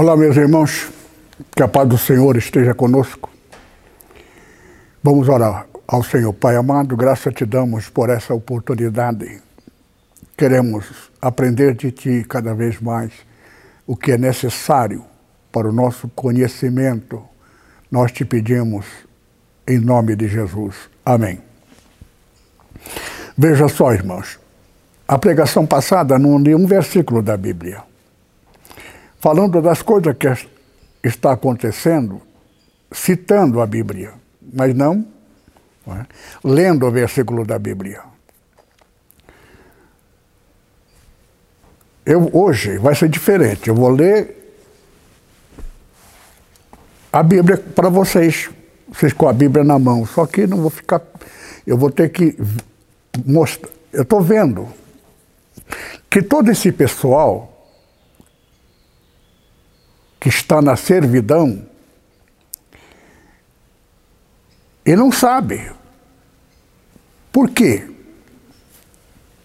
Hola 0.00 0.14
mes 0.16 0.36
hermanos, 0.36 0.88
que 1.58 1.62
a 1.64 1.66
paz 1.66 1.88
do 1.88 1.98
Senhor 1.98 2.36
esteja 2.36 2.72
conosco. 2.72 3.28
Vamos 5.02 5.28
orar 5.28 5.66
ao 5.88 6.04
Senhor. 6.04 6.32
Pai 6.32 6.54
amado, 6.54 6.96
graça 6.96 7.32
te 7.32 7.44
damos 7.44 7.88
por 7.88 8.10
essa 8.10 8.32
oportunidade. 8.32 9.42
Queremos 10.36 11.10
aprender 11.20 11.74
de 11.74 11.90
Ti 11.90 12.24
cada 12.28 12.54
vez 12.54 12.80
mais 12.80 13.10
o 13.88 13.96
que 13.96 14.12
é 14.12 14.16
necessário 14.16 15.04
para 15.50 15.68
o 15.68 15.72
nosso 15.72 16.06
conhecimento. 16.10 17.24
Nós 17.90 18.12
te 18.12 18.24
pedimos 18.24 18.86
em 19.66 19.80
nome 19.80 20.14
de 20.14 20.28
Jesus. 20.28 20.88
Amém. 21.04 21.40
Veja 23.36 23.66
só, 23.66 23.92
irmãos, 23.92 24.38
a 25.08 25.18
pregação 25.18 25.66
passada 25.66 26.20
não 26.20 26.38
li 26.38 26.54
um 26.54 26.68
versículo 26.68 27.20
da 27.20 27.36
Bíblia 27.36 27.82
falando 29.20 29.60
das 29.60 29.82
coisas 29.82 30.16
que 30.16 30.28
está 31.02 31.32
acontecendo, 31.32 32.20
citando 32.92 33.60
a 33.60 33.66
Bíblia, 33.66 34.14
mas 34.40 34.74
não, 34.74 35.06
não 35.86 35.96
é? 35.96 36.06
lendo 36.44 36.86
o 36.86 36.90
versículo 36.90 37.44
da 37.44 37.58
Bíblia. 37.58 38.02
Eu, 42.04 42.30
hoje 42.32 42.78
vai 42.78 42.94
ser 42.94 43.08
diferente. 43.08 43.68
Eu 43.68 43.74
vou 43.74 43.90
ler 43.90 44.34
a 47.12 47.22
Bíblia 47.22 47.58
para 47.58 47.90
vocês, 47.90 48.48
vocês 48.88 49.12
com 49.12 49.28
a 49.28 49.32
Bíblia 49.32 49.62
na 49.62 49.78
mão. 49.78 50.06
Só 50.06 50.24
que 50.24 50.46
não 50.46 50.56
vou 50.56 50.70
ficar. 50.70 51.02
Eu 51.66 51.76
vou 51.76 51.90
ter 51.90 52.08
que 52.08 52.34
mostrar. 53.26 53.68
Eu 53.92 54.04
estou 54.04 54.22
vendo 54.22 54.66
que 56.08 56.22
todo 56.22 56.50
esse 56.50 56.72
pessoal 56.72 57.57
que 60.20 60.28
está 60.28 60.60
na 60.60 60.76
servidão 60.76 61.66
e 64.88 64.96
não 64.96 65.12
sabe. 65.12 65.70
Por 67.30 67.50
quê? 67.50 67.86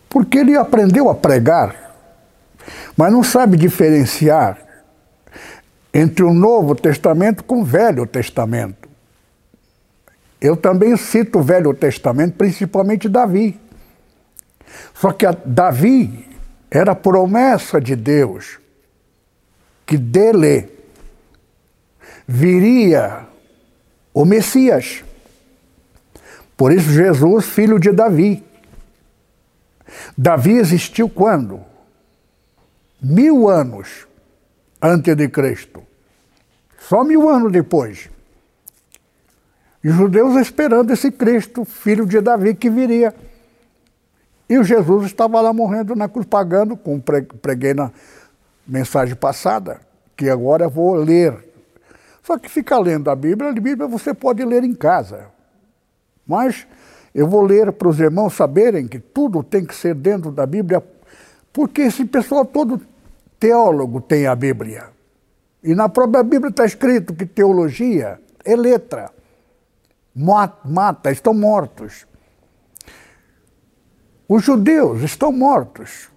Porque 0.10 0.38
ele 0.38 0.56
aprendeu 0.56 1.10
a 1.10 1.16
pregar, 1.16 1.98
mas 2.96 3.12
não 3.12 3.22
sabe 3.22 3.58
diferenciar 3.58 4.58
entre 5.94 6.24
o 6.24 6.34
Novo 6.34 6.74
Testamento 6.74 7.44
com 7.44 7.60
o 7.60 7.66
Velho 7.66 8.08
Testamento. 8.08 8.88
Eu 10.40 10.56
também 10.56 10.96
cito 10.96 11.40
o 11.40 11.44
Velho 11.44 11.74
Testamento, 11.74 12.36
principalmente 12.36 13.10
Davi. 13.10 13.60
Só 14.94 15.12
que 15.12 15.26
Davi 15.46 16.26
era 16.72 16.96
promessa 16.96 17.82
de 17.82 17.98
Deus 17.98 18.63
que 19.86 19.98
dele 19.98 20.70
viria 22.28 23.28
o 24.14 24.26
Messias. 24.26 25.04
Por 26.56 26.72
isso, 26.72 26.90
Jesus, 26.90 27.46
filho 27.46 27.80
de 27.80 27.92
Davi. 27.92 28.44
Davi 30.18 30.54
existiu 30.54 31.10
quando? 31.10 31.62
Mil 33.02 33.50
anos 33.50 34.08
antes 34.82 35.16
de 35.16 35.28
Cristo. 35.28 35.84
Só 36.80 37.04
mil 37.04 37.30
anos 37.30 37.52
depois. 37.52 38.10
E 39.84 39.90
os 39.90 39.96
judeus 39.96 40.36
esperando 40.38 40.92
esse 40.92 41.12
Cristo, 41.12 41.66
filho 41.66 42.06
de 42.06 42.22
Davi, 42.22 42.56
que 42.56 42.70
viria. 42.70 43.14
E 44.48 44.58
o 44.58 44.64
Jesus 44.64 45.06
estava 45.06 45.42
lá 45.42 45.52
morrendo 45.52 45.96
na 45.96 46.08
cruz, 46.08 46.26
pagando, 46.26 46.78
como 46.78 47.02
preguei 47.42 47.74
na, 47.74 47.92
mensagem 48.68 49.16
passada, 49.16 49.82
que 50.16 50.30
agora 50.30 50.68
vou 50.68 50.96
ler. 50.96 51.38
Só 52.22 52.38
que 52.38 52.50
ficar 52.50 52.80
lendo 52.80 53.10
a 53.10 53.16
Bíblia, 53.16 53.50
a 53.50 53.54
Bíblia 53.54 53.88
você 53.88 54.14
pode 54.14 54.44
ler 54.46 54.64
em 54.64 54.74
casa. 54.74 55.28
Mas 56.26 56.66
eu 57.14 57.28
vou 57.28 57.42
ler 57.42 57.72
para 57.74 57.90
os 57.90 58.00
irmãos 58.00 58.34
saberem 58.34 58.88
que 58.88 59.00
tudo 59.00 59.44
tem 59.44 59.66
que 59.66 59.76
ser 59.76 59.94
dentro 59.94 60.32
da 60.32 60.46
Bíblia, 60.46 60.84
porque 61.52 61.82
esse 61.82 62.06
pessoal 62.06 62.46
todo 62.46 62.82
teólogo 63.40 64.02
tem 64.02 64.26
a 64.26 64.36
Bíblia. 64.36 64.90
E 65.62 65.76
na 65.76 65.88
própria 65.88 66.24
Bíblia 66.24 66.50
está 66.50 66.66
escrito 66.66 67.14
que 67.14 67.26
teologia 67.26 68.20
é 68.44 68.56
letra. 68.56 69.12
Mata, 70.16 71.12
estão 71.12 71.34
mortos. 71.34 72.06
Os 74.28 74.44
judeus 74.44 75.02
estão 75.02 75.32
mortos. 75.32 76.10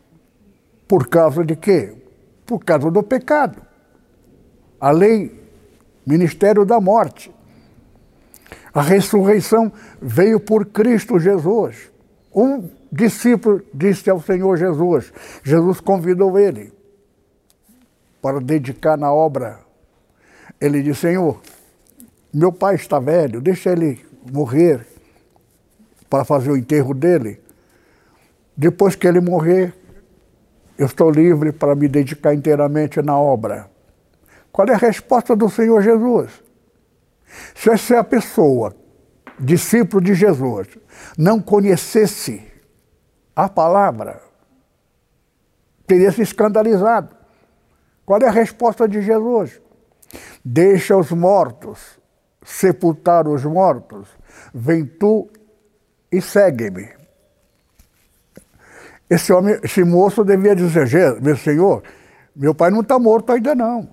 Por 0.87 1.09
causa 1.09 1.45
de 1.45 1.57
quê? 1.57 1.95
Por 2.47 2.65
causa 2.65 2.91
do 2.91 3.03
pecado. 3.03 3.61
A 4.81 4.91
lei, 4.91 5.43
ministério 6.07 6.65
da 6.65 6.81
morte. 6.81 7.35
A 8.73 8.81
ressurreição 8.81 9.73
veio 10.01 10.39
por 10.39 10.67
Cristo 10.67 11.19
Jesus. 11.19 11.91
Um 12.35 12.69
discípulo 12.93 13.63
disse 13.75 14.09
ao 14.09 14.21
Senhor 14.21 14.57
Jesus, 14.57 15.13
Jesus 15.43 15.81
convidou 15.81 16.39
ele 16.39 16.73
para 18.23 18.41
dedicar 18.41 18.97
na 18.97 19.13
obra. 19.13 19.61
Ele 20.61 20.83
disse: 20.83 21.01
Senhor, 21.01 21.41
meu 22.33 22.53
pai 22.53 22.75
está 22.75 22.99
velho, 22.99 23.41
deixa 23.41 23.71
ele 23.71 24.05
morrer 24.31 24.87
para 26.09 26.25
fazer 26.25 26.51
o 26.51 26.57
enterro 26.57 26.93
dele. 26.93 27.41
Depois 28.57 28.95
que 28.95 29.07
ele 29.07 29.21
morrer, 29.21 29.75
eu 30.79 30.87
estou 30.87 31.11
livre 31.11 31.53
para 31.53 31.75
me 31.75 31.89
dedicar 31.89 32.35
inteiramente 32.35 33.01
na 33.03 33.19
obra. 33.19 33.71
Qual 34.53 34.69
é 34.69 34.75
a 34.75 34.79
resposta 34.79 35.35
do 35.35 35.49
Senhor 35.49 35.83
Jesus? 35.83 36.43
Se 37.55 37.71
essa 37.71 37.97
é 37.97 38.03
pessoa, 38.03 38.75
discípulo 39.39 40.03
de 40.03 40.15
Jesus, 40.15 40.69
não 41.17 41.41
conhecesse 41.41 42.43
a 43.35 43.49
palavra, 43.49 44.23
teria 45.87 46.11
se 46.13 46.23
escandalizado. 46.23 47.15
Qual 48.05 48.21
é 48.21 48.29
a 48.29 48.31
resposta 48.31 48.89
de 48.89 49.03
Jesus? 49.03 49.61
Deixa 50.45 50.97
os 50.97 51.11
mortos 51.11 51.99
sepultar 52.47 53.27
os 53.27 53.45
mortos, 53.45 54.09
vem 54.55 54.87
tu 54.87 55.29
e 56.11 56.23
segue-me. 56.23 56.96
Esse 59.09 59.33
homem, 59.33 59.59
esse 59.63 59.85
moço 59.85 60.25
devia 60.25 60.55
dizer, 60.55 61.21
meu 61.21 61.37
senhor, 61.37 61.83
meu 62.35 62.55
pai 62.55 62.71
não 62.71 62.81
está 62.81 62.99
morto 62.99 63.33
ainda 63.33 63.55
não. 63.55 63.89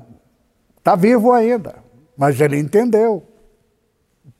Está 0.77 0.95
vivo 0.95 1.31
ainda. 1.31 1.75
Mas 2.17 2.39
ele 2.41 2.57
entendeu. 2.57 3.23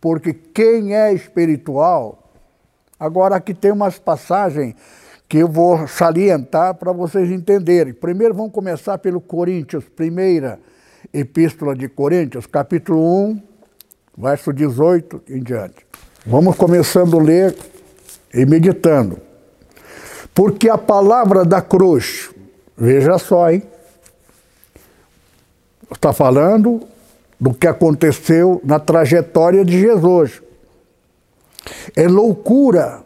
Porque 0.02 0.34
quem 0.34 0.96
é 0.96 1.14
espiritual, 1.14 2.34
agora 3.00 3.36
aqui 3.36 3.54
tem 3.54 3.72
umas 3.72 3.98
passagens 4.00 4.76
que 5.30 5.38
eu 5.38 5.48
vou 5.48 5.88
salientar 5.88 6.76
para 6.76 6.92
vocês 6.92 7.32
entenderem. 7.32 7.94
Primeiro 7.94 8.34
vamos 8.34 8.52
começar 8.52 8.98
pelo 8.98 9.22
Coríntios, 9.22 9.86
primeira 9.86 10.60
epístola 11.14 11.76
de 11.76 11.88
Coríntios, 11.88 12.46
capítulo 12.46 13.00
1, 13.28 13.42
verso 14.18 14.52
18 14.52 15.24
em 15.30 15.42
diante. 15.42 15.86
Vamos 16.26 16.56
começando 16.56 17.20
a 17.20 17.24
ler 17.24 17.56
e 18.34 18.46
meditando. 18.46 19.33
Porque 20.34 20.70
a 20.70 20.78
palavra 20.78 21.46
da 21.46 21.62
cruz, 21.62 22.32
veja 22.76 23.18
só, 23.20 23.52
hein? 23.52 23.64
Está 25.92 26.12
falando 26.12 26.82
do 27.40 27.54
que 27.54 27.68
aconteceu 27.68 28.60
na 28.64 28.80
trajetória 28.80 29.64
de 29.64 29.80
Jesus. 29.80 30.42
É 31.96 32.08
loucura 32.08 33.04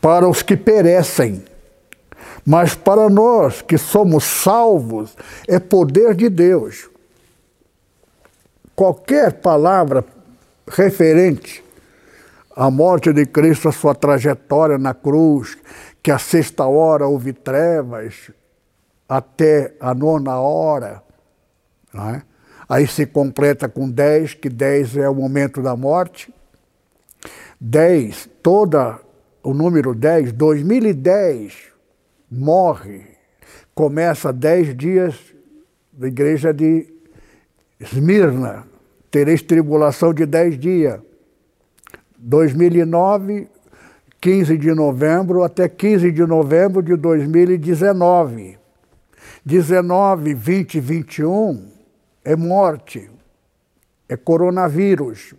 para 0.00 0.28
os 0.28 0.42
que 0.42 0.56
perecem, 0.56 1.42
mas 2.44 2.74
para 2.74 3.08
nós 3.08 3.62
que 3.62 3.78
somos 3.78 4.24
salvos, 4.24 5.16
é 5.48 5.58
poder 5.58 6.14
de 6.14 6.28
Deus. 6.28 6.90
Qualquer 8.76 9.32
palavra 9.32 10.04
referente 10.68 11.63
a 12.56 12.70
morte 12.70 13.12
de 13.12 13.26
Cristo, 13.26 13.68
a 13.68 13.72
sua 13.72 13.94
trajetória 13.94 14.78
na 14.78 14.94
cruz, 14.94 15.56
que 16.02 16.10
a 16.10 16.18
sexta 16.18 16.64
hora 16.64 17.06
houve 17.06 17.32
trevas, 17.32 18.30
até 19.08 19.74
a 19.80 19.94
nona 19.94 20.38
hora 20.38 21.04
é? 21.94 22.22
Aí 22.68 22.86
se 22.86 23.06
completa 23.06 23.68
com 23.68 23.88
10, 23.88 24.34
que 24.34 24.48
10 24.48 24.96
é 24.96 25.08
o 25.08 25.14
momento 25.14 25.62
da 25.62 25.76
morte. 25.76 26.34
10, 27.60 28.28
toda 28.42 28.98
o 29.42 29.54
número 29.54 29.94
10, 29.94 30.32
2010 30.32 31.72
morre, 32.30 33.06
começa 33.74 34.32
10 34.32 34.76
dias 34.76 35.14
da 35.92 36.08
igreja 36.08 36.52
de 36.52 36.92
Esmirna, 37.78 38.66
tereis 39.10 39.42
tribulação 39.42 40.12
de 40.12 40.26
10 40.26 40.58
dias. 40.58 41.00
2009, 42.26 43.48
15 44.18 44.56
de 44.56 44.72
novembro 44.72 45.42
até 45.42 45.68
15 45.68 46.10
de 46.10 46.24
novembro 46.24 46.82
de 46.82 46.96
2019. 46.96 48.58
19, 49.44 50.32
20, 50.32 50.80
21 50.80 51.68
é 52.24 52.34
morte, 52.34 53.10
é 54.08 54.16
coronavírus. 54.16 55.34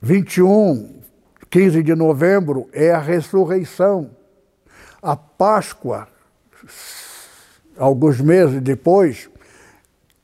21, 0.00 1.00
15 1.48 1.82
de 1.84 1.94
novembro 1.94 2.68
é 2.72 2.90
a 2.90 2.98
ressurreição. 2.98 4.10
A 5.00 5.14
Páscoa, 5.14 6.08
alguns 7.76 8.20
meses 8.20 8.60
depois, 8.60 9.30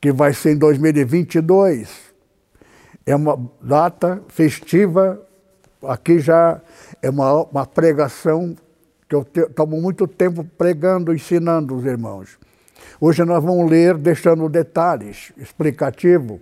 que 0.01 0.11
vai 0.11 0.33
ser 0.33 0.55
em 0.55 0.57
2022, 0.57 2.08
é 3.11 3.15
uma 3.15 3.49
data 3.59 4.21
festiva. 4.27 5.19
Aqui 5.83 6.19
já 6.19 6.61
é 7.01 7.09
uma, 7.09 7.43
uma 7.43 7.65
pregação 7.65 8.55
que 9.07 9.15
eu 9.15 9.25
tomo 9.55 9.81
muito 9.81 10.07
tempo 10.07 10.43
pregando, 10.43 11.11
ensinando 11.11 11.75
os 11.75 11.85
irmãos. 11.85 12.37
Hoje 13.01 13.25
nós 13.25 13.43
vamos 13.43 13.69
ler 13.69 13.97
deixando 13.97 14.47
detalhes 14.47 15.33
explicativos, 15.37 16.39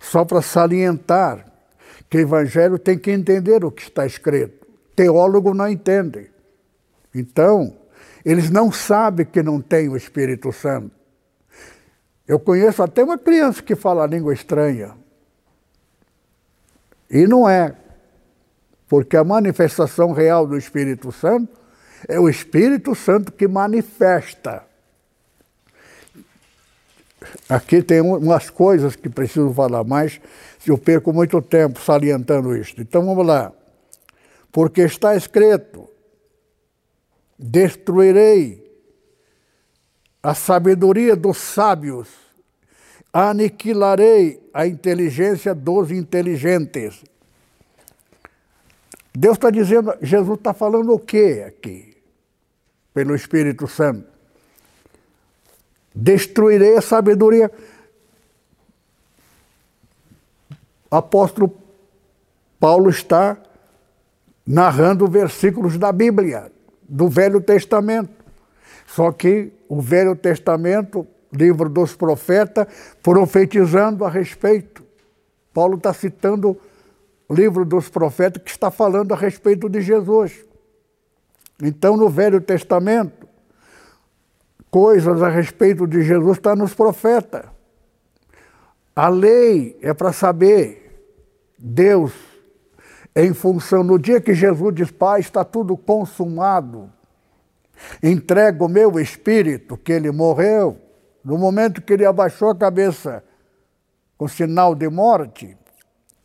só 0.00 0.24
para 0.24 0.40
salientar 0.40 1.44
que 2.08 2.18
o 2.18 2.20
Evangelho 2.20 2.78
tem 2.78 2.96
que 2.96 3.10
entender 3.10 3.64
o 3.64 3.72
que 3.72 3.82
está 3.82 4.06
escrito. 4.06 4.64
Teólogo 4.94 5.52
não 5.52 5.68
entende. 5.68 6.30
Então, 7.12 7.76
eles 8.24 8.48
não 8.48 8.70
sabem 8.70 9.26
que 9.26 9.42
não 9.42 9.60
tem 9.60 9.88
o 9.88 9.96
Espírito 9.96 10.52
Santo. 10.52 10.92
Eu 12.28 12.38
conheço 12.38 12.80
até 12.82 13.02
uma 13.02 13.18
criança 13.18 13.60
que 13.60 13.74
fala 13.74 14.06
língua 14.06 14.32
estranha. 14.32 14.94
E 17.10 17.26
não 17.26 17.48
é. 17.48 17.74
Porque 18.88 19.16
a 19.16 19.24
manifestação 19.24 20.12
real 20.12 20.46
do 20.46 20.56
Espírito 20.56 21.10
Santo 21.10 21.58
é 22.08 22.18
o 22.20 22.28
Espírito 22.28 22.94
Santo 22.94 23.32
que 23.32 23.48
manifesta. 23.48 24.64
Aqui 27.48 27.82
tem 27.82 28.00
umas 28.00 28.50
coisas 28.50 28.94
que 28.94 29.08
preciso 29.08 29.52
falar 29.52 29.84
mais, 29.84 30.20
se 30.58 30.70
eu 30.70 30.78
perco 30.78 31.12
muito 31.12 31.40
tempo 31.42 31.80
salientando 31.80 32.56
isto. 32.56 32.80
Então 32.80 33.04
vamos 33.04 33.26
lá. 33.26 33.52
Porque 34.52 34.82
está 34.82 35.16
escrito: 35.16 35.88
destruirei 37.38 38.64
a 40.22 40.34
sabedoria 40.34 41.14
dos 41.14 41.38
sábios, 41.38 42.08
aniquilarei 43.12 44.45
a 44.56 44.66
inteligência 44.66 45.54
dos 45.54 45.90
inteligentes. 45.90 47.02
Deus 49.14 49.36
está 49.36 49.50
dizendo, 49.50 49.94
Jesus 50.00 50.38
está 50.38 50.52
falando 50.54 50.92
o 50.92 50.98
quê 50.98 51.44
aqui? 51.46 51.96
Pelo 52.92 53.14
Espírito 53.14 53.66
Santo 53.66 54.16
destruirei 55.96 56.76
a 56.76 56.82
sabedoria. 56.82 57.50
Apóstolo 60.90 61.56
Paulo 62.60 62.90
está 62.90 63.38
narrando 64.46 65.08
versículos 65.08 65.78
da 65.78 65.90
Bíblia, 65.90 66.52
do 66.86 67.08
Velho 67.08 67.40
Testamento. 67.40 68.10
Só 68.86 69.10
que 69.10 69.50
o 69.68 69.80
Velho 69.80 70.14
Testamento, 70.14 71.06
livro 71.36 71.68
dos 71.68 71.94
profetas, 71.94 72.66
profetizando 73.02 74.04
a 74.04 74.10
respeito. 74.10 74.84
Paulo 75.52 75.76
está 75.76 75.92
citando 75.92 76.58
o 77.28 77.34
livro 77.34 77.64
dos 77.64 77.88
profetas 77.88 78.42
que 78.42 78.50
está 78.50 78.70
falando 78.70 79.12
a 79.12 79.16
respeito 79.16 79.68
de 79.68 79.80
Jesus. 79.80 80.44
Então, 81.62 81.96
no 81.96 82.08
Velho 82.08 82.40
Testamento, 82.40 83.26
coisas 84.70 85.22
a 85.22 85.28
respeito 85.28 85.86
de 85.86 86.02
Jesus 86.02 86.36
está 86.36 86.54
nos 86.54 86.74
profetas. 86.74 87.44
A 88.94 89.08
lei 89.08 89.78
é 89.82 89.92
para 89.94 90.12
saber 90.12 91.04
Deus 91.58 92.12
em 93.14 93.32
função 93.32 93.82
no 93.82 93.98
dia 93.98 94.20
que 94.20 94.34
Jesus 94.34 94.74
diz, 94.74 94.90
Pai, 94.90 95.20
está 95.20 95.42
tudo 95.42 95.76
consumado. 95.76 96.92
Entrego 98.02 98.66
o 98.66 98.68
meu 98.68 98.98
espírito, 99.00 99.76
que 99.76 99.92
ele 99.92 100.10
morreu, 100.10 100.78
no 101.26 101.36
momento 101.36 101.82
que 101.82 101.92
ele 101.92 102.06
abaixou 102.06 102.50
a 102.50 102.56
cabeça 102.56 103.22
com 104.16 104.28
sinal 104.28 104.74
de 104.74 104.88
morte, 104.88 105.58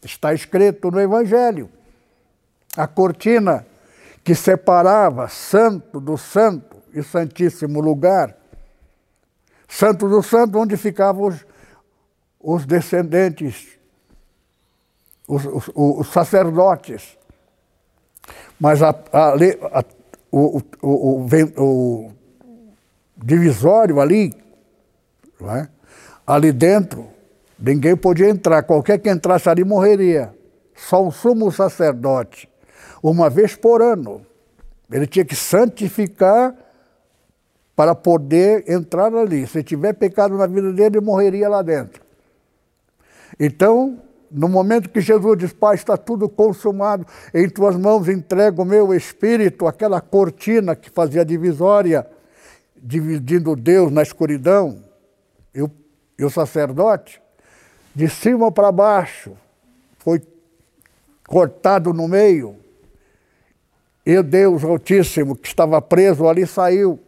está 0.03 0.33
escrito 0.33 0.91
no 0.91 1.01
Evangelho. 1.01 1.69
A 2.77 2.87
cortina 2.87 3.65
que 4.23 4.35
separava 4.35 5.27
santo 5.27 5.99
do 5.99 6.17
santo 6.17 6.77
e 6.93 7.01
santíssimo 7.01 7.81
lugar 7.81 8.37
Santo 9.71 10.09
do 10.09 10.21
Santo, 10.21 10.59
onde 10.59 10.75
ficavam 10.75 11.29
os, 11.29 11.45
os 12.41 12.65
descendentes, 12.65 13.69
os, 15.25 15.45
os, 15.45 15.71
os, 15.73 16.07
sacerdotes. 16.09 17.17
Mas 18.59 18.83
a, 18.83 18.89
a, 18.89 19.29
a, 19.29 19.85
o, 20.29 20.61
o, 20.81 21.25
o, 21.57 22.11
divisório 23.15 24.01
ali, 24.01 24.33
é? 25.49 25.67
ali 26.25 26.51
dentro, 26.51 27.07
ninguém 27.59 27.95
podia 27.95 28.29
entrar. 28.29 28.63
Qualquer 28.63 28.99
que 28.99 29.09
entrasse 29.09 29.49
ali 29.49 29.63
morreria. 29.63 30.33
Só 30.75 31.05
o 31.05 31.11
sumo 31.11 31.51
sacerdote, 31.51 32.49
uma 33.03 33.29
vez 33.29 33.55
por 33.55 33.81
ano. 33.81 34.25
Ele 34.91 35.05
tinha 35.07 35.23
que 35.23 35.35
santificar 35.35 36.55
para 37.75 37.95
poder 37.95 38.65
entrar 38.67 39.13
ali. 39.13 39.47
Se 39.47 39.63
tiver 39.63 39.93
pecado 39.93 40.37
na 40.37 40.47
vida 40.47 40.73
dele, 40.73 40.97
ele 40.97 41.05
morreria 41.05 41.47
lá 41.47 41.61
dentro. 41.61 42.01
Então, 43.39 43.99
no 44.29 44.47
momento 44.47 44.89
que 44.89 45.01
Jesus 45.01 45.37
diz, 45.37 45.53
Pai, 45.53 45.75
está 45.75 45.97
tudo 45.97 46.27
consumado, 46.27 47.05
em 47.33 47.49
tuas 47.49 47.75
mãos 47.75 48.07
entrego 48.07 48.63
o 48.63 48.65
meu 48.65 48.93
espírito, 48.93 49.67
aquela 49.67 50.01
cortina 50.01 50.75
que 50.75 50.89
fazia 50.89 51.23
divisória, 51.23 52.05
dividindo 52.75 53.55
Deus 53.55 53.91
na 53.91 54.01
escuridão, 54.01 54.83
e 55.53 56.23
o, 56.23 56.29
sacerdote, 56.29 57.21
de 57.93 58.07
cima 58.07 58.51
para 58.51 58.71
baixo, 58.71 59.35
foi 59.97 60.21
cortado 61.27 61.93
no 61.93 62.07
meio, 62.07 62.57
e 64.05 64.21
Deus 64.21 64.63
Altíssimo, 64.63 65.35
que 65.35 65.47
estava 65.47 65.81
preso 65.81 66.27
ali, 66.27 66.47
saiu. 66.47 66.99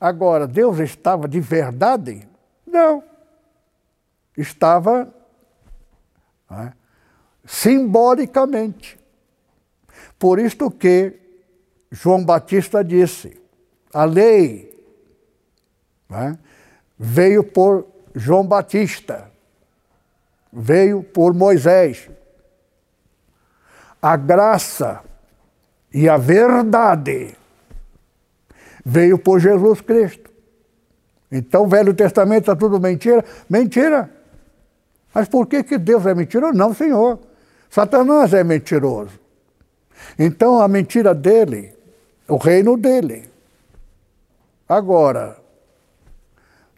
Agora, 0.00 0.46
Deus 0.46 0.78
estava 0.78 1.28
de 1.28 1.40
verdade? 1.40 2.26
Não. 2.66 3.04
Estava 4.36 5.12
é, 6.50 6.72
simbolicamente. 7.44 8.98
Por 10.18 10.38
isto 10.38 10.70
que 10.70 11.20
João 11.90 12.24
Batista 12.24 12.82
disse: 12.82 13.38
a 13.92 14.04
lei 14.04 14.70
é, 16.10 16.36
veio 17.02 17.42
por 17.42 17.86
João 18.14 18.46
Batista, 18.46 19.30
veio 20.52 21.02
por 21.02 21.32
Moisés. 21.32 22.10
A 24.02 24.16
graça 24.16 25.00
e 25.94 26.10
a 26.10 26.18
verdade 26.18 27.34
veio 28.84 29.18
por 29.18 29.40
Jesus 29.40 29.80
Cristo. 29.80 30.30
Então 31.32 31.66
Velho 31.66 31.94
Testamento 31.94 32.42
está 32.42 32.56
tudo 32.56 32.78
mentira? 32.78 33.24
Mentira! 33.48 34.10
Mas 35.14 35.26
por 35.26 35.46
que, 35.46 35.62
que 35.62 35.78
Deus 35.78 36.04
é 36.04 36.14
mentiroso? 36.14 36.52
Não, 36.52 36.74
Senhor. 36.74 37.18
Satanás 37.70 38.34
é 38.34 38.44
mentiroso. 38.44 39.18
Então 40.18 40.60
a 40.60 40.68
mentira 40.68 41.14
dele, 41.14 41.74
o 42.28 42.36
reino 42.36 42.76
dele. 42.76 43.30
Agora, 44.68 45.39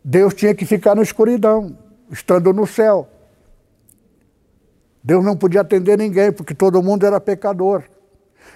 Deus 0.05 0.35
tinha 0.35 0.55
que 0.55 0.67
ficar 0.67 0.95
na 0.95 1.03
escuridão, 1.03 1.77
estando 2.11 2.53
no 2.53 2.67
céu. 2.67 3.09
Deus 5.03 5.25
não 5.25 5.37
podia 5.37 5.61
atender 5.61 5.99
ninguém, 5.99 6.33
porque 6.33 6.55
todo 6.55 6.83
mundo 6.83 7.07
era 7.07 7.21
pecador. 7.21 7.85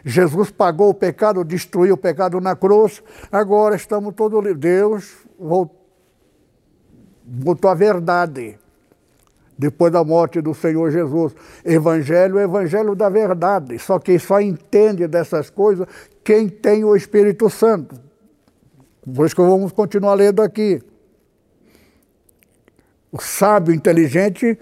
Jesus 0.05 0.51
pagou 0.51 0.91
o 0.91 0.95
pecado, 0.95 1.45
destruiu 1.45 1.95
o 1.95 1.99
pecado 1.99 2.41
na 2.41 2.55
cruz, 2.55 3.03
agora 3.31 3.75
estamos 3.77 4.15
todos 4.15 4.39
livres. 4.43 4.61
Deus 4.61 5.27
botou 7.25 7.71
a 7.71 7.75
verdade 7.75 8.59
depois 9.59 9.93
da 9.93 10.05
morte 10.05 10.41
do 10.41 10.55
Senhor 10.55 10.91
Jesus. 10.91 11.35
Evangelho 11.65 12.39
é 12.39 12.45
evangelho 12.45 12.95
da 12.95 13.09
verdade. 13.09 13.79
Só 13.79 13.99
que 13.99 14.19
só 14.19 14.41
entende 14.41 15.07
dessas 15.09 15.51
coisas 15.51 15.87
quem 16.23 16.49
tem 16.49 16.85
o 16.85 16.95
Espírito 16.95 17.49
Santo. 17.49 17.97
Por 19.15 19.27
isso 19.27 19.35
que 19.35 19.43
vamos 19.43 19.73
continuar 19.73 20.15
lendo 20.15 20.43
aqui. 20.43 20.83
Sábio 23.19 23.75
inteligente 23.75 24.59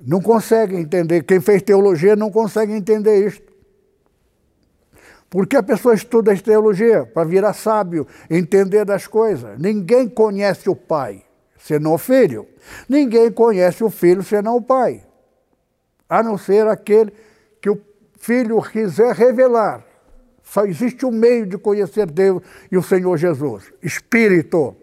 não 0.00 0.20
consegue 0.20 0.76
entender. 0.76 1.22
Quem 1.22 1.40
fez 1.40 1.62
teologia 1.62 2.16
não 2.16 2.30
consegue 2.30 2.72
entender 2.72 3.26
isso. 3.26 3.40
Porque 5.30 5.56
a 5.56 5.62
pessoa 5.62 5.94
estuda 5.94 6.36
teologia 6.36 7.06
para 7.06 7.24
virar 7.24 7.54
sábio, 7.54 8.06
entender 8.28 8.84
das 8.84 9.06
coisas. 9.06 9.58
Ninguém 9.58 10.08
conhece 10.08 10.68
o 10.68 10.76
Pai 10.76 11.24
senão 11.62 11.94
o 11.94 11.98
Filho. 11.98 12.46
Ninguém 12.88 13.30
conhece 13.30 13.82
o 13.82 13.90
Filho 13.90 14.22
senão 14.22 14.56
o 14.56 14.62
Pai, 14.62 15.02
a 16.08 16.22
não 16.22 16.36
ser 16.36 16.66
aquele 16.66 17.12
que 17.60 17.70
o 17.70 17.80
Filho 18.18 18.60
quiser 18.62 19.14
revelar. 19.14 19.84
Só 20.42 20.66
existe 20.66 21.06
um 21.06 21.10
meio 21.10 21.46
de 21.46 21.56
conhecer 21.56 22.10
Deus 22.10 22.42
e 22.70 22.76
o 22.76 22.82
Senhor 22.82 23.16
Jesus: 23.16 23.72
Espírito 23.82 24.76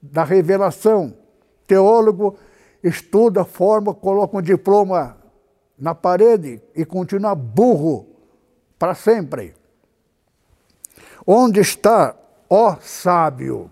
da 0.00 0.22
revelação. 0.22 1.23
Teólogo 1.66 2.36
estuda, 2.82 3.44
forma, 3.44 3.94
coloca 3.94 4.36
um 4.36 4.42
diploma 4.42 5.16
na 5.78 5.94
parede 5.94 6.62
e 6.74 6.84
continua 6.84 7.34
burro 7.34 8.06
para 8.78 8.94
sempre. 8.94 9.54
Onde 11.26 11.60
está, 11.60 12.14
ó 12.48 12.76
sábio? 12.80 13.70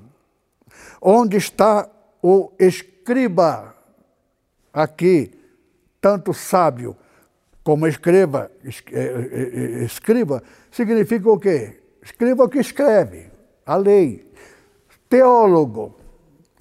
Onde 1.00 1.37
está 1.37 1.88
o 2.22 2.50
escriba? 2.58 3.75
Aqui, 4.72 5.38
tanto 6.00 6.32
sábio 6.32 6.96
como 7.62 7.87
escriba, 7.87 8.50
é, 8.64 8.99
é, 8.99 9.80
é, 9.80 9.84
escriba, 9.84 10.42
significa 10.70 11.30
o 11.30 11.38
quê? 11.38 11.80
Escriba 12.02 12.44
o 12.44 12.49
que 12.49 12.58
escreve, 12.58 13.30
a 13.64 13.76
lei. 13.76 14.32
Teólogo, 15.08 15.94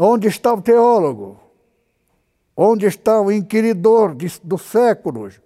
onde 0.03 0.27
está 0.27 0.51
o 0.51 0.61
teólogo? 0.61 1.39
Onde 2.57 2.87
está 2.87 3.21
o 3.21 3.31
inquiridor 3.31 4.15
de, 4.15 4.27
dos 4.43 4.63
séculos? 4.63 5.39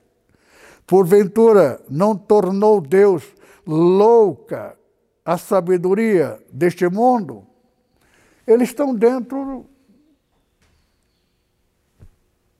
Porventura, 0.87 1.81
não 1.89 2.15
tornou 2.15 2.79
Deus 2.79 3.23
louca 3.67 4.77
a 5.25 5.37
sabedoria 5.37 6.39
deste 6.51 6.87
mundo? 6.87 7.45
Eles 8.47 8.69
estão 8.69 8.95
dentro 8.95 9.65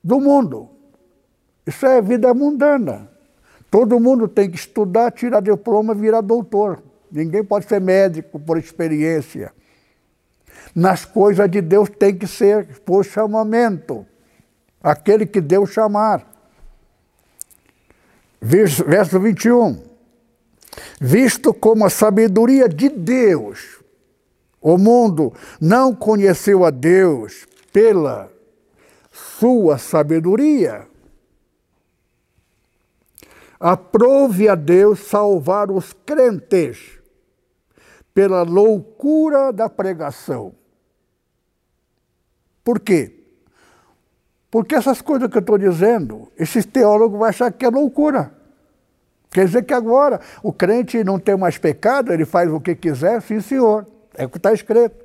do 0.04 0.20
mundo. 0.20 0.68
Isso 1.66 1.86
é 1.86 2.02
vida 2.02 2.34
mundana. 2.34 3.10
Todo 3.70 3.98
mundo 3.98 4.28
tem 4.28 4.50
que 4.50 4.56
estudar, 4.56 5.12
tirar 5.12 5.40
diploma, 5.40 5.94
virar 5.94 6.20
doutor. 6.20 6.82
Ninguém 7.10 7.42
pode 7.42 7.66
ser 7.66 7.80
médico 7.80 8.38
por 8.38 8.58
experiência. 8.58 9.52
Nas 10.76 11.06
coisas 11.06 11.50
de 11.50 11.62
Deus 11.62 11.88
tem 11.88 12.14
que 12.14 12.26
ser 12.26 12.80
por 12.80 13.02
chamamento. 13.02 14.06
Aquele 14.82 15.24
que 15.24 15.40
Deus 15.40 15.70
chamar. 15.70 16.30
Verso 18.40 19.18
21. 19.18 19.82
Visto 21.00 21.54
como 21.54 21.86
a 21.86 21.90
sabedoria 21.90 22.68
de 22.68 22.90
Deus, 22.90 23.80
o 24.60 24.76
mundo 24.76 25.32
não 25.58 25.94
conheceu 25.94 26.64
a 26.64 26.70
Deus 26.70 27.46
pela 27.72 28.30
sua 29.10 29.78
sabedoria 29.78 30.86
Aprove 33.58 34.48
a 34.48 34.54
Deus 34.54 35.00
salvar 35.00 35.70
os 35.70 35.92
crentes 36.04 36.98
pela 38.12 38.42
loucura 38.42 39.52
da 39.52 39.68
pregação. 39.68 40.54
Por 42.66 42.80
quê? 42.80 43.12
Porque 44.50 44.74
essas 44.74 45.00
coisas 45.00 45.30
que 45.30 45.36
eu 45.36 45.40
estou 45.40 45.56
dizendo, 45.56 46.32
esses 46.36 46.66
teólogos 46.66 47.16
vão 47.16 47.28
achar 47.28 47.52
que 47.52 47.64
é 47.64 47.70
loucura. 47.70 48.34
Quer 49.30 49.46
dizer 49.46 49.62
que 49.62 49.72
agora 49.72 50.20
o 50.42 50.52
crente 50.52 51.04
não 51.04 51.16
tem 51.20 51.36
mais 51.36 51.58
pecado, 51.58 52.12
ele 52.12 52.24
faz 52.24 52.50
o 52.50 52.60
que 52.60 52.74
quiser, 52.74 53.22
sim 53.22 53.40
senhor. 53.40 53.86
É 54.16 54.24
o 54.24 54.28
que 54.28 54.38
está 54.38 54.52
escrito. 54.52 55.04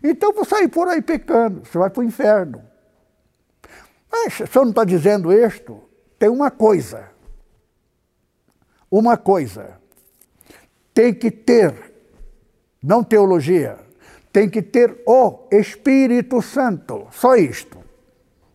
Então 0.00 0.32
vou 0.32 0.44
sair 0.44 0.68
por 0.68 0.86
aí 0.86 1.02
pecando, 1.02 1.64
você 1.64 1.76
vai 1.76 1.90
para 1.90 2.00
o 2.00 2.04
inferno. 2.04 2.62
Mas 4.08 4.34
se 4.34 4.46
senhor 4.46 4.64
não 4.64 4.70
está 4.70 4.84
dizendo 4.84 5.32
isto, 5.32 5.82
tem 6.20 6.28
uma 6.28 6.52
coisa 6.52 7.18
uma 8.90 9.16
coisa: 9.16 9.78
tem 10.94 11.12
que 11.12 11.30
ter, 11.30 11.92
não 12.82 13.04
teologia, 13.04 13.78
tem 14.32 14.48
que 14.48 14.62
ter 14.62 15.02
o 15.06 15.46
Espírito 15.50 16.40
Santo, 16.42 17.06
só 17.10 17.36
isto. 17.36 17.78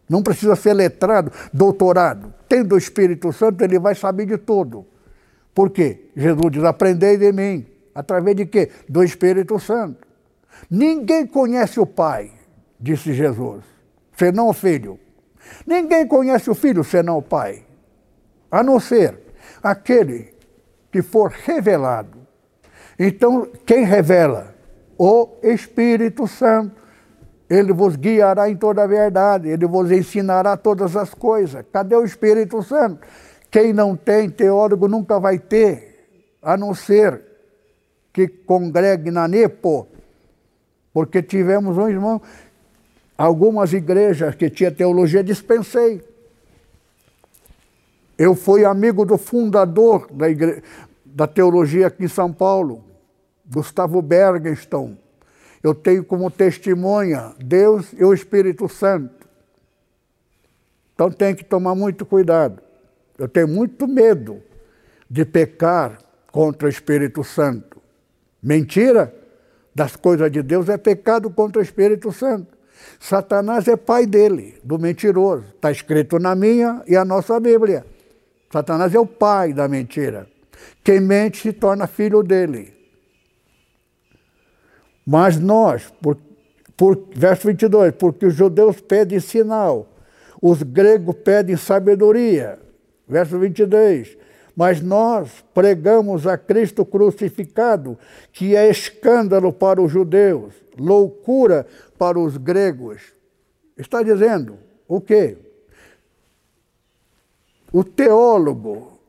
Não 0.09 0.21
precisa 0.21 0.55
ser 0.55 0.73
letrado, 0.73 1.31
doutorado. 1.51 2.33
Tendo 2.47 2.75
o 2.75 2.77
Espírito 2.77 3.31
Santo, 3.33 3.63
ele 3.63 3.79
vai 3.79 3.95
saber 3.95 4.25
de 4.25 4.37
tudo. 4.37 4.85
Por 5.53 5.69
quê? 5.69 6.09
Jesus 6.15 6.51
diz: 6.51 6.63
aprendei 6.63 7.17
de 7.17 7.31
mim. 7.31 7.65
Através 7.95 8.35
de 8.35 8.45
quê? 8.45 8.69
Do 8.89 9.03
Espírito 9.03 9.59
Santo. 9.59 10.07
Ninguém 10.69 11.25
conhece 11.27 11.79
o 11.79 11.85
Pai, 11.85 12.31
disse 12.79 13.13
Jesus, 13.13 13.63
senão 14.15 14.49
o 14.49 14.53
Filho. 14.53 14.99
Ninguém 15.65 16.07
conhece 16.07 16.49
o 16.49 16.55
Filho 16.55 16.83
senão 16.83 17.17
o 17.17 17.21
Pai, 17.21 17.65
a 18.49 18.63
não 18.63 18.79
ser 18.79 19.19
aquele 19.61 20.33
que 20.91 21.01
for 21.01 21.31
revelado. 21.31 22.19
Então, 22.97 23.47
quem 23.65 23.83
revela? 23.83 24.52
O 25.05 25.35
Espírito 25.43 26.25
Santo. 26.27 26.81
Ele 27.49 27.73
vos 27.73 27.97
guiará 27.97 28.49
em 28.49 28.55
toda 28.55 28.83
a 28.83 28.87
verdade, 28.87 29.49
ele 29.49 29.67
vos 29.67 29.91
ensinará 29.91 30.55
todas 30.55 30.95
as 30.95 31.13
coisas. 31.13 31.65
Cadê 31.73 31.93
o 31.93 32.05
Espírito 32.05 32.63
Santo? 32.63 33.05
Quem 33.51 33.73
não 33.73 33.97
tem 33.97 34.29
teólogo 34.29 34.87
nunca 34.87 35.19
vai 35.19 35.37
ter, 35.37 36.07
a 36.41 36.55
não 36.55 36.73
ser 36.73 37.21
que 38.13 38.29
congregue 38.29 39.11
na 39.11 39.27
NEPO, 39.27 39.85
porque 40.93 41.21
tivemos 41.21 41.77
um 41.77 41.89
irmão, 41.89 42.21
algumas 43.17 43.73
igrejas 43.73 44.35
que 44.35 44.49
tinha 44.49 44.71
teologia, 44.71 45.21
dispensei. 45.21 46.01
Eu 48.17 48.35
fui 48.35 48.63
amigo 48.63 49.03
do 49.03 49.17
fundador 49.17 50.07
da, 50.13 50.29
igre... 50.29 50.63
da 51.05 51.27
teologia 51.27 51.87
aqui 51.87 52.05
em 52.05 52.07
São 52.07 52.31
Paulo, 52.31 52.92
Gustavo 53.45 54.01
Bergenstone. 54.01 54.97
Eu 55.61 55.73
tenho 55.73 56.03
como 56.03 56.29
testemunha 56.29 57.33
Deus 57.39 57.93
e 57.93 58.03
o 58.03 58.13
Espírito 58.13 58.67
Santo. 58.67 59.27
Então 60.93 61.09
tem 61.09 61.33
que 61.33 61.43
tomar 61.43 61.75
muito 61.75 62.05
cuidado. 62.05 62.61
Eu 63.17 63.27
tenho 63.27 63.47
muito 63.47 63.87
medo 63.87 64.41
de 65.09 65.23
pecar 65.23 65.99
contra 66.31 66.67
o 66.67 66.69
Espírito 66.69 67.23
Santo. 67.23 67.81
Mentira 68.41 69.13
das 69.73 69.95
coisas 69.95 70.31
de 70.31 70.41
Deus 70.41 70.69
é 70.69 70.77
pecado 70.77 71.29
contra 71.29 71.59
o 71.59 71.63
Espírito 71.63 72.11
Santo. 72.11 72.57
Satanás 72.99 73.67
é 73.67 73.77
pai 73.77 74.05
dele, 74.05 74.59
do 74.63 74.77
mentiroso. 74.77 75.45
Está 75.55 75.71
escrito 75.71 76.19
na 76.19 76.35
minha 76.35 76.83
e 76.87 76.95
a 76.95 77.05
nossa 77.05 77.39
Bíblia. 77.39 77.85
Satanás 78.51 78.93
é 78.93 78.99
o 78.99 79.05
pai 79.05 79.53
da 79.53 79.67
mentira. 79.67 80.27
Quem 80.83 80.99
mente 80.99 81.41
se 81.41 81.53
torna 81.53 81.87
filho 81.87 82.21
dele. 82.21 82.72
Mas 85.05 85.39
nós, 85.39 85.91
por, 86.01 86.17
por, 86.77 87.07
verso 87.13 87.47
22, 87.47 87.93
porque 87.95 88.25
os 88.25 88.33
judeus 88.33 88.79
pedem 88.79 89.19
sinal, 89.19 89.87
os 90.41 90.63
gregos 90.63 91.15
pedem 91.23 91.55
sabedoria. 91.57 92.59
Verso 93.07 93.37
22, 93.37 94.17
mas 94.55 94.81
nós 94.81 95.43
pregamos 95.53 96.25
a 96.25 96.37
Cristo 96.37 96.85
crucificado, 96.85 97.97
que 98.31 98.55
é 98.55 98.69
escândalo 98.69 99.51
para 99.51 99.81
os 99.81 99.91
judeus, 99.91 100.53
loucura 100.77 101.67
para 101.97 102.19
os 102.19 102.37
gregos. 102.37 103.01
Está 103.77 104.01
dizendo 104.03 104.57
o 104.87 105.01
quê? 105.01 105.37
O 107.71 107.83
teólogo, 107.83 108.99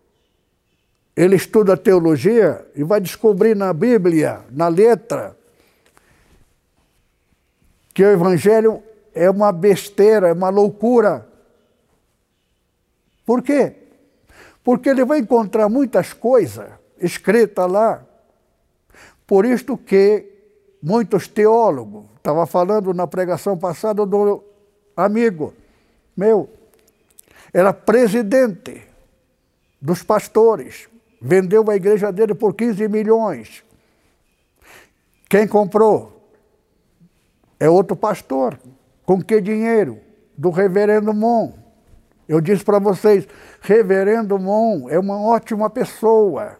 ele 1.14 1.36
estuda 1.36 1.76
teologia 1.76 2.66
e 2.74 2.82
vai 2.82 3.00
descobrir 3.00 3.54
na 3.54 3.72
Bíblia, 3.72 4.40
na 4.50 4.68
letra, 4.68 5.36
que 7.94 8.02
o 8.02 8.10
Evangelho 8.10 8.82
é 9.14 9.30
uma 9.30 9.52
besteira, 9.52 10.28
é 10.28 10.32
uma 10.32 10.50
loucura. 10.50 11.26
Por 13.24 13.40
quê? 13.40 13.76
Porque 14.64 14.88
ele 14.88 15.04
vai 15.04 15.20
encontrar 15.20 15.68
muitas 15.68 16.12
coisas 16.12 16.68
escritas 16.98 17.70
lá. 17.70 18.04
Por 19.26 19.46
isto 19.46 19.78
que 19.78 20.34
muitos 20.82 21.26
teólogos. 21.26 22.04
Estava 22.16 22.46
falando 22.46 22.92
na 22.92 23.06
pregação 23.06 23.56
passada 23.56 24.04
do 24.04 24.44
amigo 24.96 25.54
meu. 26.16 26.50
Era 27.52 27.72
presidente 27.72 28.82
dos 29.80 30.02
pastores. 30.02 30.88
Vendeu 31.20 31.70
a 31.70 31.76
igreja 31.76 32.10
dele 32.10 32.34
por 32.34 32.54
15 32.54 32.88
milhões. 32.88 33.64
Quem 35.28 35.46
comprou? 35.46 36.13
É 37.58 37.68
outro 37.68 37.96
pastor. 37.96 38.58
Com 39.04 39.22
que 39.22 39.40
dinheiro? 39.40 39.98
Do 40.36 40.50
reverendo 40.50 41.12
Mon. 41.12 41.52
Eu 42.26 42.40
disse 42.40 42.64
para 42.64 42.78
vocês, 42.78 43.28
reverendo 43.60 44.38
Mon 44.38 44.88
é 44.88 44.98
uma 44.98 45.20
ótima 45.20 45.68
pessoa. 45.68 46.56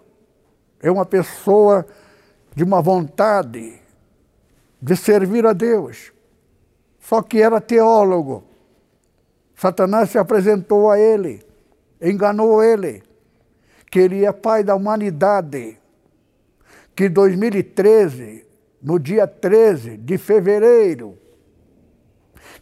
É 0.83 0.91
uma 0.91 1.07
pessoa 1.07 1.87
de 2.55 2.63
uma 2.63 2.83
vontade 2.83 3.81
de 4.81 4.97
servir 4.97 5.47
a 5.47 5.53
Deus. 5.53 6.13
Só 7.01 7.23
que 7.23 7.41
era 7.41 7.61
teólogo. 7.61 8.45
Satanás 9.57 10.11
se 10.11 10.19
apresentou 10.19 10.91
a 10.91 10.99
ele, 10.99 11.43
enganou 12.01 12.63
ele, 12.63 13.03
que 13.91 13.99
ele 13.99 14.25
é 14.25 14.33
pai 14.33 14.63
da 14.63 14.75
humanidade. 14.75 15.79
Que 16.95 17.07
em 17.07 17.11
2013, 17.11 18.44
no 18.85 18.99
dia 18.99 19.27
13 19.27 19.97
de 19.97 20.19
fevereiro, 20.19 21.17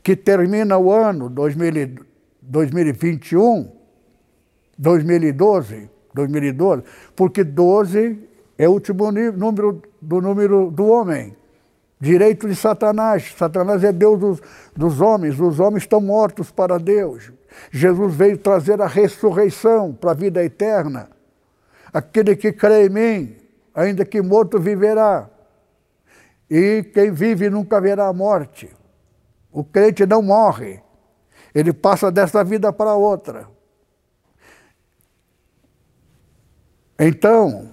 que 0.02 0.14
termina 0.14 0.78
o 0.78 0.92
ano 0.92 1.28
2021, 1.28 3.72
2012, 4.78 5.90
2012, 6.14 6.84
porque 7.16 7.42
12 7.42 8.20
é 8.56 8.68
o 8.68 8.72
último 8.72 9.10
número 9.10 9.82
do 10.00 10.20
número 10.20 10.70
do 10.70 10.86
homem. 10.86 11.36
Direito 11.98 12.46
de 12.48 12.54
Satanás. 12.54 13.34
Satanás 13.36 13.82
é 13.82 13.90
Deus 13.92 14.16
dos, 14.18 14.40
dos 14.76 15.00
homens. 15.00 15.40
Os 15.40 15.58
homens 15.60 15.84
estão 15.84 16.00
mortos 16.00 16.50
para 16.50 16.78
Deus. 16.78 17.32
Jesus 17.70 18.14
veio 18.14 18.38
trazer 18.38 18.82
a 18.82 18.86
ressurreição 18.86 19.92
para 19.92 20.10
a 20.10 20.14
vida 20.14 20.44
eterna. 20.44 21.10
Aquele 21.92 22.34
que 22.34 22.52
crê 22.52 22.86
em 22.86 22.88
mim, 22.88 23.36
ainda 23.74 24.04
que 24.04 24.20
morto, 24.20 24.58
viverá. 24.58 25.31
E 26.54 26.82
quem 26.82 27.10
vive 27.10 27.48
nunca 27.48 27.80
verá 27.80 28.08
a 28.08 28.12
morte. 28.12 28.68
O 29.50 29.64
crente 29.64 30.04
não 30.04 30.20
morre. 30.20 30.82
Ele 31.54 31.72
passa 31.72 32.12
desta 32.12 32.44
vida 32.44 32.70
para 32.70 32.94
outra. 32.94 33.48
Então, 36.98 37.70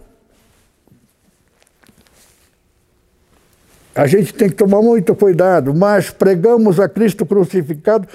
a 3.94 4.08
gente 4.08 4.34
tem 4.34 4.48
que 4.48 4.56
tomar 4.56 4.82
muito 4.82 5.14
cuidado, 5.14 5.74
mas 5.74 6.10
pregamos 6.10 6.80
a 6.80 6.88
Cristo 6.88 7.26
crucificado, 7.26 8.08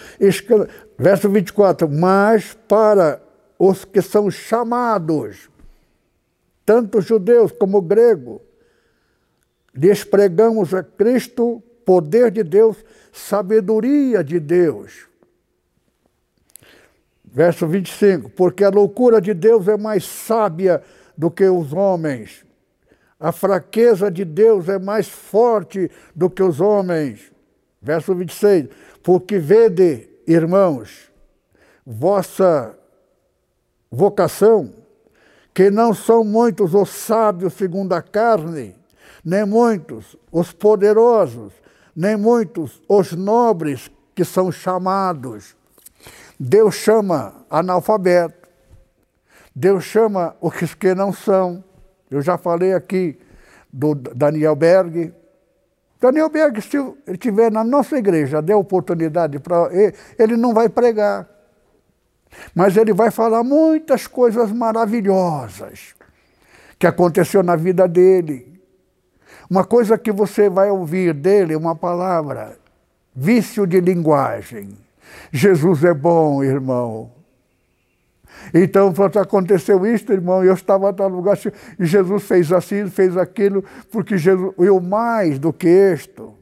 verso 0.99 1.29
24, 1.29 1.91
mas 1.91 2.55
para 2.67 3.21
os 3.59 3.85
que 3.85 4.01
são 4.01 4.31
chamados, 4.31 5.51
tanto 6.65 7.03
judeus 7.03 7.53
como 7.53 7.83
grego, 7.83 8.41
lhes 9.75 10.05
pregamos 10.05 10.73
a 10.73 10.83
Cristo, 10.83 11.63
poder 11.85 12.31
de 12.31 12.43
Deus, 12.43 12.77
sabedoria 13.13 14.23
de 14.23 14.39
Deus. 14.39 15.07
Verso 17.25 17.67
25: 17.67 18.31
Porque 18.31 18.63
a 18.63 18.71
loucura 18.71 19.21
de 19.21 19.35
Deus 19.35 19.67
é 19.67 19.77
mais 19.77 20.05
sábia 20.05 20.83
do 21.17 21.31
que 21.31 21.45
os 21.45 21.73
homens. 21.73 22.45
A 23.19 23.33
fraqueza 23.33 24.11
de 24.11 24.25
Deus 24.25 24.69
é 24.69 24.79
mais 24.79 25.09
forte 25.09 25.91
do 26.15 26.31
que 26.31 26.43
os 26.43 26.61
homens. 26.61 27.33
Verso 27.83 28.15
26. 28.15 28.69
Porque 29.03 29.39
vede, 29.39 30.09
irmãos, 30.27 31.11
vossa 31.85 32.79
vocação, 33.91 34.73
que 35.53 35.71
não 35.71 35.95
são 35.95 36.25
muitos 36.25 36.75
os 36.75 36.89
sábios 36.89 37.55
segundo 37.55 37.93
a 37.93 38.03
carne, 38.03 38.75
nem 39.25 39.45
muitos 39.47 40.17
os 40.31 40.53
poderosos, 40.53 41.53
nem 41.97 42.17
muitos 42.17 42.83
os 42.89 43.13
nobres 43.13 43.91
que 44.15 44.25
são 44.25 44.53
chamados. 44.53 45.57
Deus 46.39 46.75
chama 46.75 47.35
analfabeto, 47.49 48.49
Deus 49.55 49.85
chama 49.85 50.37
os 50.41 50.75
que 50.75 50.95
não 50.95 51.13
são. 51.13 51.63
Eu 52.11 52.21
já 52.21 52.37
falei 52.37 52.75
aqui 52.75 53.19
do 53.73 53.95
Daniel 53.95 54.55
Berg. 54.55 55.13
Daniel 56.01 56.29
Berg, 56.29 56.61
se 56.61 56.77
ele 56.77 56.95
estiver 57.07 57.51
na 57.51 57.65
nossa 57.65 57.97
igreja, 57.97 58.43
der 58.43 58.57
oportunidade 58.57 59.39
para 59.39 59.73
ele, 59.73 59.95
ele 60.19 60.37
não 60.37 60.53
vai 60.53 60.69
pregar. 60.69 61.29
Mas 62.55 62.77
ele 62.77 62.93
vai 62.93 63.11
falar 63.11 63.43
muitas 63.45 64.07
coisas 64.07 64.51
maravilhosas 64.53 65.95
que 66.79 66.87
aconteceu 66.87 67.43
na 67.43 67.57
vida 67.57 67.87
dele. 67.89 68.54
Uma 69.55 69.63
coisa 69.63 69.97
que 69.97 70.11
você 70.11 70.51
vai 70.51 70.69
ouvir 70.69 71.15
dele, 71.15 71.55
uma 71.55 71.77
palavra, 71.77 72.59
vício 73.15 73.65
de 73.69 73.81
linguagem. 73.81 74.77
Jesus 75.31 75.85
é 75.85 75.95
bom, 75.95 76.43
irmão. 76.43 77.13
Então, 78.53 78.93
aconteceu 79.23 79.87
isso, 79.87 80.13
irmão, 80.13 80.43
eu 80.43 80.55
estava 80.55 80.91
no 80.91 81.09
lugar, 81.15 81.39
e 81.79 81.87
Jesus 81.87 82.25
fez 82.25 82.51
assim, 82.51 82.91
fez 82.91 83.17
aquilo, 83.17 83.63
porque 83.93 84.19
Jesus, 84.19 84.53
e 84.59 84.69
o 84.69 84.81
mais 84.81 85.39
do 85.39 85.53
que 85.53 85.69
isto, 85.69 86.35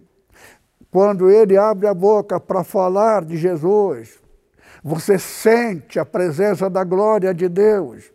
quando 0.91 1.31
ele 1.31 1.55
abre 1.55 1.87
a 1.89 1.93
boca 1.93 2.41
para 2.41 2.65
falar 2.65 3.27
de 3.27 3.37
Jesus, 3.37 4.19
você 4.83 5.19
sente 5.19 5.99
a 5.99 6.05
presença 6.07 6.71
da 6.71 6.83
glória 6.83 7.35
de 7.35 7.47
Deus. 7.47 8.11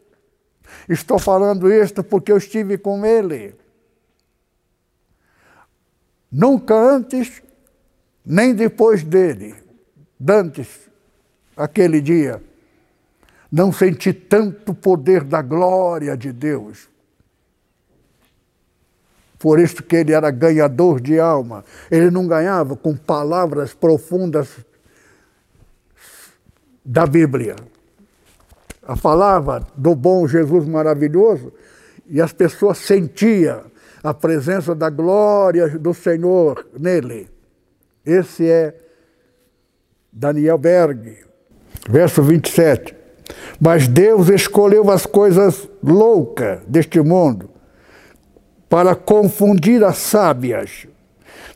Estou 0.89 1.19
falando 1.19 1.71
isto 1.71 2.03
porque 2.03 2.31
eu 2.31 2.37
estive 2.37 2.79
com 2.79 3.05
ele. 3.05 3.53
Nunca 6.37 6.75
antes, 6.75 7.41
nem 8.23 8.53
depois 8.53 9.01
dele, 9.03 9.55
dantes, 10.19 10.67
aquele 11.55 11.99
dia 11.99 12.39
não 13.51 13.71
senti 13.71 14.13
tanto 14.13 14.71
poder 14.71 15.23
da 15.23 15.41
glória 15.41 16.15
de 16.15 16.31
Deus. 16.31 16.87
Por 19.39 19.59
isso 19.59 19.81
que 19.81 19.95
ele 19.95 20.13
era 20.13 20.29
ganhador 20.29 21.01
de 21.01 21.19
alma. 21.19 21.65
Ele 21.89 22.11
não 22.11 22.27
ganhava 22.27 22.75
com 22.75 22.95
palavras 22.95 23.73
profundas 23.73 24.63
da 26.85 27.07
Bíblia. 27.07 27.55
A 28.83 28.95
falava 28.95 29.67
do 29.75 29.95
bom 29.95 30.27
Jesus 30.27 30.67
maravilhoso 30.67 31.51
e 32.05 32.21
as 32.21 32.31
pessoas 32.31 32.77
sentiam 32.77 33.63
a 34.07 34.13
presença 34.13 34.73
da 34.73 34.89
glória 34.89 35.67
do 35.77 35.93
Senhor 35.93 36.65
nele. 36.79 37.29
Esse 38.05 38.49
é 38.49 38.73
Daniel 40.13 40.57
Berg, 40.57 41.17
verso 41.89 42.23
27. 42.23 42.95
Mas 43.59 43.85
Deus 43.85 44.29
escolheu 44.29 44.89
as 44.89 45.05
coisas 45.05 45.69
loucas 45.83 46.61
deste 46.65 47.01
mundo 47.01 47.49
para 48.69 48.95
confundir 48.95 49.83
as 49.83 49.97
sábias. 49.97 50.87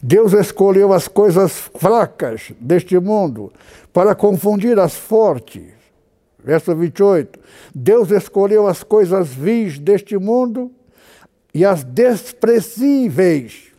Deus 0.04 0.34
escolheu 0.34 0.92
as 0.92 1.08
coisas 1.08 1.54
fracas 1.78 2.52
deste 2.60 3.00
mundo 3.00 3.54
para 3.94 4.14
confundir 4.14 4.78
as 4.78 4.94
fortes. 4.94 5.72
Verso 6.44 6.76
28. 6.76 7.40
Deus 7.74 8.12
escolheu 8.12 8.68
as 8.68 8.84
coisas 8.84 9.30
vis 9.30 9.80
deste 9.80 10.18
mundo 10.18 10.70
e 11.54 11.66
as 11.66 11.84
desprezíveis, 11.84 13.72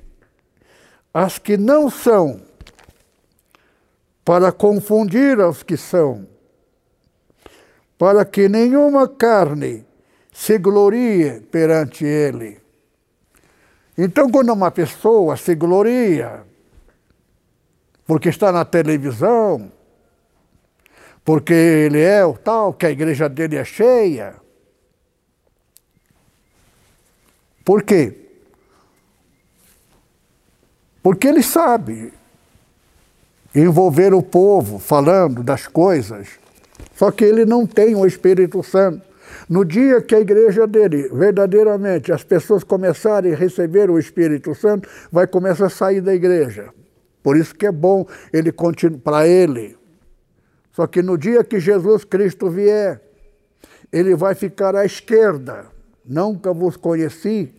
as 1.12 1.38
que 1.38 1.56
não 1.56 1.88
são, 1.90 2.40
para 4.24 4.52
confundir 4.52 5.38
os 5.40 5.62
que 5.62 5.76
são 5.76 6.32
para 8.02 8.24
que 8.24 8.48
nenhuma 8.48 9.06
carne 9.06 9.86
se 10.32 10.58
glorie 10.58 11.40
perante 11.52 12.04
ele. 12.04 12.60
Então, 13.96 14.28
quando 14.28 14.52
uma 14.52 14.72
pessoa 14.72 15.36
se 15.36 15.54
gloria, 15.54 16.42
porque 18.04 18.28
está 18.28 18.50
na 18.50 18.64
televisão, 18.64 19.70
porque 21.24 21.52
ele 21.52 22.00
é 22.00 22.24
o 22.24 22.36
tal, 22.36 22.74
que 22.74 22.86
a 22.86 22.90
igreja 22.90 23.28
dele 23.28 23.54
é 23.54 23.64
cheia. 23.64 24.34
Por 27.64 27.82
quê? 27.82 28.14
Porque 31.02 31.26
ele 31.26 31.42
sabe 31.42 32.12
envolver 33.54 34.14
o 34.14 34.22
povo 34.22 34.78
falando 34.78 35.42
das 35.42 35.66
coisas 35.66 36.42
só 36.94 37.10
que 37.10 37.24
ele 37.24 37.44
não 37.44 37.66
tem 37.66 37.94
o 37.94 38.06
Espírito 38.06 38.62
Santo. 38.62 39.02
No 39.48 39.64
dia 39.64 40.00
que 40.00 40.14
a 40.14 40.20
igreja 40.20 40.66
dele, 40.66 41.08
verdadeiramente, 41.08 42.12
as 42.12 42.22
pessoas 42.22 42.62
começarem 42.62 43.32
a 43.32 43.36
receber 43.36 43.90
o 43.90 43.98
Espírito 43.98 44.54
Santo, 44.54 44.88
vai 45.10 45.26
começar 45.26 45.66
a 45.66 45.70
sair 45.70 46.00
da 46.00 46.14
igreja. 46.14 46.68
Por 47.22 47.36
isso 47.36 47.54
que 47.54 47.66
é 47.66 47.72
bom 47.72 48.06
ele 48.32 48.52
para 49.02 49.26
ele. 49.26 49.76
Só 50.72 50.86
que 50.86 51.02
no 51.02 51.18
dia 51.18 51.44
que 51.44 51.58
Jesus 51.58 52.04
Cristo 52.04 52.50
vier, 52.50 53.00
ele 53.92 54.14
vai 54.14 54.34
ficar 54.34 54.74
à 54.74 54.84
esquerda. 54.84 55.66
Nunca 56.04 56.52
vos 56.52 56.76
conheci. 56.76 57.52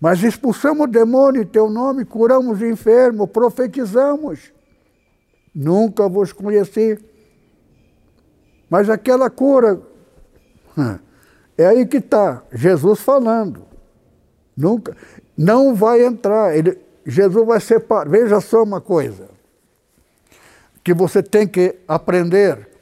Mas 0.00 0.22
expulsamos 0.22 0.84
o 0.84 0.90
demônio 0.90 1.42
em 1.42 1.46
teu 1.46 1.68
nome, 1.68 2.04
curamos 2.04 2.60
o 2.60 2.66
enfermo, 2.66 3.26
profetizamos. 3.26 4.52
Nunca 5.54 6.08
vos 6.08 6.32
conheci. 6.32 6.98
Mas 8.68 8.88
aquela 8.88 9.30
cura, 9.30 9.80
é 11.56 11.66
aí 11.66 11.86
que 11.86 11.98
está, 11.98 12.42
Jesus 12.52 13.00
falando. 13.00 13.66
Nunca, 14.56 14.96
não 15.36 15.74
vai 15.74 16.04
entrar. 16.04 16.56
Ele, 16.56 16.78
Jesus 17.06 17.46
vai 17.46 17.60
separar. 17.60 18.08
Veja 18.08 18.40
só 18.40 18.62
uma 18.62 18.80
coisa 18.80 19.28
que 20.82 20.92
você 20.92 21.22
tem 21.22 21.46
que 21.46 21.76
aprender. 21.88 22.73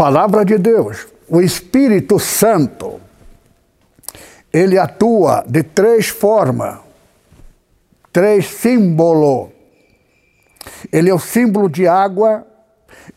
Palavra 0.00 0.46
de 0.46 0.56
Deus, 0.56 1.08
o 1.28 1.42
Espírito 1.42 2.18
Santo, 2.18 2.98
ele 4.50 4.78
atua 4.78 5.44
de 5.46 5.62
três 5.62 6.08
formas, 6.08 6.78
três 8.10 8.46
símbolos. 8.46 9.50
Ele 10.90 11.10
é 11.10 11.14
o 11.14 11.18
símbolo 11.18 11.68
de 11.68 11.86
água, 11.86 12.46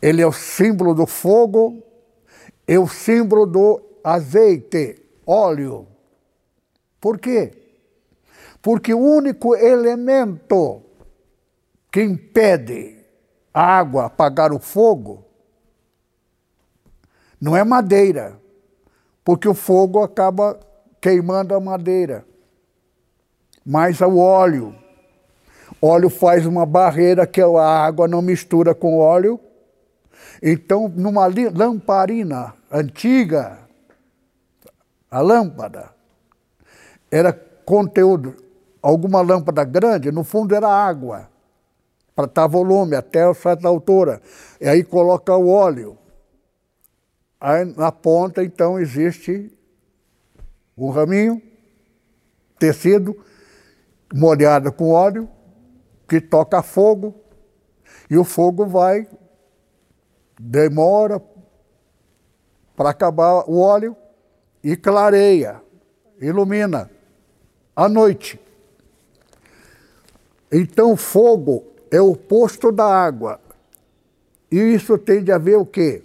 ele 0.01 0.21
é 0.21 0.27
o 0.27 0.33
símbolo 0.33 0.93
do 0.93 1.07
fogo, 1.07 1.81
é 2.67 2.77
o 2.77 2.85
símbolo 2.85 3.45
do 3.45 3.81
azeite, 4.03 5.01
óleo. 5.25 5.87
Por 6.99 7.17
quê? 7.17 7.53
Porque 8.61 8.93
o 8.93 8.99
único 8.99 9.55
elemento 9.55 10.81
que 11.89 12.03
impede 12.03 12.97
a 13.53 13.77
água 13.77 14.07
apagar 14.07 14.51
o 14.51 14.59
fogo 14.59 15.31
não 17.43 17.57
é 17.57 17.63
madeira, 17.65 18.39
porque 19.21 19.49
o 19.49 19.53
fogo 19.53 20.01
acaba 20.01 20.57
queimando 21.01 21.53
a 21.53 21.59
madeira, 21.59 22.23
mas 23.65 23.99
é 23.99 24.05
o 24.07 24.17
óleo. 24.17 24.73
Óleo 25.81 26.09
faz 26.09 26.45
uma 26.45 26.65
barreira 26.65 27.27
que 27.27 27.41
a 27.41 27.85
água 27.85 28.07
não 28.07 28.21
mistura 28.21 28.73
com 28.73 28.97
óleo. 28.97 29.37
Então, 30.41 30.87
numa 30.87 31.27
lamparina 31.53 32.53
antiga, 32.71 33.59
a 35.11 35.19
lâmpada 35.19 35.89
era 37.11 37.33
conteúdo 37.65 38.37
alguma 38.81 39.19
lâmpada 39.19 39.65
grande, 39.65 40.13
no 40.13 40.23
fundo 40.23 40.55
era 40.55 40.69
água, 40.69 41.29
para 42.15 42.23
estar 42.23 42.47
volume 42.47 42.95
até 42.95 43.33
certa 43.33 43.67
altura. 43.67 44.21
E 44.61 44.67
aí 44.69 44.81
coloca 44.81 45.35
o 45.35 45.49
óleo. 45.49 45.97
Aí 47.45 47.65
na 47.65 47.91
ponta, 47.91 48.41
então, 48.41 48.79
existe 48.79 49.51
um 50.77 50.89
raminho, 50.91 51.41
tecido, 52.57 53.21
molhado 54.13 54.71
com 54.71 54.91
óleo, 54.91 55.27
que 56.07 56.21
toca 56.21 56.63
fogo, 56.63 57.13
e 58.09 58.17
o 58.17 58.23
fogo 58.23 58.65
vai, 58.65 59.05
demora 60.39 61.21
para 62.77 62.91
acabar 62.91 63.43
o 63.45 63.59
óleo 63.59 63.93
e 64.63 64.77
clareia, 64.77 65.61
ilumina 66.21 66.89
à 67.75 67.89
noite. 67.89 68.39
Então, 70.49 70.93
o 70.93 70.95
fogo 70.95 71.65
é 71.91 71.99
o 71.99 72.11
oposto 72.11 72.71
da 72.71 72.85
água. 72.85 73.37
E 74.49 74.55
isso 74.55 74.97
tem 74.97 75.21
de 75.21 75.33
haver 75.33 75.57
o 75.57 75.65
quê? 75.65 76.03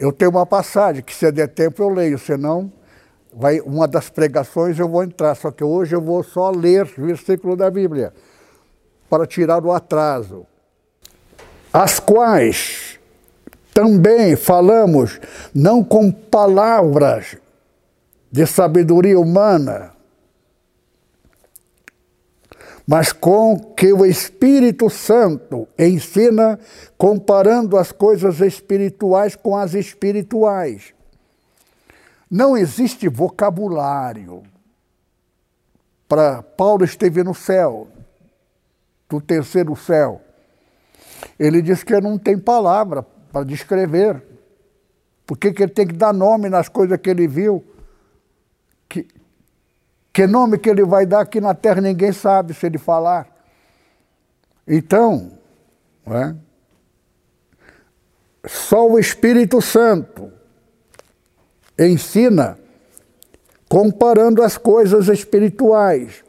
Eu 0.00 0.10
tenho 0.10 0.30
uma 0.30 0.46
passagem 0.46 1.02
que, 1.02 1.14
se 1.14 1.30
der 1.30 1.48
tempo, 1.48 1.82
eu 1.82 1.90
leio, 1.90 2.18
senão, 2.18 2.72
vai, 3.30 3.60
uma 3.60 3.86
das 3.86 4.08
pregações 4.08 4.78
eu 4.78 4.88
vou 4.88 5.04
entrar. 5.04 5.34
Só 5.34 5.50
que 5.50 5.62
hoje 5.62 5.94
eu 5.94 6.00
vou 6.00 6.24
só 6.24 6.50
ler 6.50 6.86
versículo 6.86 7.54
da 7.54 7.70
Bíblia, 7.70 8.14
para 9.10 9.26
tirar 9.26 9.62
o 9.62 9.70
atraso. 9.70 10.46
As 11.70 12.00
quais 12.00 12.98
também 13.74 14.36
falamos, 14.36 15.20
não 15.54 15.84
com 15.84 16.10
palavras 16.10 17.36
de 18.32 18.46
sabedoria 18.46 19.20
humana, 19.20 19.92
mas 22.90 23.12
com 23.12 23.56
que 23.56 23.92
o 23.92 24.04
Espírito 24.04 24.90
Santo 24.90 25.68
ensina 25.78 26.58
comparando 26.98 27.76
as 27.76 27.92
coisas 27.92 28.40
espirituais 28.40 29.36
com 29.36 29.56
as 29.56 29.74
espirituais. 29.74 30.92
Não 32.28 32.56
existe 32.56 33.08
vocabulário. 33.08 34.42
Para 36.08 36.42
Paulo 36.42 36.84
esteve 36.84 37.22
no 37.22 37.32
céu, 37.32 37.86
do 39.08 39.20
terceiro 39.20 39.76
céu. 39.76 40.20
Ele 41.38 41.62
diz 41.62 41.84
que 41.84 42.00
não 42.00 42.18
tem 42.18 42.36
palavra 42.36 43.04
para 43.04 43.44
descrever. 43.44 44.20
Por 45.24 45.38
que 45.38 45.46
ele 45.62 45.68
tem 45.68 45.86
que 45.86 45.94
dar 45.94 46.12
nome 46.12 46.48
nas 46.48 46.68
coisas 46.68 46.98
que 46.98 47.08
ele 47.08 47.28
viu? 47.28 47.64
Que, 48.88 49.06
que 50.12 50.26
nome 50.26 50.58
que 50.58 50.68
ele 50.68 50.84
vai 50.84 51.06
dar 51.06 51.20
aqui 51.20 51.40
na 51.40 51.54
terra 51.54 51.80
ninguém 51.80 52.12
sabe 52.12 52.52
se 52.52 52.66
ele 52.66 52.78
falar. 52.78 53.28
Então, 54.66 55.32
é? 56.06 56.34
só 58.46 58.88
o 58.88 58.98
Espírito 58.98 59.60
Santo 59.60 60.30
ensina 61.78 62.58
comparando 63.68 64.42
as 64.42 64.58
coisas 64.58 65.08
espirituais. 65.08 66.24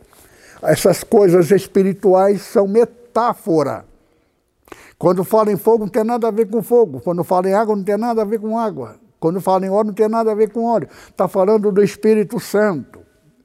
Essas 0.61 1.03
coisas 1.03 1.49
espirituais 1.49 2.41
são 2.41 2.67
metáfora. 2.67 3.85
Quando 4.97 5.23
fala 5.23 5.51
em 5.51 5.57
fogo, 5.57 5.85
não 5.85 5.91
tem 5.91 6.03
nada 6.03 6.27
a 6.27 6.31
ver 6.31 6.47
com 6.47 6.61
fogo. 6.61 7.01
Quando 7.01 7.23
fala 7.23 7.49
em 7.49 7.53
água, 7.53 7.75
não 7.75 7.83
tem 7.83 7.97
nada 7.97 8.21
a 8.21 8.25
ver 8.25 8.39
com 8.39 8.59
água. 8.59 8.97
Quando 9.19 9.41
fala 9.41 9.65
em 9.65 9.69
óleo, 9.69 9.87
não 9.87 9.93
tem 9.93 10.07
nada 10.07 10.31
a 10.31 10.35
ver 10.35 10.51
com 10.51 10.63
óleo. 10.65 10.87
Está 11.09 11.27
falando 11.27 11.71
do 11.71 11.83
Espírito 11.83 12.39
Santo 12.39 13.00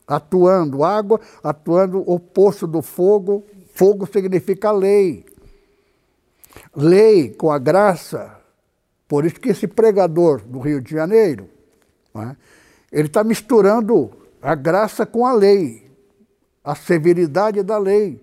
atuando 0.07 0.85
água, 0.85 1.21
atuando 1.43 1.99
oposto 2.09 2.67
do 2.67 2.81
fogo. 2.83 3.45
Fogo 3.75 4.07
significa 4.07 4.71
lei. 4.71 5.25
Lei 6.75 7.31
com 7.31 7.51
a 7.51 7.59
graça. 7.59 8.39
Por 9.09 9.25
isso 9.25 9.41
que 9.41 9.51
esse 9.51 9.67
pregador 9.67 10.43
do 10.43 10.59
Rio 10.59 10.81
de 10.81 10.91
Janeiro, 10.91 11.49
é? 12.15 12.37
ele 12.91 13.09
está 13.09 13.23
misturando 13.23 14.11
a 14.43 14.55
graça 14.55 15.07
com 15.07 15.27
a 15.27 15.33
lei, 15.33 15.91
a 16.65 16.75
severidade 16.75 17.63
da 17.63 17.79
lei, 17.79 18.21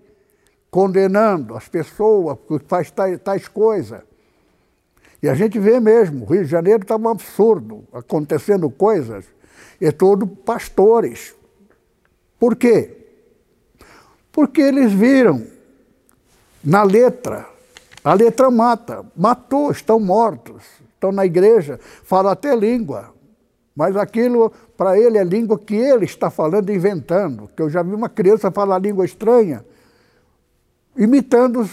condenando 0.70 1.54
as 1.54 1.68
pessoas 1.68 2.38
que 2.46 2.58
faz 2.66 2.90
tais, 2.90 3.18
tais 3.20 3.48
coisas. 3.48 4.00
E 5.22 5.28
a 5.28 5.34
gente 5.34 5.58
vê 5.58 5.80
mesmo, 5.80 6.24
o 6.24 6.28
Rio 6.28 6.44
de 6.44 6.50
Janeiro 6.50 6.82
está 6.82 6.96
um 6.96 7.08
absurdo, 7.08 7.84
acontecendo 7.92 8.68
coisas, 8.68 9.24
e 9.80 9.90
todo 9.90 10.26
pastores, 10.26 11.34
por 12.44 12.56
quê? 12.56 12.90
Porque 14.30 14.60
eles 14.60 14.92
viram 14.92 15.46
na 16.62 16.82
letra, 16.82 17.48
a 18.04 18.12
letra 18.12 18.50
mata, 18.50 19.02
matou, 19.16 19.70
estão 19.70 19.98
mortos, 19.98 20.62
estão 20.92 21.10
na 21.10 21.24
igreja, 21.24 21.80
falam 22.02 22.30
até 22.30 22.54
língua, 22.54 23.14
mas 23.74 23.96
aquilo 23.96 24.52
para 24.76 24.98
ele 25.00 25.16
é 25.16 25.24
língua 25.24 25.58
que 25.58 25.74
ele 25.74 26.04
está 26.04 26.28
falando, 26.28 26.70
inventando. 26.70 27.48
Que 27.56 27.62
eu 27.62 27.70
já 27.70 27.82
vi 27.82 27.94
uma 27.94 28.10
criança 28.10 28.50
falar 28.50 28.78
língua 28.78 29.06
estranha, 29.06 29.64
imitando 30.94 31.60
os, 31.60 31.70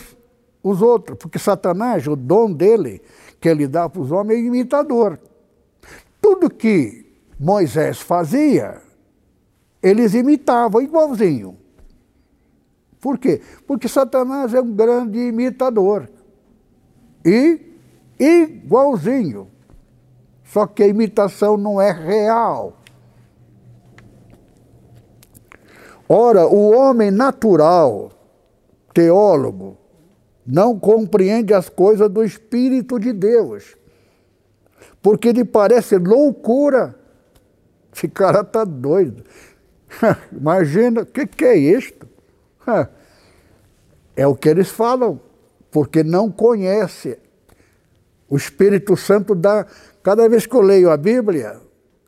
os 0.64 0.82
outros, 0.82 1.18
porque 1.18 1.38
Satanás, 1.38 2.08
o 2.08 2.16
dom 2.16 2.50
dele, 2.50 3.02
que 3.42 3.50
ele 3.50 3.68
dá 3.68 3.90
para 3.90 4.02
os 4.02 4.10
homens, 4.10 4.38
é 4.38 4.48
imitador. 4.48 5.20
Tudo 6.22 6.50
que 6.50 7.06
Moisés 7.38 8.00
fazia, 8.00 8.90
eles 9.82 10.14
imitavam 10.14 10.82
igualzinho. 10.82 11.58
Por 13.00 13.18
quê? 13.18 13.42
Porque 13.66 13.88
Satanás 13.88 14.54
é 14.54 14.62
um 14.62 14.72
grande 14.74 15.18
imitador. 15.18 16.08
E 17.26 17.60
igualzinho. 18.20 19.48
Só 20.44 20.68
que 20.68 20.84
a 20.84 20.88
imitação 20.88 21.58
não 21.58 21.82
é 21.82 21.92
real. 21.92 22.78
Ora, 26.08 26.46
o 26.46 26.72
homem 26.72 27.10
natural 27.10 28.12
teólogo 28.94 29.78
não 30.46 30.78
compreende 30.78 31.54
as 31.54 31.70
coisas 31.70 32.10
do 32.10 32.24
Espírito 32.24 33.00
de 33.00 33.14
Deus, 33.14 33.78
porque 35.02 35.32
lhe 35.32 35.46
parece 35.46 35.98
loucura. 35.98 36.96
Esse 37.96 38.08
cara 38.10 38.42
está 38.42 38.64
doido. 38.64 39.24
Imagina, 40.32 41.02
o 41.02 41.06
que, 41.06 41.26
que 41.26 41.46
é 41.46 41.58
isto? 41.58 42.08
É 44.16 44.26
o 44.28 44.36
que 44.36 44.50
eles 44.50 44.70
falam, 44.70 45.20
porque 45.70 46.04
não 46.04 46.32
conhece. 46.32 47.18
O 48.30 48.38
Espírito 48.38 48.96
Santo 48.96 49.36
dá. 49.36 49.66
Cada 50.04 50.28
vez 50.28 50.46
que 50.46 50.56
eu 50.56 50.62
leio 50.62 50.90
a 50.90 50.98
Bíblia, 50.98 51.60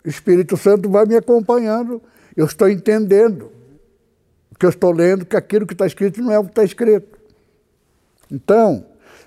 o 0.06 0.10
Espírito 0.10 0.58
Santo 0.58 0.90
vai 0.90 1.06
me 1.06 1.16
acompanhando, 1.16 2.02
eu 2.36 2.46
estou 2.46 2.70
entendendo 2.70 3.52
o 4.52 4.58
que 4.58 4.66
eu 4.66 4.70
estou 4.70 4.92
lendo, 4.92 5.26
que 5.26 5.36
aquilo 5.36 5.66
que 5.66 5.74
está 5.74 5.86
escrito 5.86 6.22
não 6.22 6.32
é 6.32 6.40
o 6.40 6.44
que 6.44 6.52
está 6.52 6.64
escrito. 6.64 7.20
Então, 8.32 8.86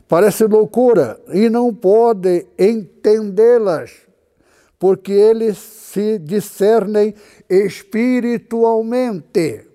parece 0.09 0.45
loucura 0.45 1.21
e 1.33 1.49
não 1.49 1.73
pode 1.75 2.47
entendê-las, 2.59 4.06
porque 4.79 5.13
eles 5.13 5.59
se 5.59 6.19
discernem 6.19 7.15
espiritualmente. 7.49 9.67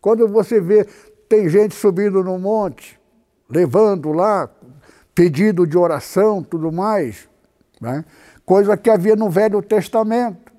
Quando 0.00 0.26
você 0.26 0.58
vê, 0.60 0.84
tem 1.28 1.48
gente 1.48 1.74
subindo 1.74 2.24
no 2.24 2.38
monte, 2.38 2.98
levando 3.48 4.12
lá 4.12 4.50
pedido 5.14 5.66
de 5.66 5.76
oração, 5.76 6.42
tudo 6.42 6.72
mais, 6.72 7.28
né? 7.80 8.04
coisa 8.44 8.76
que 8.76 8.90
havia 8.90 9.14
no 9.14 9.30
Velho 9.30 9.62
Testamento. 9.62 10.50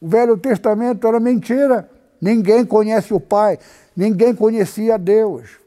O 0.00 0.08
Velho 0.08 0.38
Testamento 0.38 1.06
era 1.06 1.20
mentira. 1.20 1.90
Ninguém 2.20 2.64
conhece 2.64 3.12
o 3.12 3.20
Pai, 3.20 3.58
ninguém 3.94 4.34
conhecia 4.34 4.98
Deus. 4.98 5.58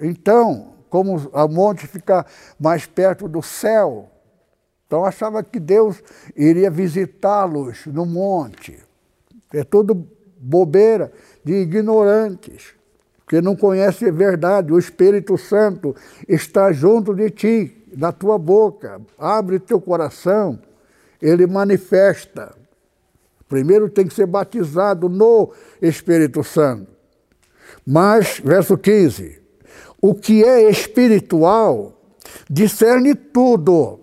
Então, 0.00 0.74
como 0.88 1.30
a 1.32 1.46
monte 1.46 1.86
fica 1.86 2.24
mais 2.58 2.86
perto 2.86 3.28
do 3.28 3.42
céu, 3.42 4.10
então 4.86 5.04
achava 5.04 5.42
que 5.42 5.58
Deus 5.58 6.02
iria 6.36 6.70
visitá-los 6.70 7.86
no 7.86 8.06
monte. 8.06 8.78
É 9.52 9.64
tudo 9.64 10.06
bobeira 10.38 11.12
de 11.44 11.54
ignorantes, 11.54 12.74
que 13.28 13.40
não 13.40 13.56
conhecem 13.56 14.08
a 14.08 14.12
verdade. 14.12 14.72
O 14.72 14.78
Espírito 14.78 15.36
Santo 15.36 15.94
está 16.28 16.72
junto 16.72 17.14
de 17.14 17.30
ti, 17.30 17.84
na 17.96 18.12
tua 18.12 18.38
boca. 18.38 19.00
Abre 19.18 19.58
teu 19.58 19.80
coração, 19.80 20.58
ele 21.20 21.46
manifesta. 21.46 22.54
Primeiro 23.48 23.88
tem 23.88 24.06
que 24.06 24.14
ser 24.14 24.26
batizado 24.26 25.08
no 25.08 25.52
Espírito 25.80 26.44
Santo. 26.44 26.86
Mas, 27.84 28.40
verso 28.44 28.76
15, 28.76 29.40
o 30.00 30.14
que 30.14 30.44
é 30.44 30.68
espiritual 30.68 31.92
discerne 32.50 33.14
tudo, 33.14 34.00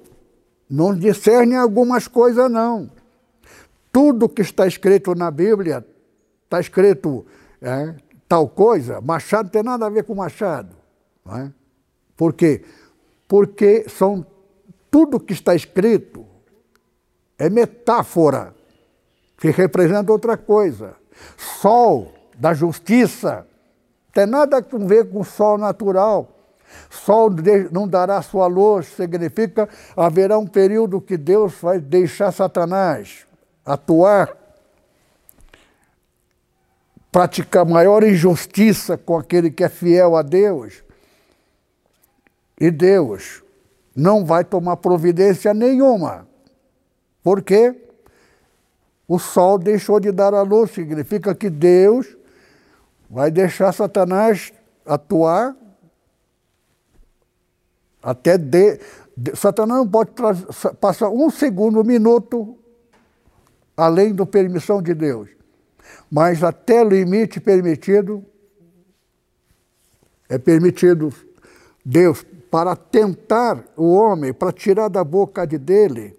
não 0.70 0.96
discerne 0.96 1.56
algumas 1.56 2.08
coisas, 2.08 2.50
não. 2.50 2.90
Tudo 3.92 4.30
que 4.30 4.42
está 4.42 4.66
escrito 4.66 5.14
na 5.14 5.30
Bíblia, 5.30 5.86
está 6.46 6.60
escrito 6.60 7.26
é, 7.62 7.96
tal 8.28 8.48
coisa, 8.48 9.00
Machado 9.00 9.50
tem 9.50 9.64
nada 9.64 9.86
a 9.86 9.90
ver 9.90 10.04
com 10.04 10.16
Machado. 10.16 10.76
Não 11.26 11.38
é? 11.38 11.52
Por 12.18 12.34
quê? 12.34 12.64
Porque 13.28 13.86
são, 13.88 14.26
tudo 14.90 15.20
que 15.20 15.34
está 15.34 15.56
escrito 15.56 16.26
é 17.38 17.50
metáfora 17.50 18.54
que 19.38 19.50
representa 19.50 20.12
outra 20.12 20.38
coisa. 20.38 20.96
Sol 21.38 22.14
da 22.38 22.54
justiça 22.54 23.46
tem 24.14 24.26
nada 24.26 24.58
a 24.58 24.78
ver 24.78 25.10
com 25.10 25.22
o 25.22 25.26
sol 25.26 25.58
natural. 25.58 26.33
Sol 26.90 27.30
não 27.72 27.88
dará 27.88 28.22
sua 28.22 28.48
luz, 28.48 28.88
significa 28.88 29.68
haverá 29.96 30.38
um 30.38 30.48
período 30.48 31.02
que 31.02 31.18
Deus 31.18 31.54
vai 31.62 31.80
deixar 31.80 32.32
Satanás 32.32 33.26
atuar, 33.66 34.36
praticar 37.12 37.66
maior 37.66 38.04
injustiça 38.04 38.98
com 38.98 39.18
aquele 39.18 39.52
que 39.52 39.64
é 39.64 39.70
fiel 39.70 40.16
a 40.16 40.22
Deus. 40.22 40.84
E 42.60 42.70
Deus 42.70 43.44
não 43.96 44.26
vai 44.26 44.44
tomar 44.44 44.78
providência 44.78 45.54
nenhuma. 45.54 46.28
Por 47.24 47.42
quê? 47.42 47.84
o 49.08 49.20
sol 49.20 49.58
deixou 49.58 50.00
de 50.00 50.12
dar 50.12 50.34
a 50.34 50.42
luz, 50.42 50.72
significa 50.72 51.36
que 51.36 51.50
Deus 51.50 52.18
vai 53.10 53.30
deixar 53.30 53.72
Satanás 53.72 54.52
atuar 54.86 55.56
até 58.04 58.38
de, 58.38 58.80
de 59.16 59.36
Satanás 59.36 59.80
não 59.80 59.88
pode 59.88 60.12
passar 60.80 61.10
um 61.10 61.30
segundo, 61.30 61.80
um 61.80 61.84
minuto 61.84 62.58
além 63.76 64.14
da 64.14 64.26
permissão 64.26 64.82
de 64.82 64.94
Deus. 64.94 65.30
Mas 66.12 66.44
até 66.44 66.84
o 66.84 66.90
limite 66.90 67.40
permitido 67.40 68.24
é 70.30 70.38
permitido 70.38 71.14
Deus 71.84 72.26
para 72.52 72.76
tentar 72.76 73.64
o 73.76 73.94
homem, 73.94 74.34
para 74.34 74.52
tirar 74.52 74.90
da 74.90 75.04
boca 75.04 75.46
de 75.48 75.58
dele 75.58 76.16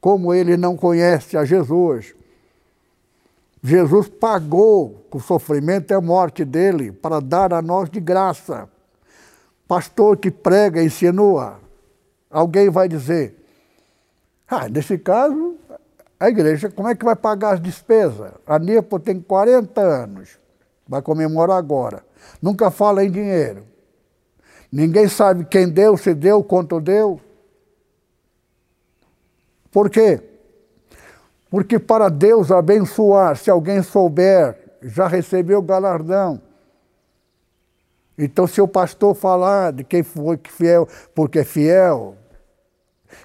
como 0.00 0.34
ele 0.34 0.58
não 0.58 0.76
conhece 0.76 1.34
a 1.34 1.46
Jesus. 1.46 2.14
Jesus 3.62 4.06
pagou 4.06 5.06
o 5.10 5.18
sofrimento 5.18 5.92
e 5.92 5.94
a 5.94 6.00
morte 6.00 6.44
dele 6.44 6.92
para 6.92 7.20
dar 7.20 7.54
a 7.54 7.62
nós 7.62 7.88
de 7.88 8.00
graça. 8.00 8.68
Pastor 9.66 10.16
que 10.16 10.30
prega 10.30 10.82
insinua, 10.82 11.58
alguém 12.30 12.68
vai 12.68 12.88
dizer: 12.88 13.34
ah, 14.48 14.68
nesse 14.68 14.98
caso, 14.98 15.56
a 16.20 16.28
igreja, 16.28 16.70
como 16.70 16.88
é 16.88 16.94
que 16.94 17.04
vai 17.04 17.16
pagar 17.16 17.54
as 17.54 17.60
despesas? 17.60 18.32
A 18.46 18.58
NEPO 18.58 19.00
tem 19.00 19.20
40 19.20 19.80
anos, 19.80 20.38
vai 20.86 21.00
comemorar 21.02 21.56
agora. 21.56 22.04
Nunca 22.40 22.70
fala 22.70 23.04
em 23.04 23.10
dinheiro. 23.10 23.64
Ninguém 24.70 25.08
sabe 25.08 25.44
quem 25.44 25.68
deu, 25.68 25.96
se 25.96 26.14
deu, 26.14 26.42
quanto 26.42 26.80
deu. 26.80 27.20
Por 29.70 29.88
quê? 29.88 30.20
Porque 31.50 31.78
para 31.78 32.08
Deus 32.08 32.50
abençoar, 32.50 33.36
se 33.36 33.50
alguém 33.50 33.82
souber, 33.82 34.58
já 34.82 35.06
recebeu 35.06 35.62
galardão. 35.62 36.40
Então, 38.16 38.46
se 38.46 38.60
o 38.60 38.68
pastor 38.68 39.14
falar 39.14 39.72
de 39.72 39.84
quem 39.84 40.02
foi 40.02 40.38
fiel, 40.48 40.88
porque 41.14 41.40
é 41.40 41.44
fiel, 41.44 42.16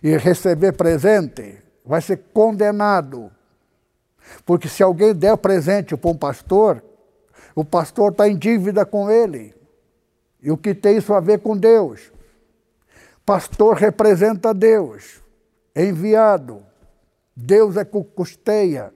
e 0.03 0.15
receber 0.17 0.73
presente, 0.73 1.61
vai 1.85 2.01
ser 2.01 2.17
condenado. 2.33 3.31
Porque 4.45 4.67
se 4.67 4.83
alguém 4.83 5.13
der 5.13 5.37
presente 5.37 5.97
para 5.97 6.11
um 6.11 6.15
pastor, 6.15 6.83
o 7.55 7.65
pastor 7.65 8.11
está 8.11 8.27
em 8.27 8.37
dívida 8.37 8.85
com 8.85 9.09
ele. 9.09 9.55
E 10.41 10.51
o 10.51 10.57
que 10.57 10.73
tem 10.73 10.97
isso 10.97 11.13
a 11.13 11.19
ver 11.19 11.39
com 11.39 11.57
Deus? 11.57 12.11
Pastor 13.25 13.75
representa 13.75 14.53
Deus 14.53 15.21
enviado. 15.75 16.63
Deus 17.35 17.77
é 17.77 17.85
que 17.85 18.03
custeia. 18.03 18.93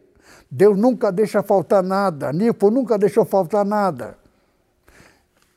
Deus 0.50 0.78
nunca 0.78 1.12
deixa 1.12 1.42
faltar 1.42 1.84
nada. 1.84 2.32
Nipo 2.32 2.70
nunca 2.70 2.98
deixou 2.98 3.26
faltar 3.26 3.66
nada. 3.66 4.18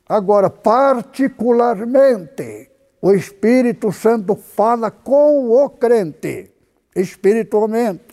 Agora, 0.07 0.49
particularmente, 0.49 2.71
o 3.01 3.11
Espírito 3.11 3.91
Santo 3.91 4.35
fala 4.35 4.89
com 4.89 5.51
o 5.51 5.69
crente, 5.69 6.49
espiritualmente, 6.95 8.05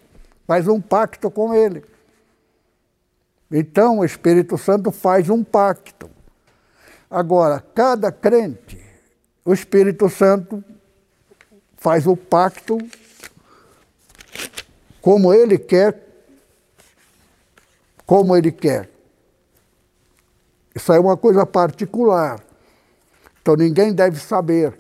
faz 0.46 0.68
um 0.68 0.80
pacto 0.80 1.30
com 1.30 1.54
ele. 1.54 1.84
Então, 3.50 4.00
o 4.00 4.04
Espírito 4.04 4.58
Santo 4.58 4.90
faz 4.90 5.30
um 5.30 5.44
pacto. 5.44 6.10
Agora, 7.08 7.64
cada 7.74 8.10
crente, 8.10 8.82
o 9.44 9.52
Espírito 9.52 10.08
Santo 10.08 10.64
faz 11.76 12.06
o 12.06 12.16
pacto 12.16 12.78
como 15.00 15.32
ele 15.32 15.58
quer, 15.58 16.02
como 18.06 18.36
ele 18.36 18.50
quer. 18.50 18.93
Isso 20.74 20.92
é 20.92 20.98
uma 20.98 21.16
coisa 21.16 21.46
particular. 21.46 22.40
Então 23.40 23.54
ninguém 23.54 23.92
deve 23.94 24.18
saber. 24.18 24.76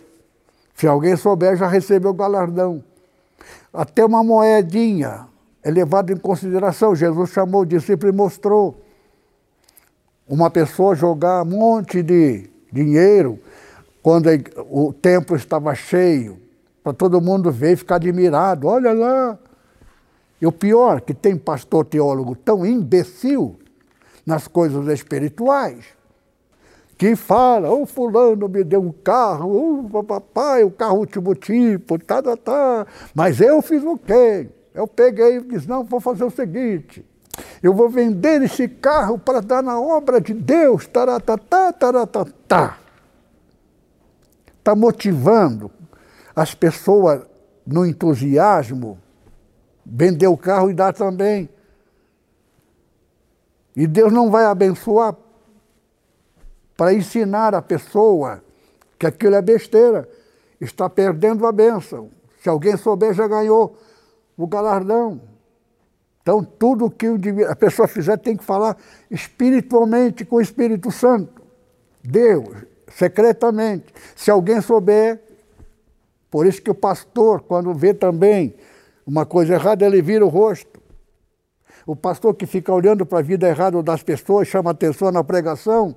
Se 0.74 0.86
alguém 0.86 1.16
souber, 1.16 1.56
já 1.56 1.68
recebeu 1.68 2.10
o 2.10 2.14
galardão. 2.14 2.82
Até 3.72 4.04
uma 4.04 4.24
moedinha 4.24 5.28
é 5.62 5.70
levada 5.70 6.12
em 6.12 6.16
consideração. 6.16 6.96
Jesus 6.96 7.30
chamou 7.30 7.62
o 7.62 7.66
discípulo 7.66 8.12
e 8.12 8.16
mostrou. 8.16 8.80
Uma 10.26 10.50
pessoa 10.50 10.94
jogar 10.94 11.42
um 11.42 11.50
monte 11.50 12.02
de 12.02 12.48
dinheiro 12.72 13.38
quando 14.02 14.28
o 14.70 14.92
templo 14.92 15.36
estava 15.36 15.74
cheio 15.74 16.38
para 16.82 16.92
todo 16.92 17.20
mundo 17.20 17.52
ver 17.52 17.72
e 17.72 17.76
ficar 17.76 17.96
admirado. 17.96 18.66
Olha 18.66 18.92
lá. 18.92 19.38
E 20.40 20.46
o 20.46 20.52
pior, 20.52 21.00
que 21.00 21.14
tem 21.14 21.36
pastor 21.36 21.84
teólogo 21.86 22.34
tão 22.34 22.66
imbecil 22.66 23.58
nas 24.26 24.48
coisas 24.48 24.86
espirituais, 24.88 25.84
que 26.96 27.16
fala, 27.16 27.70
o 27.70 27.82
oh, 27.82 27.86
fulano 27.86 28.48
me 28.48 28.62
deu 28.62 28.80
um 28.80 28.92
carro, 28.92 29.88
oh, 29.92 30.04
papai, 30.04 30.62
o 30.62 30.70
carro 30.70 30.98
último 30.98 31.34
tipo, 31.34 31.98
tá, 31.98 32.22
tá, 32.22 32.36
tá. 32.36 32.86
Mas 33.14 33.40
eu 33.40 33.60
fiz 33.60 33.82
o 33.82 33.98
quê? 33.98 34.48
Eu 34.72 34.86
peguei 34.86 35.36
e 35.36 35.40
disse, 35.40 35.68
não, 35.68 35.84
vou 35.84 36.00
fazer 36.00 36.24
o 36.24 36.30
seguinte, 36.30 37.04
eu 37.62 37.74
vou 37.74 37.88
vender 37.88 38.42
esse 38.42 38.68
carro 38.68 39.18
para 39.18 39.40
dar 39.40 39.62
na 39.62 39.78
obra 39.78 40.20
de 40.20 40.32
Deus, 40.34 40.86
taratatá, 40.86 41.72
taratatá. 41.72 42.78
Está 44.58 44.74
motivando 44.74 45.70
as 46.34 46.54
pessoas 46.54 47.22
no 47.66 47.84
entusiasmo, 47.86 48.98
vender 49.84 50.26
o 50.26 50.36
carro 50.36 50.70
e 50.70 50.74
dar 50.74 50.92
também. 50.92 51.48
E 53.76 53.86
Deus 53.86 54.12
não 54.12 54.30
vai 54.30 54.44
abençoar 54.44 55.16
para 56.76 56.92
ensinar 56.92 57.54
a 57.54 57.62
pessoa 57.62 58.42
que 58.98 59.06
aquilo 59.06 59.34
é 59.34 59.42
besteira, 59.42 60.08
está 60.60 60.88
perdendo 60.88 61.46
a 61.46 61.52
bênção. 61.52 62.10
Se 62.42 62.48
alguém 62.48 62.76
souber, 62.76 63.12
já 63.14 63.26
ganhou 63.26 63.76
o 64.36 64.46
galardão. 64.46 65.20
Então, 66.22 66.42
tudo 66.42 66.90
que 66.90 67.06
a 67.48 67.54
pessoa 67.54 67.86
fizer 67.86 68.16
tem 68.16 68.36
que 68.36 68.44
falar 68.44 68.76
espiritualmente 69.10 70.24
com 70.24 70.36
o 70.36 70.40
Espírito 70.40 70.90
Santo. 70.90 71.42
Deus, 72.02 72.64
secretamente. 72.88 73.92
Se 74.16 74.30
alguém 74.30 74.60
souber, 74.60 75.20
por 76.30 76.46
isso 76.46 76.62
que 76.62 76.70
o 76.70 76.74
pastor, 76.74 77.42
quando 77.42 77.74
vê 77.74 77.92
também 77.92 78.54
uma 79.06 79.26
coisa 79.26 79.54
errada, 79.54 79.84
ele 79.84 80.00
vira 80.00 80.24
o 80.24 80.28
rosto. 80.28 80.73
O 81.86 81.94
pastor 81.94 82.34
que 82.34 82.46
fica 82.46 82.72
olhando 82.72 83.04
para 83.04 83.18
a 83.18 83.22
vida 83.22 83.48
errada 83.48 83.82
das 83.82 84.02
pessoas, 84.02 84.48
chama 84.48 84.70
atenção 84.70 85.10
na 85.10 85.22
pregação, 85.22 85.94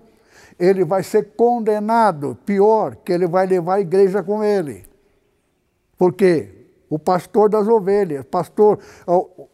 ele 0.60 0.84
vai 0.84 1.04
ser 1.04 1.36
condenado, 1.36 2.38
pior, 2.45 2.95
que 2.95 3.12
ele 3.12 3.28
vai 3.28 3.45
levar 3.45 3.76
a 3.76 3.82
igreja 3.82 4.21
com 4.23 4.43
ele. 4.43 4.86
Por 5.97 6.13
quê? 6.13 6.54
O 6.89 6.97
pastor 6.97 7.50
das 7.50 7.67
ovelhas, 7.67 8.26
pastor 8.26 8.80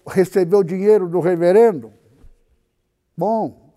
recebeu 0.08 0.63
dinheiro 0.63 1.08
do 1.08 1.19
reverendo. 1.19 1.91
Bom, 3.17 3.72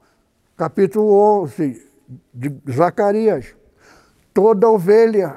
capítulo 0.57 1.13
11 1.43 1.91
de 2.33 2.53
Zacarias. 2.71 3.55
Toda 4.33 4.69
ovelha 4.69 5.37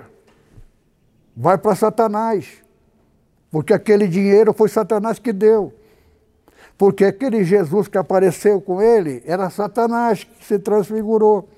vai 1.36 1.58
para 1.58 1.76
Satanás, 1.76 2.62
porque 3.50 3.74
aquele 3.74 4.08
dinheiro 4.08 4.54
foi 4.54 4.68
Satanás 4.68 5.20
que 5.20 5.32
deu. 5.32 5.74
Porque 6.80 7.04
aquele 7.04 7.44
Jesus 7.44 7.90
que 7.90 7.98
apareceu 7.98 8.62
com 8.62 8.82
ele 8.82 9.22
era 9.26 9.50
Satanás 9.50 10.24
que 10.24 10.46
se 10.46 10.58
transfigurou. 10.58 11.50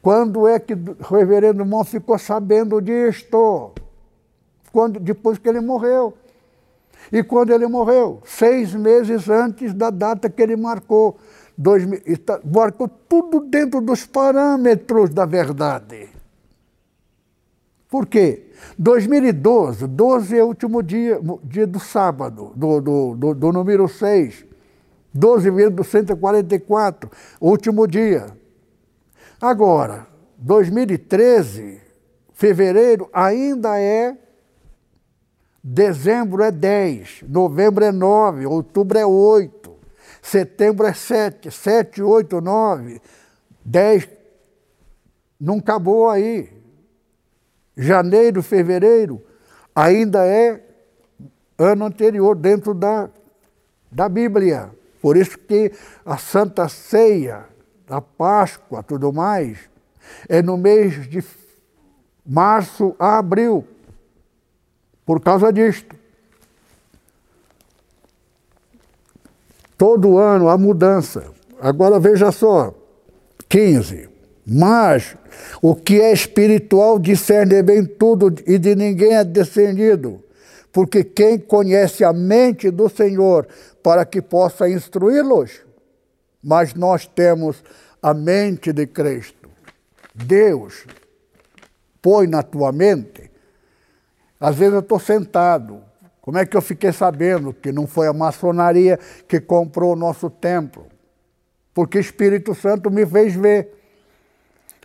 Quando 0.00 0.46
é 0.46 0.60
que 0.60 0.72
o 0.72 0.96
reverendo 1.12 1.66
Mon 1.66 1.82
ficou 1.82 2.16
sabendo 2.16 2.80
disto? 2.80 3.72
Quando, 4.70 5.00
depois 5.00 5.36
que 5.36 5.48
ele 5.48 5.60
morreu. 5.60 6.14
E 7.10 7.24
quando 7.24 7.52
ele 7.52 7.66
morreu? 7.66 8.22
Seis 8.24 8.72
meses 8.72 9.28
antes 9.28 9.74
da 9.74 9.90
data 9.90 10.30
que 10.30 10.40
ele 10.40 10.54
marcou. 10.54 11.18
Dois, 11.58 11.82
marcou 12.44 12.86
tudo 12.86 13.40
dentro 13.40 13.80
dos 13.80 14.06
parâmetros 14.06 15.10
da 15.10 15.26
verdade. 15.26 16.08
Por 17.88 18.06
quê? 18.06 18.45
2012, 18.78 19.86
12 19.86 20.38
é 20.38 20.42
o 20.42 20.46
último 20.46 20.82
dia, 20.82 21.20
dia 21.44 21.66
do 21.66 21.80
sábado, 21.80 22.52
do, 22.54 22.80
do, 22.80 23.14
do, 23.14 23.34
do 23.34 23.52
número 23.52 23.88
6. 23.88 24.44
12 25.16 25.50
vezes 25.50 25.74
do 25.74 25.82
144, 25.82 27.10
último 27.40 27.86
dia. 27.86 28.26
Agora, 29.40 30.06
2013, 30.36 31.80
fevereiro 32.32 33.08
ainda 33.12 33.80
é, 33.80 34.16
dezembro 35.64 36.42
é 36.42 36.50
10, 36.50 37.24
novembro 37.28 37.84
é 37.84 37.90
9, 37.90 38.46
outubro 38.46 38.98
é 38.98 39.06
8, 39.06 39.74
setembro 40.20 40.86
é 40.86 40.92
7, 40.92 41.50
7, 41.50 42.02
8, 42.02 42.40
9, 42.40 43.00
10, 43.64 44.08
não 45.40 45.58
acabou 45.58 46.10
aí. 46.10 46.55
Janeiro, 47.76 48.42
fevereiro, 48.42 49.22
ainda 49.74 50.26
é 50.26 50.62
ano 51.58 51.84
anterior 51.84 52.34
dentro 52.34 52.72
da, 52.72 53.10
da 53.90 54.08
Bíblia. 54.08 54.70
Por 55.02 55.16
isso 55.16 55.38
que 55.38 55.72
a 56.04 56.16
Santa 56.16 56.68
Ceia 56.68 57.44
da 57.86 58.00
Páscoa, 58.00 58.82
tudo 58.82 59.12
mais, 59.12 59.58
é 60.28 60.42
no 60.42 60.56
mês 60.56 61.08
de 61.08 61.22
março 62.24 62.96
a 62.98 63.18
abril, 63.18 63.66
por 65.04 65.20
causa 65.20 65.52
disto. 65.52 65.94
Todo 69.76 70.18
ano 70.18 70.48
há 70.48 70.56
mudança. 70.56 71.30
Agora 71.60 72.00
veja 72.00 72.32
só, 72.32 72.74
15. 73.48 74.15
Mas 74.46 75.16
o 75.60 75.74
que 75.74 76.00
é 76.00 76.12
espiritual 76.12 76.98
discerne 76.98 77.62
bem 77.62 77.84
tudo 77.84 78.32
e 78.46 78.58
de 78.58 78.76
ninguém 78.76 79.16
é 79.16 79.24
discernido. 79.24 80.22
Porque 80.72 81.02
quem 81.02 81.38
conhece 81.38 82.04
a 82.04 82.12
mente 82.12 82.70
do 82.70 82.88
Senhor 82.88 83.48
para 83.82 84.04
que 84.04 84.22
possa 84.22 84.68
instruí-los? 84.68 85.66
mas 86.46 86.74
nós 86.74 87.08
temos 87.08 87.64
a 88.00 88.14
mente 88.14 88.72
de 88.72 88.86
Cristo. 88.86 89.50
Deus 90.14 90.86
põe 92.00 92.28
na 92.28 92.40
tua 92.40 92.70
mente. 92.70 93.28
Às 94.38 94.54
vezes 94.54 94.74
eu 94.74 94.80
estou 94.80 95.00
sentado. 95.00 95.82
Como 96.20 96.38
é 96.38 96.46
que 96.46 96.56
eu 96.56 96.62
fiquei 96.62 96.92
sabendo 96.92 97.52
que 97.52 97.72
não 97.72 97.84
foi 97.84 98.06
a 98.06 98.12
maçonaria 98.12 98.96
que 99.26 99.40
comprou 99.40 99.94
o 99.94 99.96
nosso 99.96 100.30
templo? 100.30 100.86
Porque 101.74 101.98
Espírito 101.98 102.54
Santo 102.54 102.92
me 102.92 103.04
fez 103.04 103.34
ver. 103.34 103.75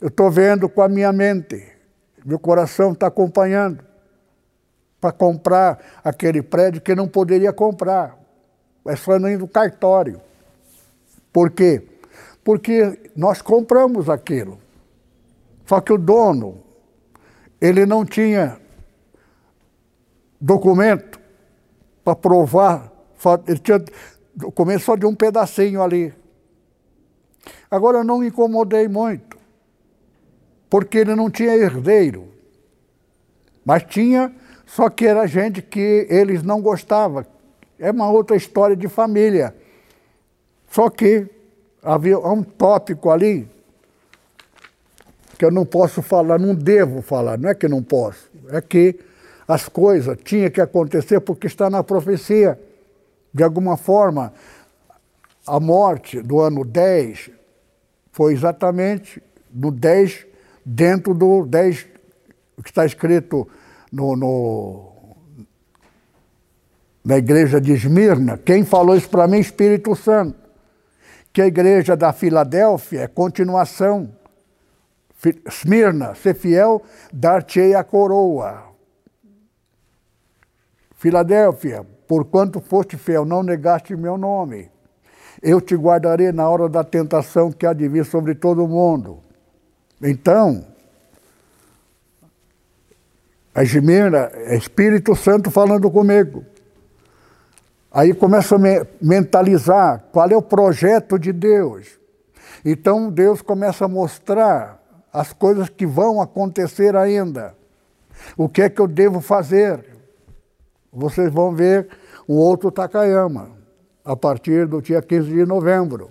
Eu 0.01 0.07
estou 0.07 0.31
vendo 0.31 0.67
com 0.67 0.81
a 0.81 0.89
minha 0.89 1.13
mente. 1.13 1.63
Meu 2.25 2.39
coração 2.39 2.91
está 2.91 3.07
acompanhando 3.07 3.85
para 4.99 5.11
comprar 5.11 6.01
aquele 6.03 6.41
prédio 6.41 6.81
que 6.81 6.95
não 6.95 7.07
poderia 7.07 7.53
comprar. 7.53 8.17
É 8.87 8.95
só 8.95 9.15
ir 9.15 9.37
no 9.37 9.47
cartório. 9.47 10.19
Por 11.31 11.51
quê? 11.51 11.87
Porque 12.43 13.11
nós 13.15 13.41
compramos 13.41 14.09
aquilo. 14.09 14.59
Só 15.67 15.79
que 15.79 15.93
o 15.93 15.97
dono, 15.97 16.63
ele 17.61 17.85
não 17.85 18.03
tinha 18.03 18.59
documento 20.39 21.19
para 22.03 22.15
provar, 22.15 22.91
ele 23.47 23.59
tinha 23.59 23.83
documento 24.35 24.81
só 24.81 24.95
de 24.95 25.05
um 25.05 25.15
pedacinho 25.15 25.81
ali. 25.81 26.13
Agora 27.69 27.99
eu 27.99 28.03
não 28.03 28.19
me 28.19 28.27
incomodei 28.27 28.87
muito, 28.87 29.37
porque 30.71 30.99
ele 30.99 31.13
não 31.15 31.29
tinha 31.29 31.53
herdeiro, 31.53 32.29
mas 33.65 33.83
tinha, 33.83 34.33
só 34.65 34.89
que 34.89 35.05
era 35.05 35.27
gente 35.27 35.61
que 35.61 36.07
eles 36.09 36.43
não 36.43 36.61
gostavam. 36.61 37.25
É 37.77 37.91
uma 37.91 38.09
outra 38.09 38.37
história 38.37 38.73
de 38.73 38.87
família. 38.87 39.53
Só 40.69 40.89
que 40.89 41.27
havia 41.83 42.17
um 42.17 42.41
tópico 42.41 43.09
ali 43.09 43.51
que 45.37 45.43
eu 45.43 45.51
não 45.51 45.65
posso 45.65 46.01
falar, 46.01 46.39
não 46.39 46.55
devo 46.55 47.01
falar, 47.01 47.37
não 47.37 47.49
é 47.49 47.53
que 47.53 47.67
não 47.67 47.83
posso, 47.83 48.31
é 48.49 48.61
que 48.61 48.97
as 49.45 49.67
coisas 49.67 50.17
tinham 50.23 50.49
que 50.49 50.61
acontecer 50.61 51.19
porque 51.19 51.47
está 51.47 51.69
na 51.69 51.83
profecia. 51.83 52.57
De 53.33 53.43
alguma 53.43 53.75
forma, 53.75 54.31
a 55.45 55.59
morte 55.59 56.21
do 56.21 56.39
ano 56.39 56.63
10 56.63 57.29
foi 58.13 58.31
exatamente 58.31 59.21
no 59.53 59.69
10, 59.69 60.30
dentro 60.65 61.13
do 61.13 61.45
10 61.45 61.83
que 62.63 62.69
está 62.69 62.85
escrito 62.85 63.47
no, 63.91 64.15
no, 64.15 65.15
na 67.03 67.17
igreja 67.17 67.59
de 67.59 67.73
Esmirna. 67.73 68.37
Quem 68.37 68.63
falou 68.63 68.95
isso 68.95 69.09
para 69.09 69.27
mim? 69.27 69.39
Espírito 69.39 69.95
Santo 69.95 70.41
que 71.33 71.41
a 71.41 71.47
igreja 71.47 71.95
da 71.95 72.11
Filadélfia 72.11 73.01
é 73.01 73.07
continuação. 73.07 74.09
Esmirna, 75.45 76.15
ser 76.15 76.33
fiel, 76.33 76.81
dar-te-ei 77.13 77.75
a 77.75 77.83
coroa. 77.83 78.63
Filadélfia, 80.95 81.85
porquanto 82.07 82.59
foste 82.59 82.97
fiel, 82.97 83.23
não 83.23 83.43
negaste 83.43 83.95
meu 83.95 84.17
nome. 84.17 84.69
Eu 85.41 85.61
te 85.61 85.75
guardarei 85.75 86.31
na 86.31 86.49
hora 86.49 86.67
da 86.67 86.83
tentação 86.83 87.51
que 87.51 87.65
há 87.65 87.73
de 87.73 87.87
vir 87.87 88.05
sobre 88.05 88.35
todo 88.35 88.63
o 88.63 88.67
mundo. 88.67 89.19
Então, 90.01 90.65
a 93.53 93.63
Esmirna 93.63 94.31
é 94.33 94.55
Espírito 94.55 95.15
Santo 95.15 95.51
falando 95.51 95.91
comigo. 95.91 96.45
Aí 97.91 98.13
começa 98.13 98.55
a 98.55 98.59
mentalizar 99.01 100.05
qual 100.11 100.29
é 100.29 100.35
o 100.35 100.41
projeto 100.41 101.19
de 101.19 101.33
Deus. 101.33 101.99
Então 102.63 103.11
Deus 103.11 103.41
começa 103.41 103.85
a 103.85 103.89
mostrar 103.89 104.81
as 105.11 105.33
coisas 105.33 105.67
que 105.67 105.85
vão 105.85 106.21
acontecer 106.21 106.95
ainda. 106.95 107.53
O 108.37 108.47
que 108.47 108.61
é 108.61 108.69
que 108.69 108.79
eu 108.79 108.87
devo 108.87 109.19
fazer? 109.19 109.83
Vocês 110.91 111.31
vão 111.31 111.53
ver 111.53 111.89
um 112.29 112.35
outro 112.35 112.71
Takayama 112.71 113.49
a 114.05 114.15
partir 114.15 114.65
do 114.67 114.81
dia 114.81 115.01
15 115.01 115.29
de 115.29 115.45
novembro. 115.45 116.09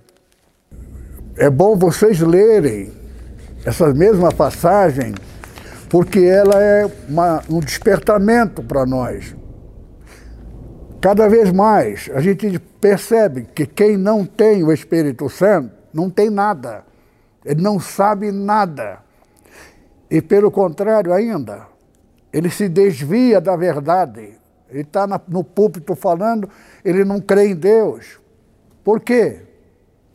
É 1.36 1.48
bom 1.48 1.76
vocês 1.76 2.20
lerem 2.20 2.99
essa 3.64 3.92
mesma 3.92 4.32
passagem, 4.32 5.14
porque 5.88 6.20
ela 6.20 6.60
é 6.62 6.90
uma, 7.08 7.42
um 7.48 7.60
despertamento 7.60 8.62
para 8.62 8.86
nós. 8.86 9.36
Cada 11.00 11.28
vez 11.28 11.50
mais 11.52 12.10
a 12.14 12.20
gente 12.20 12.58
percebe 12.80 13.48
que 13.54 13.66
quem 13.66 13.96
não 13.96 14.24
tem 14.24 14.62
o 14.62 14.72
Espírito 14.72 15.28
Santo 15.28 15.70
não 15.92 16.08
tem 16.08 16.30
nada. 16.30 16.84
Ele 17.44 17.62
não 17.62 17.80
sabe 17.80 18.30
nada. 18.30 18.98
E 20.10 20.20
pelo 20.20 20.50
contrário 20.50 21.12
ainda, 21.12 21.66
ele 22.32 22.50
se 22.50 22.68
desvia 22.68 23.40
da 23.40 23.56
verdade. 23.56 24.34
Ele 24.68 24.82
está 24.82 25.06
no 25.26 25.42
púlpito 25.42 25.94
falando, 25.94 26.48
ele 26.84 27.04
não 27.04 27.20
crê 27.20 27.48
em 27.48 27.54
Deus. 27.54 28.20
Por 28.84 29.00
quê? 29.00 29.42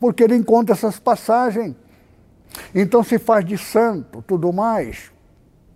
Porque 0.00 0.24
ele 0.24 0.36
encontra 0.36 0.74
essas 0.74 0.98
passagens. 0.98 1.74
Então 2.74 3.02
se 3.02 3.18
faz 3.18 3.44
de 3.44 3.58
santo, 3.58 4.22
tudo 4.26 4.52
mais. 4.52 5.10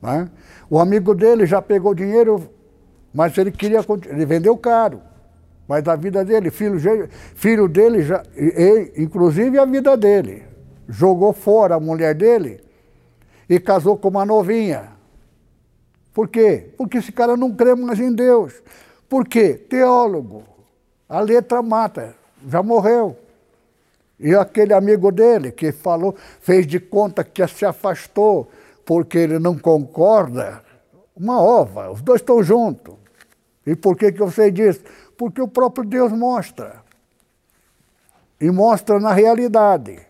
Né? 0.01 0.31
O 0.69 0.79
amigo 0.79 1.15
dele 1.15 1.47
já 1.47 1.61
pegou 1.61 1.95
dinheiro, 1.95 2.49
mas 3.13 3.37
ele 3.37 3.51
queria. 3.51 3.81
Ele 4.09 4.27
vendeu 4.27 4.57
caro. 4.57 5.03
Mas 5.69 5.87
a 5.87 5.95
vida 5.95 6.25
dele, 6.25 6.51
filho, 6.51 6.79
filho 7.37 7.69
dele, 7.69 8.03
já, 8.03 8.25
e, 8.37 8.93
inclusive 8.97 9.57
a 9.57 9.65
vida 9.65 9.97
dele, 9.97 10.43
jogou 10.89 11.33
fora 11.33 11.77
a 11.77 11.81
mulher 11.81 12.13
dele 12.13 12.61
e 13.49 13.61
casou 13.61 13.97
com 13.97 14.09
uma 14.09 14.27
novinha. 14.27 14.89
Por 16.13 16.29
quê? 16.29 16.71
Porque 16.77 16.99
esse 16.99 17.13
cara 17.13 17.37
não 17.37 17.55
crê 17.55 17.75
mais 17.77 18.01
em 18.01 18.13
Deus. 18.13 18.61
Por 19.09 19.27
quê? 19.27 19.55
Teólogo. 19.55 20.43
A 21.09 21.21
letra 21.21 21.63
mata, 21.63 22.15
já 22.49 22.63
morreu. 22.63 23.17
E 24.21 24.35
aquele 24.35 24.75
amigo 24.75 25.11
dele 25.11 25.51
que 25.51 25.73
falou, 25.73 26.15
fez 26.41 26.67
de 26.67 26.79
conta 26.79 27.25
que 27.25 27.47
se 27.49 27.65
afastou 27.65 28.51
porque 28.85 29.17
ele 29.17 29.39
não 29.39 29.59
concorda, 29.59 30.63
uma 31.17 31.41
ova, 31.41 31.91
os 31.91 32.03
dois 32.03 32.21
estão 32.21 32.43
juntos. 32.43 32.95
E 33.67 33.75
por 33.75 33.97
que, 33.97 34.13
que 34.13 34.21
eu 34.21 34.31
sei 34.31 34.51
disso? 34.51 34.83
Porque 35.17 35.41
o 35.41 35.49
próprio 35.49 35.87
Deus 35.87 36.13
mostra. 36.13 36.83
E 38.41 38.51
mostra 38.51 38.99
na 38.99 39.13
realidade. 39.13 40.01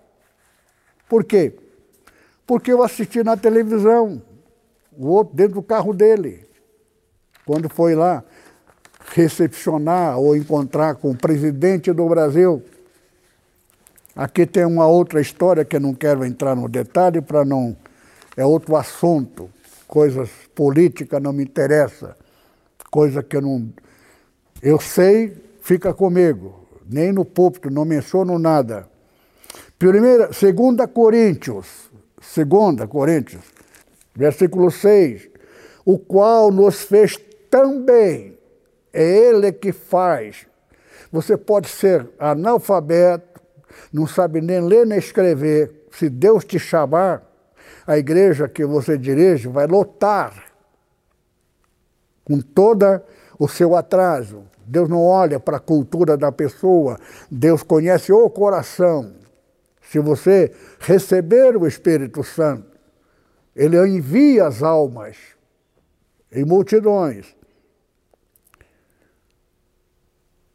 Por 1.09 1.25
quê? 1.25 1.55
Porque 2.47 2.73
eu 2.73 2.83
assisti 2.83 3.23
na 3.23 3.37
televisão, 3.37 4.23
o 4.97 5.09
outro 5.09 5.35
dentro 5.37 5.55
do 5.55 5.63
carro 5.63 5.93
dele, 5.93 6.47
quando 7.45 7.69
foi 7.69 7.95
lá 7.95 8.25
recepcionar 9.13 10.19
ou 10.19 10.37
encontrar 10.37 10.95
com 10.95 11.11
o 11.11 11.17
presidente 11.17 11.93
do 11.93 12.09
Brasil. 12.09 12.63
Aqui 14.15 14.45
tem 14.47 14.65
uma 14.65 14.87
outra 14.87 15.21
história 15.21 15.65
que 15.65 15.77
eu 15.77 15.81
não 15.81 15.95
quero 15.95 16.25
entrar 16.25 16.57
no 16.57 16.69
detalhe 16.69 17.21
para 17.21 17.45
não. 17.45 17.77
É 18.37 18.45
outro 18.45 18.77
assunto. 18.77 19.51
Coisas 19.87 20.31
políticas 20.55 21.23
não 21.23 21.33
me 21.33 21.45
interessa. 21.45 22.17
Coisa 22.91 23.23
que 23.23 23.37
eu 23.37 23.43
não. 23.43 23.73
Eu 24.63 24.81
sei, 24.81 25.37
fica 25.63 25.95
comigo. 25.95 26.67
Nem 26.89 27.13
no 27.13 27.25
púlpito, 27.25 27.71
não 27.71 27.85
menciono 27.85 28.39
nada. 28.39 28.89
Primeira, 29.79 30.33
segunda 30.33 30.87
Coríntios, 30.87 31.89
segunda 32.21 32.87
Coríntios, 32.87 33.43
versículo 34.15 34.71
6, 34.71 35.29
o 35.85 35.99
qual 35.99 36.51
nos 36.51 36.83
fez 36.83 37.19
também, 37.49 38.37
é 38.93 39.03
ele 39.03 39.53
que 39.53 39.73
faz. 39.73 40.47
Você 41.11 41.37
pode 41.37 41.69
ser 41.69 42.09
analfabeto, 42.19 43.30
não 43.93 44.07
sabe 44.07 44.41
nem 44.41 44.61
ler 44.61 44.87
nem 44.87 44.99
escrever. 44.99 45.87
Se 45.91 46.09
Deus 46.09 46.45
te 46.45 46.59
chamar, 46.59 47.23
a 47.87 47.99
igreja 47.99 48.49
que 48.49 48.65
você 48.65 48.97
dirige 48.97 49.49
vai 49.49 49.67
lotar 49.67 50.53
com 52.25 52.41
toda 52.41 53.05
o 53.39 53.49
seu 53.49 53.75
atraso. 53.75 54.45
Deus 54.65 54.89
não 54.89 55.05
olha 55.05 55.41
para 55.41 55.57
a 55.57 55.61
cultura 55.61 56.17
da 56.17 56.31
pessoa, 56.31 56.97
Deus 57.31 57.63
conhece 57.63 58.13
o 58.13 58.31
coração. 58.31 59.15
Se 59.83 59.99
você 59.99 60.53
receber 60.79 61.57
o 61.57 61.67
Espírito 61.67 62.23
Santo, 62.23 62.79
ele 63.57 63.77
envia 63.89 64.47
as 64.47 64.63
almas 64.63 65.17
em 66.31 66.45
multidões, 66.45 67.35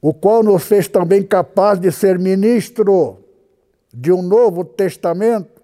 o 0.08 0.14
qual 0.14 0.44
nos 0.44 0.64
fez 0.64 0.88
também 0.88 1.24
capaz 1.24 1.80
de 1.80 1.92
ser 1.92 2.20
ministro 2.20 3.18
de 3.92 4.12
um 4.12 4.22
novo 4.22 4.64
testamento, 4.64 5.64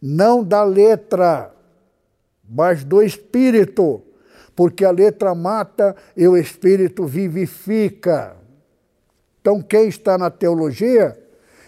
não 0.00 0.44
da 0.44 0.62
letra, 0.62 1.52
mas 2.48 2.84
do 2.84 3.02
Espírito 3.02 4.00
porque 4.54 4.84
a 4.84 4.90
letra 4.90 5.34
mata 5.34 5.96
e 6.14 6.28
o 6.28 6.36
espírito 6.36 7.06
vivifica. 7.06 8.36
Então, 9.40 9.62
quem 9.62 9.88
está 9.88 10.18
na 10.18 10.28
teologia, 10.30 11.18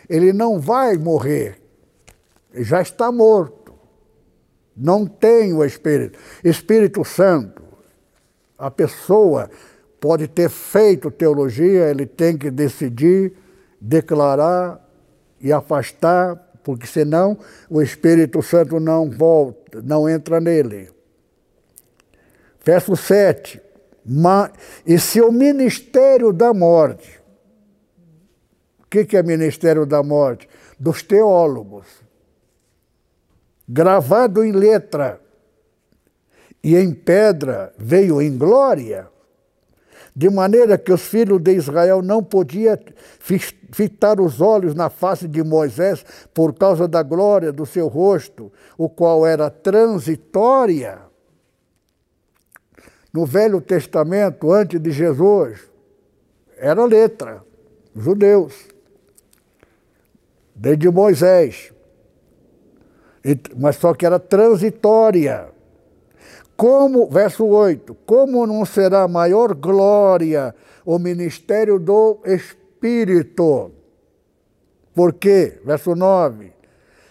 ele 0.08 0.30
não 0.30 0.60
vai 0.60 0.98
morrer, 0.98 1.58
já 2.52 2.82
está 2.82 3.10
morto. 3.10 3.72
Não 4.76 5.06
tem 5.06 5.54
o 5.54 5.64
Espírito. 5.64 6.18
Espírito 6.44 7.02
Santo, 7.02 7.62
a 8.58 8.70
pessoa 8.70 9.50
pode 10.02 10.26
ter 10.26 10.50
feito 10.50 11.12
teologia, 11.12 11.88
ele 11.88 12.06
tem 12.06 12.36
que 12.36 12.50
decidir, 12.50 13.34
declarar 13.80 14.84
e 15.40 15.52
afastar, 15.52 16.34
porque 16.64 16.88
senão 16.88 17.38
o 17.70 17.80
Espírito 17.80 18.42
Santo 18.42 18.80
não 18.80 19.08
volta, 19.08 19.80
não 19.80 20.08
entra 20.08 20.40
nele. 20.40 20.90
Verso 22.64 22.96
7. 22.96 23.62
E 24.84 24.98
seu 24.98 25.30
ministério 25.30 26.32
da 26.32 26.52
morte. 26.52 27.20
O 28.80 28.86
que, 28.90 29.04
que 29.04 29.16
é 29.16 29.22
ministério 29.22 29.86
da 29.86 30.02
morte? 30.02 30.48
Dos 30.80 31.00
teólogos. 31.04 31.86
Gravado 33.68 34.42
em 34.42 34.50
letra 34.50 35.20
e 36.60 36.74
em 36.76 36.92
pedra, 36.92 37.72
veio 37.78 38.20
em 38.20 38.36
glória, 38.36 39.11
de 40.14 40.28
maneira 40.28 40.76
que 40.76 40.92
os 40.92 41.02
filhos 41.02 41.40
de 41.40 41.52
Israel 41.52 42.02
não 42.02 42.22
podiam 42.22 42.78
fitar 43.72 44.20
os 44.20 44.40
olhos 44.40 44.74
na 44.74 44.90
face 44.90 45.26
de 45.26 45.42
Moisés 45.42 46.04
por 46.34 46.54
causa 46.54 46.86
da 46.86 47.02
glória 47.02 47.52
do 47.52 47.64
seu 47.64 47.88
rosto, 47.88 48.52
o 48.76 48.88
qual 48.88 49.26
era 49.26 49.48
transitória 49.48 51.12
no 53.12 53.26
Velho 53.26 53.60
Testamento, 53.60 54.50
antes 54.50 54.80
de 54.80 54.90
Jesus, 54.90 55.70
era 56.56 56.84
letra, 56.84 57.44
judeus, 57.94 58.68
desde 60.54 60.88
Moisés. 60.90 61.72
Mas 63.56 63.76
só 63.76 63.92
que 63.92 64.06
era 64.06 64.18
transitória. 64.18 65.51
Como, 66.62 67.08
verso 67.08 67.44
8, 67.44 67.92
como 68.06 68.46
não 68.46 68.64
será 68.64 69.08
maior 69.08 69.52
glória 69.52 70.54
o 70.86 70.96
ministério 70.96 71.76
do 71.76 72.20
Espírito? 72.24 73.72
Por 74.94 75.12
quê? 75.14 75.60
Verso 75.64 75.96
9. 75.96 76.52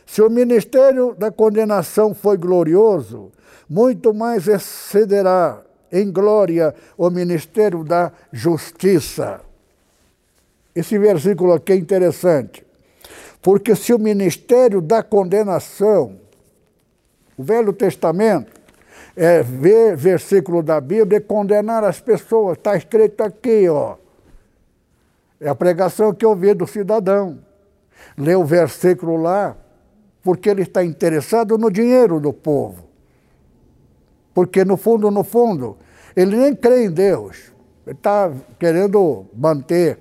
Se 0.05 0.21
o 0.21 0.29
ministério 0.29 1.13
da 1.13 1.29
condenação 1.29 2.13
foi 2.13 2.37
glorioso, 2.37 3.29
muito 3.69 4.13
mais 4.13 4.47
excederá 4.47 5.61
em 5.91 6.09
glória 6.09 6.73
o 6.97 7.09
ministério 7.09 7.83
da 7.83 8.13
justiça. 8.31 9.41
Esse 10.73 10.97
versículo 10.97 11.51
aqui 11.51 11.73
é 11.73 11.75
interessante, 11.75 12.65
porque 13.41 13.75
se 13.75 13.93
o 13.93 13.99
ministério 13.99 14.79
da 14.79 15.03
condenação, 15.03 16.21
o 17.37 17.43
Velho 17.43 17.73
Testamento, 17.73 18.60
é 19.15 19.43
ver 19.43 19.95
versículo 19.95 20.63
da 20.63 20.79
Bíblia 20.79 21.17
e 21.17 21.21
condenar 21.21 21.83
as 21.83 21.99
pessoas, 21.99 22.57
está 22.57 22.75
escrito 22.75 23.21
aqui, 23.21 23.67
ó. 23.69 23.95
É 25.39 25.49
a 25.49 25.55
pregação 25.55 26.13
que 26.13 26.25
eu 26.25 26.35
vi 26.35 26.53
do 26.53 26.67
cidadão. 26.67 27.39
Lê 28.17 28.35
o 28.35 28.45
versículo 28.45 29.17
lá, 29.17 29.55
porque 30.23 30.49
ele 30.49 30.61
está 30.61 30.83
interessado 30.83 31.57
no 31.57 31.71
dinheiro 31.71 32.19
do 32.19 32.31
povo. 32.31 32.83
Porque 34.33 34.63
no 34.63 34.77
fundo, 34.77 35.09
no 35.09 35.23
fundo, 35.23 35.77
ele 36.15 36.37
nem 36.37 36.55
crê 36.55 36.85
em 36.85 36.91
Deus. 36.91 37.51
Ele 37.85 37.95
está 37.95 38.31
querendo 38.59 39.25
manter 39.35 39.97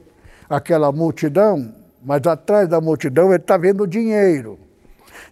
aquela 0.49 0.93
multidão, 0.93 1.75
mas 2.05 2.27
atrás 2.27 2.69
da 2.69 2.81
multidão 2.81 3.29
ele 3.29 3.37
está 3.37 3.57
vendo 3.57 3.87
dinheiro. 3.87 4.59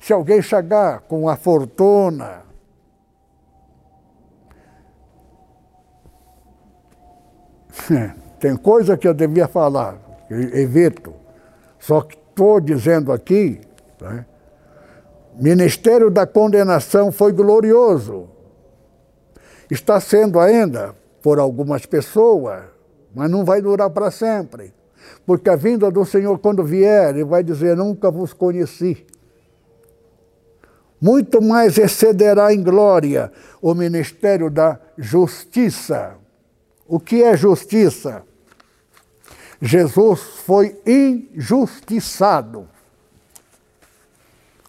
Se 0.00 0.12
alguém 0.12 0.40
chegar 0.40 1.00
com 1.00 1.28
a 1.28 1.36
fortuna, 1.36 2.47
tem 8.38 8.56
coisa 8.56 8.96
que 8.96 9.06
eu 9.06 9.14
devia 9.14 9.48
falar, 9.48 9.98
evito. 10.30 11.14
Só 11.78 12.00
que 12.00 12.16
estou 12.16 12.60
dizendo 12.60 13.12
aqui, 13.12 13.60
né? 14.00 14.26
Ministério 15.40 16.10
da 16.10 16.26
condenação 16.26 17.12
foi 17.12 17.32
glorioso. 17.32 18.28
Está 19.70 20.00
sendo 20.00 20.40
ainda 20.40 20.96
por 21.22 21.38
algumas 21.38 21.86
pessoas, 21.86 22.64
mas 23.14 23.30
não 23.30 23.44
vai 23.44 23.62
durar 23.62 23.88
para 23.90 24.10
sempre. 24.10 24.74
Porque 25.24 25.48
a 25.48 25.54
vinda 25.54 25.90
do 25.90 26.04
Senhor, 26.04 26.38
quando 26.40 26.64
vier, 26.64 27.10
Ele 27.10 27.24
vai 27.24 27.44
dizer: 27.44 27.76
Nunca 27.76 28.10
vos 28.10 28.32
conheci. 28.32 29.06
Muito 31.00 31.40
mais 31.40 31.78
excederá 31.78 32.52
em 32.52 32.60
glória 32.60 33.30
o 33.62 33.74
ministério 33.74 34.50
da 34.50 34.80
justiça. 34.96 36.16
O 36.88 36.98
que 36.98 37.22
é 37.22 37.36
justiça? 37.36 38.24
Jesus 39.60 40.20
foi 40.46 40.80
injustiçado, 40.86 42.66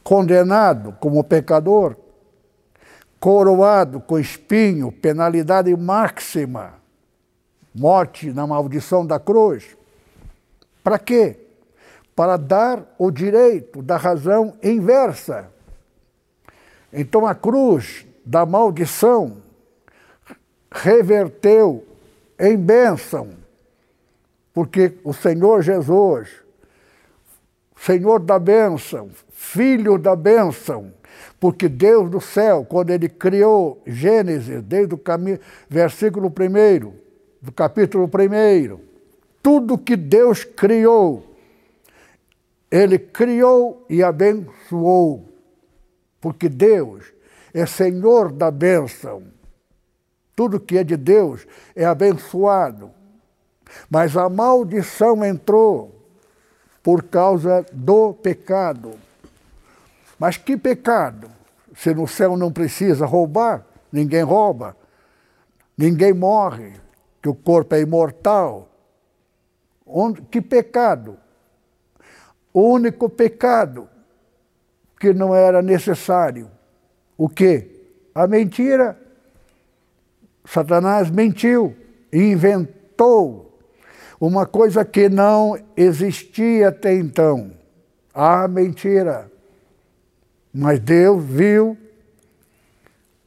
condenado 0.04 0.98
como 1.00 1.24
pecador, 1.24 1.96
coroado 3.22 4.02
com 4.02 4.20
espinho, 4.20 4.92
penalidade 4.92 5.74
máxima, 5.78 6.74
morte 7.74 8.34
na 8.34 8.46
maldição 8.46 9.06
da 9.06 9.18
cruz. 9.18 9.78
Para 10.84 11.00
quê? 11.00 11.40
Para 12.14 12.36
dar 12.36 12.84
o 12.98 13.10
direito 13.10 13.82
da 13.82 13.96
razão 13.96 14.58
inversa. 14.62 15.50
Então 16.92 17.26
a 17.26 17.34
cruz 17.34 18.06
da 18.26 18.46
maldição 18.46 19.38
reverteu 20.70 21.86
em 22.40 22.58
bênção, 22.58 23.30
porque 24.54 24.94
o 25.04 25.14
Senhor 25.14 25.62
Jesus, 25.62 26.30
Senhor 27.76 28.20
da 28.20 28.40
bênção, 28.40 29.10
Filho 29.30 29.98
da 29.98 30.16
bênção, 30.16 30.94
porque 31.40 31.68
Deus 31.68 32.10
do 32.10 32.20
céu, 32.20 32.66
quando 32.68 32.92
Ele 32.92 33.10
criou 33.10 33.82
Gênesis, 33.86 34.62
desde 34.64 34.94
o 34.94 34.98
caminho, 34.98 35.40
versículo 35.70 36.28
1 36.28 36.94
do 37.42 37.52
capítulo 37.52 38.06
1, 38.06 38.80
tudo 39.42 39.78
que 39.78 39.96
Deus 39.96 40.44
criou, 40.44 41.26
Ele 42.70 43.00
criou 43.00 43.86
e 43.90 44.04
abençoou, 44.04 45.28
porque 46.20 46.50
Deus 46.50 47.06
é 47.54 47.66
Senhor 47.66 48.32
da 48.32 48.52
bênção. 48.52 49.24
Tudo 50.40 50.58
que 50.58 50.78
é 50.78 50.86
de 50.86 50.96
Deus 50.96 51.46
é 51.76 51.84
abençoado. 51.84 52.92
Mas 53.90 54.16
a 54.16 54.30
maldição 54.30 55.26
entrou 55.26 56.02
por 56.82 57.04
causa 57.04 57.66
do 57.74 58.14
pecado. 58.14 58.94
Mas 60.18 60.38
que 60.38 60.56
pecado? 60.56 61.30
Se 61.76 61.94
no 61.94 62.08
céu 62.08 62.38
não 62.38 62.54
precisa 62.54 63.06
roubar, 63.06 63.66
ninguém 63.92 64.24
rouba, 64.24 64.78
ninguém 65.78 66.14
morre, 66.14 66.72
que 67.22 67.28
o 67.28 67.36
corpo 67.36 67.76
é 67.76 67.82
imortal. 67.82 68.70
Onde, 69.86 70.22
que 70.22 70.40
pecado? 70.40 71.18
O 72.54 72.62
único 72.62 73.10
pecado 73.10 73.90
que 74.98 75.12
não 75.12 75.36
era 75.36 75.62
necessário. 75.62 76.50
O 77.18 77.28
quê? 77.28 77.90
A 78.16 78.26
mentira 78.26 79.09
Satanás 80.52 81.12
mentiu 81.12 81.76
inventou 82.12 83.60
uma 84.20 84.48
coisa 84.48 84.84
que 84.84 85.08
não 85.08 85.56
existia 85.78 86.70
até 86.70 86.96
então. 86.96 87.52
A 88.12 88.48
mentira. 88.48 89.32
Mas 90.52 90.80
Deus 90.80 91.24
viu, 91.24 91.78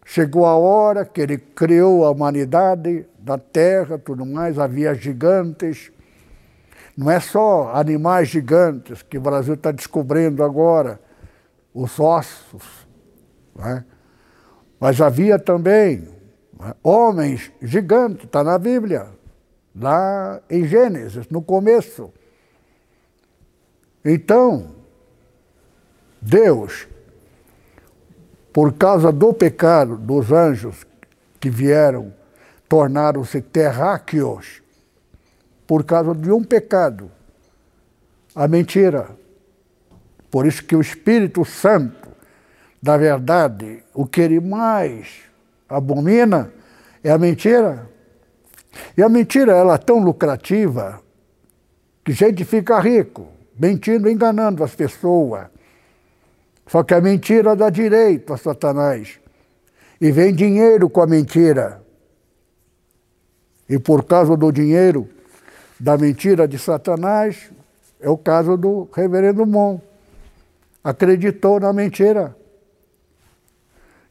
chegou 0.04 0.44
a 0.44 0.56
hora 0.56 1.04
que 1.04 1.20
ele 1.20 1.38
criou 1.38 2.04
a 2.04 2.10
humanidade, 2.10 3.06
da 3.16 3.38
terra, 3.38 3.96
tudo 3.96 4.26
mais, 4.26 4.58
havia 4.58 4.92
gigantes. 4.92 5.92
Não 6.96 7.08
é 7.08 7.20
só 7.20 7.70
animais 7.72 8.28
gigantes 8.28 9.00
que 9.00 9.16
o 9.16 9.20
Brasil 9.20 9.54
está 9.54 9.70
descobrindo 9.70 10.42
agora, 10.42 11.00
os 11.72 12.00
ossos, 12.00 12.86
é? 13.60 13.84
mas 14.80 15.00
havia 15.00 15.38
também 15.38 16.11
homens 16.82 17.50
gigantes, 17.60 18.24
está 18.24 18.42
na 18.44 18.58
Bíblia, 18.58 19.08
lá 19.74 20.40
em 20.50 20.66
Gênesis, 20.66 21.28
no 21.28 21.42
começo. 21.42 22.12
Então, 24.04 24.74
Deus, 26.20 26.86
por 28.52 28.72
causa 28.74 29.10
do 29.10 29.32
pecado 29.32 29.96
dos 29.96 30.30
anjos 30.30 30.86
que 31.40 31.48
vieram, 31.48 32.12
tornaram-se 32.68 33.40
terráqueos, 33.40 34.62
por 35.66 35.84
causa 35.84 36.14
de 36.14 36.30
um 36.30 36.42
pecado, 36.42 37.10
a 38.34 38.46
mentira. 38.46 39.10
Por 40.30 40.46
isso 40.46 40.64
que 40.64 40.76
o 40.76 40.80
Espírito 40.80 41.44
Santo, 41.44 42.08
da 42.82 42.96
verdade, 42.96 43.82
o 43.94 44.06
que 44.06 44.20
ele 44.20 44.40
mais 44.40 45.31
abomina 45.72 46.52
é 47.02 47.10
a 47.10 47.18
mentira. 47.18 47.88
E 48.96 49.02
a 49.02 49.08
mentira 49.08 49.52
ela 49.52 49.74
é 49.74 49.78
tão 49.78 49.98
lucrativa 49.98 51.00
que 52.04 52.12
gente 52.12 52.44
fica 52.44 52.78
rico, 52.78 53.28
mentindo, 53.58 54.08
enganando 54.08 54.62
as 54.62 54.74
pessoas. 54.74 55.46
Só 56.66 56.82
que 56.82 56.94
a 56.94 57.00
mentira 57.00 57.56
dá 57.56 57.70
direito 57.70 58.32
a 58.32 58.36
Satanás. 58.36 59.18
E 60.00 60.10
vem 60.10 60.34
dinheiro 60.34 60.88
com 60.88 61.00
a 61.00 61.06
mentira. 61.06 61.82
E 63.68 63.78
por 63.78 64.04
causa 64.04 64.36
do 64.36 64.50
dinheiro, 64.50 65.08
da 65.78 65.96
mentira 65.96 66.46
de 66.46 66.58
Satanás, 66.58 67.50
é 68.00 68.08
o 68.08 68.18
caso 68.18 68.56
do 68.56 68.88
reverendo 68.94 69.46
Mon. 69.46 69.80
Acreditou 70.82 71.60
na 71.60 71.72
mentira. 71.72 72.36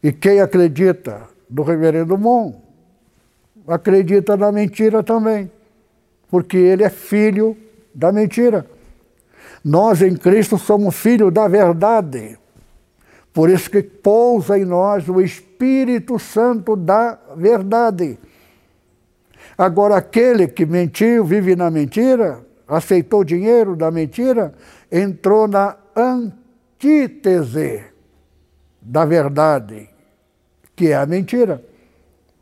E 0.01 0.11
quem 0.11 0.39
acredita 0.39 1.30
do 1.51 1.63
reverendo 1.63 2.17
Mon 2.17 2.53
acredita 3.67 4.35
na 4.35 4.51
mentira 4.51 5.03
também, 5.03 5.51
porque 6.29 6.57
ele 6.57 6.83
é 6.83 6.89
filho 6.89 7.55
da 7.93 8.11
mentira. 8.11 8.65
Nós 9.63 10.01
em 10.01 10.15
Cristo 10.15 10.57
somos 10.57 10.95
filhos 10.95 11.31
da 11.31 11.47
verdade. 11.47 12.39
Por 13.33 13.49
isso 13.49 13.69
que 13.69 13.83
pousa 13.83 14.57
em 14.57 14.65
nós 14.65 15.07
o 15.07 15.21
Espírito 15.21 16.17
Santo 16.17 16.75
da 16.75 17.19
verdade. 17.35 18.17
Agora, 19.57 19.97
aquele 19.97 20.47
que 20.47 20.65
mentiu, 20.65 21.23
vive 21.23 21.55
na 21.55 21.69
mentira, 21.69 22.43
aceitou 22.67 23.23
dinheiro 23.23 23.75
da 23.75 23.91
mentira, 23.91 24.53
entrou 24.91 25.47
na 25.47 25.77
antítese 25.95 27.83
da 28.81 29.05
verdade 29.05 29.90
que 30.81 30.87
é 30.87 30.95
a 30.95 31.05
mentira. 31.05 31.63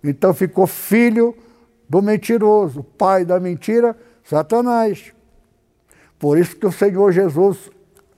Então 0.02 0.34
ficou 0.34 0.66
filho 0.66 1.36
do 1.90 2.02
mentiroso, 2.02 2.82
pai 2.82 3.26
da 3.26 3.38
mentira, 3.38 3.98
Satanás. 4.24 5.12
Por 6.18 6.38
isso 6.38 6.56
que 6.56 6.66
o 6.66 6.72
Senhor 6.72 7.12
Jesus 7.12 7.70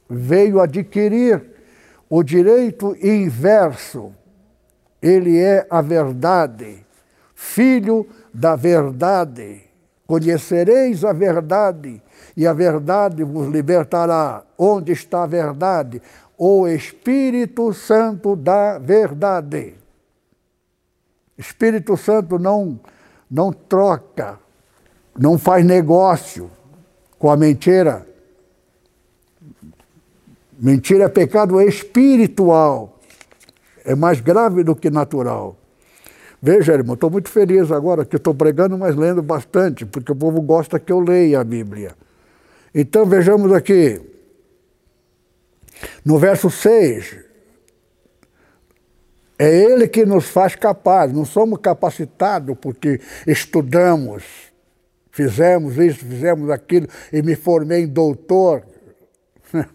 veio 0.07 0.61
adquirir 0.61 1.43
o 2.07 2.21
direito 2.21 2.95
inverso. 3.03 4.13
Ele 5.01 5.39
é 5.39 5.65
a 5.67 5.81
verdade, 5.81 6.85
filho 7.33 8.07
da 8.31 8.55
verdade. 8.55 9.63
Conhecereis 10.05 11.03
a 11.03 11.13
verdade, 11.13 11.99
e 12.37 12.45
a 12.45 12.53
verdade 12.53 13.23
vos 13.23 13.47
libertará. 13.47 14.43
Onde 14.55 14.91
está 14.91 15.23
a 15.23 15.27
verdade? 15.27 15.99
O 16.37 16.67
Espírito 16.67 17.73
Santo 17.73 18.35
da 18.35 18.77
verdade. 18.77 19.80
Espírito 21.41 21.97
Santo 21.97 22.37
não, 22.37 22.79
não 23.29 23.51
troca, 23.51 24.39
não 25.17 25.37
faz 25.37 25.65
negócio 25.65 26.49
com 27.17 27.29
a 27.29 27.35
mentira. 27.35 28.07
Mentira 30.57 31.05
é 31.05 31.09
pecado 31.09 31.59
espiritual. 31.59 32.99
É 33.83 33.95
mais 33.95 34.21
grave 34.21 34.63
do 34.63 34.75
que 34.75 34.91
natural. 34.91 35.57
Veja, 36.39 36.73
irmão, 36.73 36.93
estou 36.93 37.09
muito 37.09 37.29
feliz 37.29 37.71
agora 37.71 38.05
que 38.05 38.15
estou 38.15 38.33
pregando, 38.33 38.77
mas 38.77 38.95
lendo 38.95 39.23
bastante, 39.23 39.85
porque 39.85 40.11
o 40.11 40.15
povo 40.15 40.41
gosta 40.41 40.79
que 40.79 40.91
eu 40.91 40.99
leia 40.99 41.39
a 41.39 41.43
Bíblia. 41.43 41.95
Então 42.73 43.05
vejamos 43.05 43.51
aqui. 43.51 43.99
No 46.05 46.19
verso 46.19 46.49
6, 46.49 47.30
é 49.43 49.51
Ele 49.51 49.87
que 49.87 50.05
nos 50.05 50.27
faz 50.27 50.55
capazes, 50.55 51.15
não 51.15 51.25
somos 51.25 51.57
capacitados 51.59 52.55
porque 52.61 53.01
estudamos, 53.25 54.23
fizemos 55.09 55.79
isso, 55.79 56.05
fizemos 56.05 56.51
aquilo 56.51 56.87
e 57.11 57.23
me 57.23 57.35
formei 57.35 57.81
em 57.81 57.87
doutor. 57.87 58.63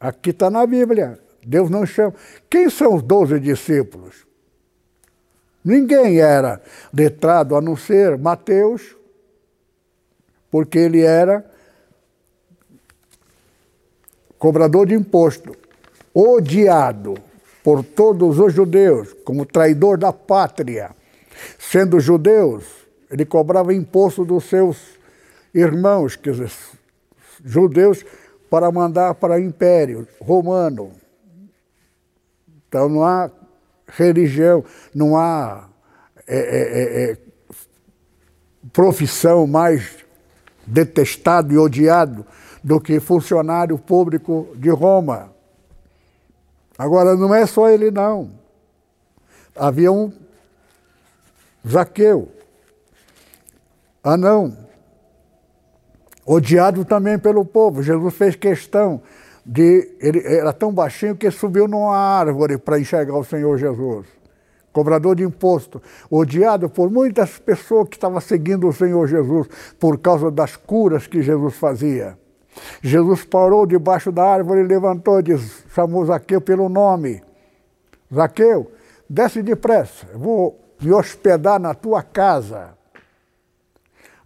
Aqui 0.00 0.30
está 0.30 0.48
na 0.48 0.66
Bíblia. 0.66 1.20
Deus 1.46 1.68
não 1.68 1.84
chama. 1.84 2.14
Quem 2.48 2.70
são 2.70 2.94
os 2.94 3.02
doze 3.02 3.38
discípulos? 3.38 4.26
Ninguém 5.62 6.20
era 6.20 6.58
letrado 6.90 7.54
a 7.54 7.60
não 7.60 7.76
ser 7.76 8.16
Mateus, 8.16 8.96
porque 10.50 10.78
ele 10.78 11.02
era 11.02 11.44
cobrador 14.38 14.86
de 14.86 14.94
imposto, 14.94 15.54
odiado 16.14 17.28
por 17.70 17.84
todos 17.84 18.40
os 18.40 18.52
judeus, 18.52 19.14
como 19.24 19.46
traidor 19.46 19.96
da 19.96 20.12
pátria. 20.12 20.90
Sendo 21.56 22.00
judeus, 22.00 22.64
ele 23.08 23.24
cobrava 23.24 23.72
imposto 23.72 24.24
dos 24.24 24.46
seus 24.46 24.98
irmãos, 25.54 26.18
dizer, 26.20 26.50
judeus, 27.44 28.04
para 28.50 28.72
mandar 28.72 29.14
para 29.14 29.34
o 29.34 29.38
Império 29.38 30.04
Romano. 30.20 30.90
Então 32.68 32.88
não 32.88 33.04
há 33.04 33.30
religião, 33.86 34.64
não 34.92 35.16
há 35.16 35.68
é, 36.26 36.38
é, 36.38 36.82
é, 36.82 37.12
é 37.12 37.18
profissão 38.72 39.46
mais 39.46 39.98
detestado 40.66 41.54
e 41.54 41.56
odiado 41.56 42.26
do 42.64 42.80
que 42.80 42.98
funcionário 42.98 43.78
público 43.78 44.48
de 44.56 44.70
Roma. 44.70 45.38
Agora, 46.80 47.14
não 47.14 47.34
é 47.34 47.44
só 47.44 47.68
ele, 47.68 47.90
não. 47.90 48.30
Havia 49.54 49.92
um 49.92 50.10
Zaqueu, 51.68 52.26
anão, 54.02 54.56
odiado 56.24 56.82
também 56.86 57.18
pelo 57.18 57.44
povo. 57.44 57.82
Jesus 57.82 58.14
fez 58.14 58.34
questão 58.34 59.02
de. 59.44 59.94
Ele 60.00 60.26
era 60.26 60.54
tão 60.54 60.72
baixinho 60.72 61.14
que 61.14 61.30
subiu 61.30 61.68
numa 61.68 61.94
árvore 61.94 62.56
para 62.56 62.80
enxergar 62.80 63.18
o 63.18 63.24
Senhor 63.24 63.58
Jesus. 63.58 64.06
Cobrador 64.72 65.16
de 65.16 65.22
imposto, 65.22 65.82
odiado 66.10 66.70
por 66.70 66.90
muitas 66.90 67.38
pessoas 67.38 67.90
que 67.90 67.96
estavam 67.96 68.22
seguindo 68.22 68.66
o 68.66 68.72
Senhor 68.72 69.06
Jesus 69.06 69.48
por 69.78 69.98
causa 69.98 70.30
das 70.30 70.56
curas 70.56 71.06
que 71.06 71.20
Jesus 71.20 71.56
fazia. 71.56 72.19
Jesus 72.82 73.24
parou 73.24 73.66
debaixo 73.66 74.10
da 74.10 74.24
árvore, 74.24 74.62
levantou 74.62 75.20
e 75.20 75.38
chamou 75.74 76.04
Zaqueu 76.06 76.40
pelo 76.40 76.68
nome. 76.68 77.22
Zaqueu, 78.12 78.70
desce 79.08 79.42
depressa, 79.42 80.06
vou 80.14 80.58
me 80.80 80.92
hospedar 80.92 81.60
na 81.60 81.74
tua 81.74 82.02
casa. 82.02 82.78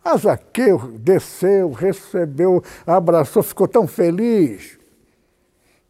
A 0.05 0.17
Zaqueu 0.17 0.79
desceu, 0.99 1.71
recebeu, 1.73 2.63
abraçou, 2.87 3.43
ficou 3.43 3.67
tão 3.67 3.87
feliz. 3.87 4.79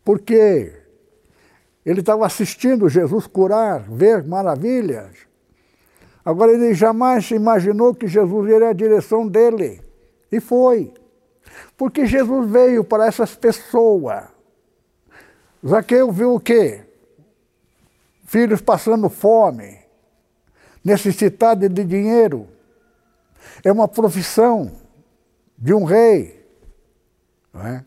Por 0.04 0.20
quê? 0.20 0.72
Ele 1.84 2.00
estava 2.00 2.24
assistindo 2.24 2.88
Jesus 2.88 3.26
curar, 3.26 3.80
ver 3.80 4.22
maravilhas. 4.24 5.10
Agora 6.24 6.52
ele 6.52 6.72
jamais 6.72 7.30
imaginou 7.30 7.94
que 7.94 8.06
Jesus 8.06 8.48
iria 8.48 8.70
a 8.70 8.72
direção 8.72 9.28
dele. 9.28 9.82
E 10.32 10.40
foi. 10.40 10.92
Porque 11.76 12.06
Jesus 12.06 12.50
veio 12.50 12.84
para 12.84 13.06
essas 13.06 13.34
pessoas. 13.34 14.24
Zaqueu 15.66 16.12
viu 16.12 16.34
o 16.34 16.40
quê? 16.40 16.82
Filhos 18.24 18.60
passando 18.60 19.08
fome, 19.08 19.78
necessitados 20.84 21.68
de 21.68 21.84
dinheiro. 21.84 22.48
É 23.62 23.72
uma 23.72 23.88
profissão 23.88 24.72
de 25.56 25.72
um 25.72 25.84
rei. 25.84 26.44
É? 27.54 27.84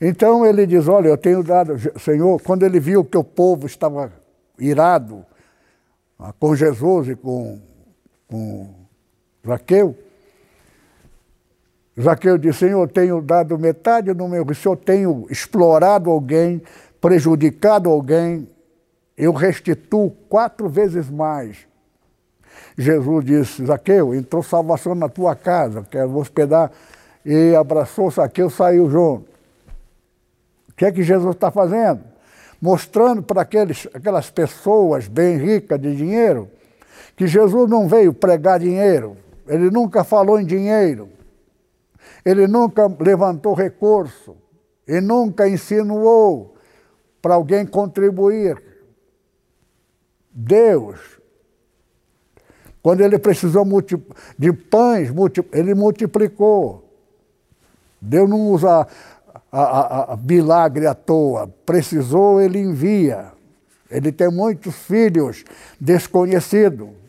Então 0.00 0.44
ele 0.44 0.66
diz: 0.66 0.88
Olha, 0.88 1.08
eu 1.08 1.16
tenho 1.16 1.42
dado, 1.42 1.76
Senhor, 2.00 2.40
quando 2.42 2.64
ele 2.64 2.80
viu 2.80 3.04
que 3.04 3.16
o 3.16 3.24
povo 3.24 3.66
estava 3.66 4.12
irado 4.58 5.24
ah, 6.18 6.32
com 6.38 6.54
Jesus 6.54 7.08
e 7.08 7.16
com, 7.16 7.60
com 8.28 8.74
Zaqueu, 9.46 9.96
Zaqueu 12.00 12.38
disse, 12.38 12.60
Senhor, 12.60 12.88
tenho 12.88 13.20
dado 13.20 13.58
metade 13.58 14.12
do 14.14 14.26
meu, 14.26 14.46
se 14.54 14.66
eu 14.66 14.74
tenho 14.74 15.26
explorado 15.30 16.10
alguém, 16.10 16.62
prejudicado 17.00 17.90
alguém, 17.90 18.48
eu 19.16 19.32
restituo 19.32 20.10
quatro 20.28 20.68
vezes 20.68 21.10
mais. 21.10 21.66
Jesus 22.78 23.24
disse, 23.24 23.66
Zaqueu, 23.66 24.14
entrou 24.14 24.42
salvação 24.42 24.94
na 24.94 25.08
tua 25.08 25.34
casa, 25.36 25.86
quero 25.90 26.16
hospedar. 26.16 26.70
E 27.24 27.54
abraçou 27.54 28.10
Zaqueu, 28.10 28.48
saiu 28.48 28.90
junto. 28.90 29.28
O 30.70 30.74
que 30.74 30.86
é 30.86 30.92
que 30.92 31.02
Jesus 31.02 31.34
está 31.34 31.50
fazendo? 31.50 32.00
Mostrando 32.60 33.22
para 33.22 33.42
aquelas 33.42 34.30
pessoas 34.30 35.06
bem 35.06 35.36
ricas 35.36 35.80
de 35.80 35.94
dinheiro 35.94 36.48
que 37.16 37.26
Jesus 37.26 37.68
não 37.68 37.86
veio 37.86 38.14
pregar 38.14 38.58
dinheiro, 38.58 39.16
ele 39.46 39.70
nunca 39.70 40.02
falou 40.02 40.40
em 40.40 40.46
dinheiro. 40.46 41.08
Ele 42.24 42.46
nunca 42.46 42.86
levantou 43.00 43.54
recurso 43.54 44.36
e 44.86 45.00
nunca 45.00 45.48
insinuou 45.48 46.54
para 47.20 47.34
alguém 47.34 47.66
contribuir. 47.66 48.60
Deus, 50.30 50.98
quando 52.82 53.02
ele 53.02 53.18
precisou 53.18 53.64
de 54.38 54.52
pães, 54.52 55.10
ele 55.52 55.74
multiplicou. 55.74 56.88
Deus 58.00 58.28
não 58.28 58.48
usa 58.50 58.86
a, 59.50 59.62
a, 59.62 60.12
a 60.14 60.16
milagre 60.16 60.86
à 60.86 60.94
toa. 60.94 61.48
Precisou, 61.64 62.40
ele 62.40 62.58
envia. 62.58 63.32
Ele 63.90 64.10
tem 64.10 64.30
muitos 64.30 64.74
filhos 64.74 65.44
desconhecidos. 65.80 67.01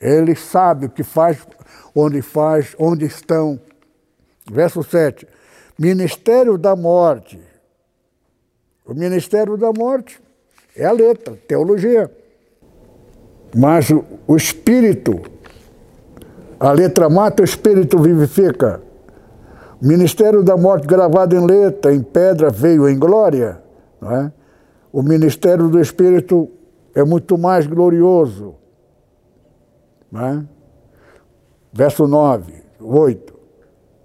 Ele 0.00 0.34
sabe 0.34 0.86
o 0.86 0.90
que 0.90 1.02
faz 1.02 1.38
onde 1.94 2.20
faz, 2.20 2.74
onde 2.78 3.04
estão. 3.04 3.60
Verso 4.50 4.82
7. 4.82 5.26
Ministério 5.78 6.58
da 6.58 6.74
morte. 6.74 7.40
O 8.84 8.92
ministério 8.92 9.56
da 9.56 9.72
morte 9.72 10.20
é 10.76 10.84
a 10.84 10.92
letra, 10.92 11.38
teologia. 11.48 12.10
Mas 13.56 13.88
o, 13.88 14.04
o 14.26 14.36
espírito, 14.36 15.22
a 16.58 16.72
letra 16.72 17.08
mata, 17.08 17.42
o 17.42 17.44
espírito 17.44 17.98
vivifica. 17.98 18.82
O 19.80 19.86
ministério 19.86 20.42
da 20.42 20.56
morte 20.56 20.86
gravado 20.86 21.36
em 21.36 21.46
letra, 21.46 21.94
em 21.94 22.02
pedra, 22.02 22.50
veio 22.50 22.88
em 22.88 22.98
glória. 22.98 23.62
Não 24.00 24.10
é? 24.10 24.32
O 24.92 25.02
ministério 25.02 25.68
do 25.68 25.80
espírito 25.80 26.50
é 26.94 27.02
muito 27.02 27.38
mais 27.38 27.66
glorioso. 27.66 28.54
Não 30.14 30.24
é? 30.24 30.46
verso 31.72 32.06
9, 32.06 32.54
8. 32.80 33.34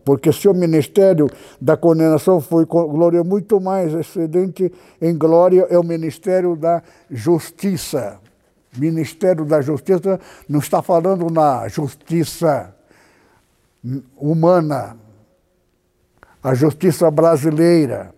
Porque 0.04 0.34
se 0.34 0.48
o 0.48 0.56
ministério 0.56 1.30
da 1.62 1.78
condenação 1.78 2.42
foi 2.42 2.66
glória 2.66 3.24
muito 3.24 3.62
mais 3.62 3.94
excedente 3.94 4.74
em 5.00 5.16
glória, 5.16 5.68
é 5.70 5.78
o 5.78 5.84
ministério 5.84 6.56
da 6.56 6.82
justiça. 7.12 8.20
Ministério 8.76 9.46
da 9.46 9.62
Justiça 9.62 10.20
não 10.48 10.60
está 10.60 10.82
falando 10.82 11.30
na 11.32 11.68
justiça 11.68 12.74
humana, 14.16 14.96
a 16.42 16.54
justiça 16.54 17.10
brasileira. 17.10 18.14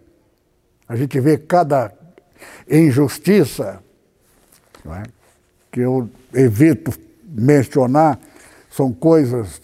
A 0.88 0.96
gente 0.96 1.20
vê 1.20 1.38
cada 1.38 1.94
injustiça, 2.70 3.82
é? 4.86 5.04
que 5.72 5.80
eu 5.82 6.10
evito 6.34 6.92
mencionar, 7.32 8.20
são 8.70 8.92
coisas 8.92 9.62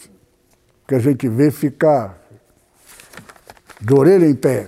que 0.87 0.95
a 0.95 0.99
gente 0.99 1.27
vê 1.27 1.51
ficar 1.51 2.17
de 3.81 3.93
orelha 3.93 4.25
em 4.25 4.35
pé. 4.35 4.67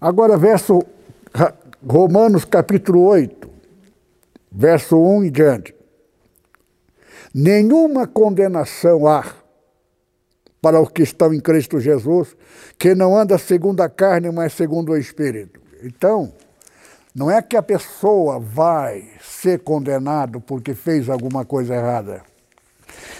Agora, 0.00 0.36
verso 0.36 0.80
Romanos 1.86 2.44
capítulo 2.44 3.02
8, 3.02 3.50
verso 4.50 4.96
1 4.96 5.24
em 5.24 5.30
diante. 5.30 5.74
Nenhuma 7.34 8.06
condenação 8.06 9.06
há 9.06 9.24
para 10.60 10.80
os 10.80 10.88
que 10.88 11.02
estão 11.02 11.32
em 11.32 11.40
Cristo 11.40 11.78
Jesus, 11.78 12.36
que 12.78 12.94
não 12.94 13.16
anda 13.16 13.38
segundo 13.38 13.80
a 13.80 13.88
carne, 13.88 14.30
mas 14.30 14.52
segundo 14.52 14.92
o 14.92 14.96
Espírito. 14.96 15.60
Então, 15.82 16.32
não 17.14 17.30
é 17.30 17.42
que 17.42 17.56
a 17.56 17.62
pessoa 17.62 18.38
vai 18.38 19.08
ser 19.20 19.60
condenado 19.60 20.40
porque 20.40 20.74
fez 20.74 21.08
alguma 21.08 21.44
coisa 21.44 21.74
errada. 21.74 22.22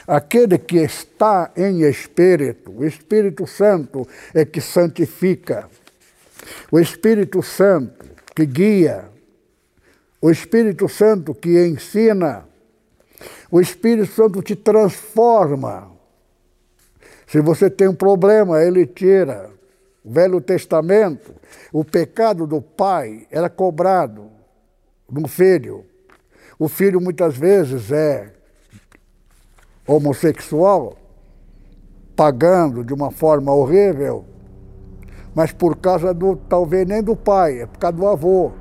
Aquele 0.06 0.56
que 0.56 0.78
está 0.78 1.50
em 1.56 1.82
espírito, 1.82 2.72
o 2.72 2.86
Espírito 2.86 3.46
Santo 3.46 4.06
é 4.32 4.44
que 4.44 4.60
santifica. 4.60 5.68
O 6.70 6.78
Espírito 6.78 7.42
Santo 7.42 8.06
que 8.34 8.46
guia. 8.46 9.04
O 10.20 10.30
Espírito 10.30 10.88
Santo 10.88 11.34
que 11.34 11.66
ensina. 11.66 12.46
O 13.50 13.60
Espírito 13.60 14.10
Santo 14.12 14.42
te 14.42 14.56
transforma. 14.56 15.90
Se 17.26 17.40
você 17.40 17.68
tem 17.68 17.88
um 17.88 17.94
problema, 17.94 18.62
ele 18.62 18.86
tira. 18.86 19.50
Velho 20.10 20.40
Testamento, 20.40 21.34
o 21.70 21.84
pecado 21.84 22.46
do 22.46 22.62
pai 22.62 23.26
era 23.30 23.50
cobrado 23.50 24.30
no 25.10 25.28
filho. 25.28 25.84
O 26.58 26.66
filho 26.66 26.98
muitas 26.98 27.36
vezes 27.36 27.92
é 27.92 28.32
homossexual, 29.86 30.96
pagando 32.16 32.82
de 32.82 32.94
uma 32.94 33.10
forma 33.10 33.52
horrível, 33.52 34.24
mas 35.34 35.52
por 35.52 35.76
causa 35.76 36.14
do, 36.14 36.36
talvez 36.36 36.86
nem 36.86 37.02
do 37.02 37.14
pai, 37.14 37.60
é 37.60 37.66
por 37.66 37.78
causa 37.78 37.96
do 37.96 38.06
avô. 38.06 38.52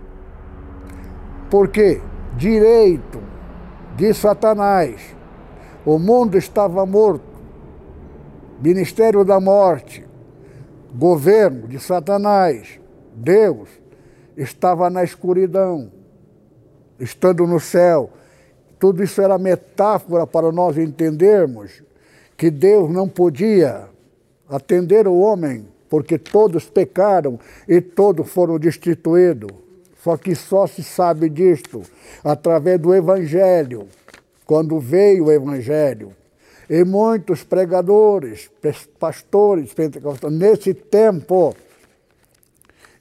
Por 1.50 1.70
quê? 1.70 2.02
Direito 2.36 3.22
de 3.96 4.14
Satanás. 4.14 5.16
O 5.86 5.98
mundo 5.98 6.38
estava 6.38 6.86
morto. 6.86 7.26
Ministério 8.62 9.24
da 9.24 9.40
morte. 9.40 10.07
Governo 10.98 11.68
de 11.68 11.80
Satanás. 11.80 12.80
Deus 13.14 13.70
estava 14.36 14.90
na 14.90 15.04
escuridão, 15.04 15.92
estando 17.00 17.46
no 17.46 17.60
céu. 17.60 18.10
Tudo 18.80 19.04
isso 19.04 19.22
era 19.22 19.38
metáfora 19.38 20.26
para 20.26 20.52
nós 20.52 20.76
entendermos 20.76 21.84
que 22.36 22.50
Deus 22.50 22.90
não 22.90 23.08
podia 23.08 23.88
atender 24.50 25.08
o 25.08 25.18
homem, 25.18 25.68
porque 25.88 26.18
todos 26.18 26.66
pecaram 26.66 27.40
e 27.68 27.80
todos 27.80 28.28
foram 28.28 28.58
destituídos. 28.58 29.52
Só 30.04 30.18
que 30.18 30.34
só 30.34 30.66
se 30.66 30.84
sabe 30.84 31.30
disto 31.30 31.84
através 32.24 32.80
do 32.80 32.96
Evangelho, 32.96 33.88
quando 34.46 34.80
veio 34.80 35.26
o 35.26 35.32
Evangelho. 35.32 36.17
E 36.70 36.84
muitos 36.84 37.44
pregadores, 37.44 38.52
pastores 39.00 39.74
pentecostais, 39.74 40.34
nesse 40.34 40.74
tempo, 40.74 41.56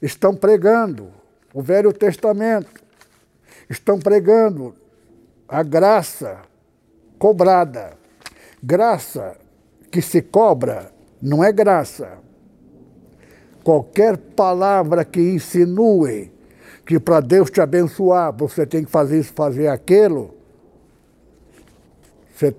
estão 0.00 0.34
pregando 0.34 1.08
o 1.52 1.60
Velho 1.60 1.92
Testamento, 1.92 2.70
estão 3.68 3.98
pregando 3.98 4.74
a 5.48 5.62
graça 5.62 6.42
cobrada. 7.18 7.96
Graça 8.62 9.36
que 9.90 10.00
se 10.00 10.22
cobra 10.22 10.92
não 11.20 11.42
é 11.42 11.50
graça. 11.50 12.18
Qualquer 13.64 14.16
palavra 14.16 15.04
que 15.04 15.20
insinue 15.20 16.30
que 16.84 17.00
para 17.00 17.20
Deus 17.20 17.50
te 17.50 17.60
abençoar 17.60 18.32
você 18.32 18.64
tem 18.64 18.84
que 18.84 18.90
fazer 18.90 19.18
isso, 19.18 19.32
fazer 19.32 19.66
aquilo, 19.66 20.34
você, 22.32 22.54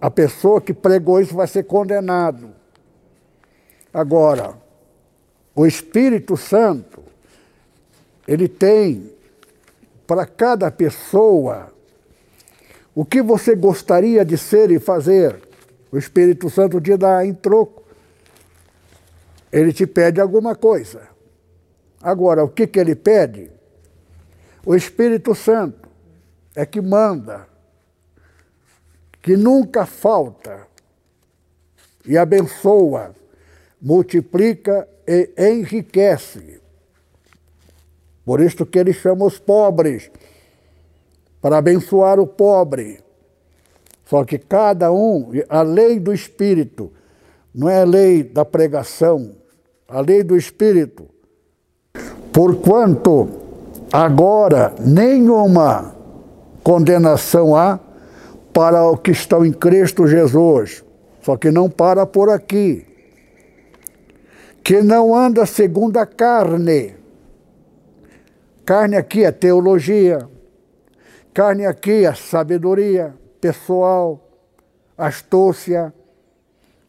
a 0.00 0.10
pessoa 0.10 0.60
que 0.60 0.72
pregou 0.72 1.20
isso 1.20 1.34
vai 1.34 1.46
ser 1.46 1.64
condenado. 1.64 2.50
Agora, 3.92 4.56
o 5.54 5.66
Espírito 5.66 6.36
Santo, 6.36 7.02
ele 8.26 8.48
tem 8.48 9.12
para 10.06 10.24
cada 10.24 10.70
pessoa 10.70 11.72
o 12.94 13.04
que 13.04 13.22
você 13.22 13.54
gostaria 13.54 14.24
de 14.24 14.36
ser 14.36 14.70
e 14.70 14.78
fazer? 14.78 15.40
O 15.92 15.98
Espírito 15.98 16.48
Santo 16.48 16.80
te 16.80 16.96
dá 16.96 17.24
em 17.24 17.34
troco. 17.34 17.82
Ele 19.52 19.72
te 19.72 19.86
pede 19.86 20.20
alguma 20.20 20.54
coisa. 20.54 21.08
Agora, 22.02 22.44
o 22.44 22.48
que, 22.48 22.66
que 22.66 22.78
ele 22.78 22.94
pede? 22.94 23.50
O 24.64 24.74
Espírito 24.74 25.34
Santo 25.34 25.88
é 26.54 26.64
que 26.64 26.80
manda, 26.80 27.46
que 29.22 29.36
nunca 29.36 29.84
falta 29.84 30.66
e 32.06 32.16
abençoa, 32.16 33.14
multiplica 33.80 34.88
e 35.06 35.30
enriquece. 35.36 36.60
Por 38.24 38.40
isso 38.40 38.64
que 38.64 38.78
ele 38.78 38.92
chama 38.92 39.24
os 39.24 39.38
pobres 39.38 40.10
para 41.40 41.58
abençoar 41.58 42.18
o 42.18 42.26
pobre. 42.26 43.00
Só 44.04 44.24
que 44.24 44.38
cada 44.38 44.92
um, 44.92 45.30
a 45.48 45.62
lei 45.62 45.98
do 45.98 46.12
Espírito, 46.12 46.92
não 47.54 47.68
é 47.68 47.82
a 47.82 47.84
lei 47.84 48.22
da 48.22 48.44
pregação, 48.44 49.32
a 49.88 50.00
lei 50.00 50.22
do 50.22 50.36
Espírito. 50.36 51.06
Porquanto 52.32 53.28
agora 53.92 54.74
nenhuma 54.78 55.94
condenação 56.62 57.56
há 57.56 57.78
para 58.52 58.84
o 58.84 58.96
que 58.96 59.10
estão 59.10 59.44
em 59.44 59.52
Cristo 59.52 60.06
Jesus, 60.06 60.84
só 61.22 61.36
que 61.36 61.50
não 61.50 61.68
para 61.70 62.06
por 62.06 62.30
aqui. 62.30 62.86
Que 64.62 64.82
não 64.82 65.14
anda 65.14 65.46
segundo 65.46 65.96
a 65.96 66.06
carne. 66.06 66.94
Carne 68.64 68.96
aqui 68.96 69.24
é 69.24 69.32
teologia, 69.32 70.28
Carne 71.32 71.64
aqui, 71.64 72.04
a 72.04 72.14
sabedoria 72.14 73.14
pessoal, 73.40 74.20
astúcia. 74.98 75.94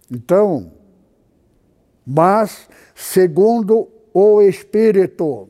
Então, 0.09 0.71
mas 2.05 2.67
segundo 2.95 3.87
o 4.13 4.41
Espírito. 4.41 5.47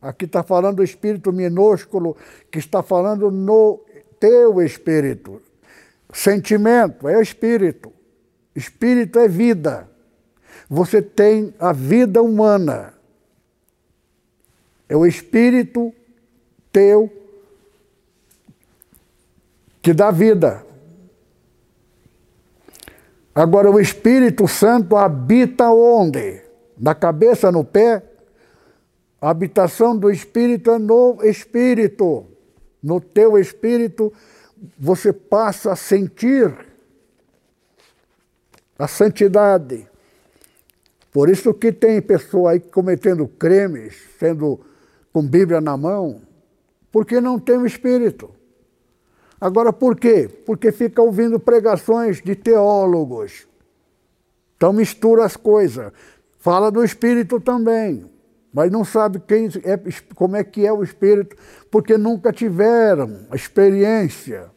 Aqui 0.00 0.24
está 0.24 0.42
falando 0.44 0.76
do 0.76 0.84
Espírito 0.84 1.32
minúsculo, 1.32 2.16
que 2.50 2.58
está 2.58 2.82
falando 2.82 3.30
no 3.30 3.80
teu 4.18 4.62
Espírito. 4.62 5.42
Sentimento 6.12 7.08
é 7.08 7.20
Espírito. 7.20 7.92
Espírito 8.54 9.18
é 9.18 9.28
vida. 9.28 9.88
Você 10.68 11.02
tem 11.02 11.54
a 11.58 11.72
vida 11.72 12.22
humana. 12.22 12.94
É 14.88 14.96
o 14.96 15.06
Espírito 15.06 15.92
teu 16.72 17.10
que 19.82 19.92
dá 19.92 20.10
vida. 20.10 20.64
Agora, 23.34 23.70
o 23.70 23.78
Espírito 23.78 24.48
Santo 24.48 24.96
habita 24.96 25.70
onde? 25.70 26.42
Na 26.78 26.94
cabeça, 26.94 27.52
no 27.52 27.62
pé? 27.62 28.02
A 29.20 29.30
habitação 29.30 29.96
do 29.96 30.10
Espírito 30.10 30.70
é 30.70 30.78
no 30.78 31.18
Espírito. 31.22 32.26
No 32.82 33.00
teu 33.00 33.38
Espírito, 33.38 34.12
você 34.78 35.12
passa 35.12 35.72
a 35.72 35.76
sentir 35.76 36.54
a 38.78 38.86
santidade. 38.86 39.88
Por 41.12 41.28
isso 41.30 41.54
que 41.54 41.72
tem 41.72 42.00
pessoa 42.02 42.52
aí 42.52 42.60
cometendo 42.60 43.26
crimes, 43.26 43.96
sendo 44.18 44.60
com 45.12 45.26
Bíblia 45.26 45.60
na 45.60 45.76
mão, 45.76 46.20
porque 46.92 47.20
não 47.20 47.38
tem 47.38 47.56
o 47.56 47.66
Espírito. 47.66 48.30
Agora, 49.40 49.72
por 49.72 49.96
quê? 49.96 50.28
Porque 50.44 50.72
fica 50.72 51.00
ouvindo 51.02 51.38
pregações 51.38 52.20
de 52.22 52.34
teólogos. 52.34 53.46
Então 54.56 54.72
mistura 54.72 55.24
as 55.24 55.36
coisas. 55.36 55.92
Fala 56.38 56.70
do 56.70 56.84
Espírito 56.84 57.40
também, 57.40 58.08
mas 58.52 58.70
não 58.70 58.84
sabe 58.84 59.20
quem 59.20 59.48
é, 59.64 59.78
como 60.14 60.36
é 60.36 60.44
que 60.44 60.66
é 60.66 60.72
o 60.72 60.82
Espírito, 60.82 61.36
porque 61.70 61.98
nunca 61.98 62.32
tiveram 62.32 63.26
experiência. 63.32 64.50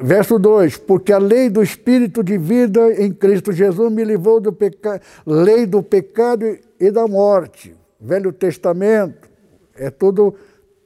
Verso 0.00 0.38
2: 0.38 0.76
Porque 0.78 1.12
a 1.12 1.18
lei 1.18 1.48
do 1.48 1.62
Espírito 1.62 2.22
de 2.24 2.36
vida 2.36 2.92
em 3.00 3.12
Cristo 3.12 3.52
Jesus 3.52 3.92
me 3.92 4.02
livrou 4.04 4.40
do 4.40 4.52
pecado, 4.52 5.00
lei 5.24 5.66
do 5.66 5.82
pecado 5.82 6.58
e 6.80 6.90
da 6.90 7.06
morte. 7.06 7.74
Velho 8.00 8.32
Testamento, 8.32 9.30
é 9.76 9.88
tudo 9.88 10.34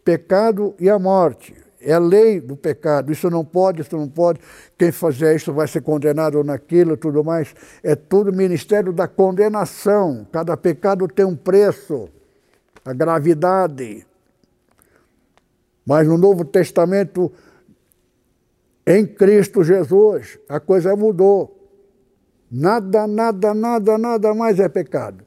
pecado 0.05 0.74
e 0.79 0.91
a 0.91 0.99
morte. 0.99 1.66
É 1.87 1.93
a 1.93 2.01
lei 2.01 2.41
do 2.41 2.57
pecado. 2.57 3.12
Isso 3.12 3.30
não 3.30 3.45
pode, 3.45 3.82
isso 3.82 3.97
não 3.97 4.09
pode. 4.09 4.41
Quem 4.76 4.91
fizer 4.91 5.37
isso 5.37 5.53
vai 5.53 5.68
ser 5.68 5.82
condenado 5.82 6.43
naquilo, 6.43 6.97
tudo 6.97 7.22
mais. 7.22 7.55
É 7.80 7.95
tudo 7.95 8.32
ministério 8.32 8.93
da 8.93 9.07
condenação. 9.07 10.26
Cada 10.32 10.57
pecado 10.57 11.07
tem 11.07 11.24
um 11.24 11.37
preço, 11.37 12.09
a 12.84 12.93
gravidade. 12.93 14.05
Mas 15.87 16.09
no 16.09 16.18
Novo 16.18 16.45
Testamento, 16.45 17.30
em 18.84 19.07
Cristo 19.07 19.62
Jesus, 19.62 20.41
a 20.49 20.59
coisa 20.59 20.97
mudou. 20.97 21.57
Nada, 22.51 23.07
nada, 23.07 23.55
nada, 23.55 23.97
nada 23.97 24.34
mais 24.34 24.59
é 24.59 24.68
pecado. 24.68 25.24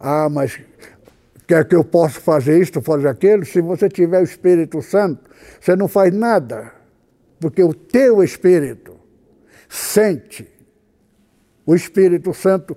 Ah, 0.00 0.30
mas 0.30 0.58
quer 1.46 1.66
que 1.66 1.74
eu 1.74 1.84
possa 1.84 2.20
fazer 2.20 2.60
isto, 2.60 2.80
fazer 2.80 3.08
aquilo. 3.08 3.44
Se 3.44 3.60
você 3.60 3.88
tiver 3.88 4.20
o 4.20 4.24
Espírito 4.24 4.80
Santo, 4.82 5.28
você 5.60 5.76
não 5.76 5.88
faz 5.88 6.12
nada, 6.12 6.72
porque 7.40 7.62
o 7.62 7.74
teu 7.74 8.22
Espírito 8.22 8.96
sente. 9.68 10.48
O 11.66 11.74
Espírito 11.74 12.32
Santo 12.34 12.76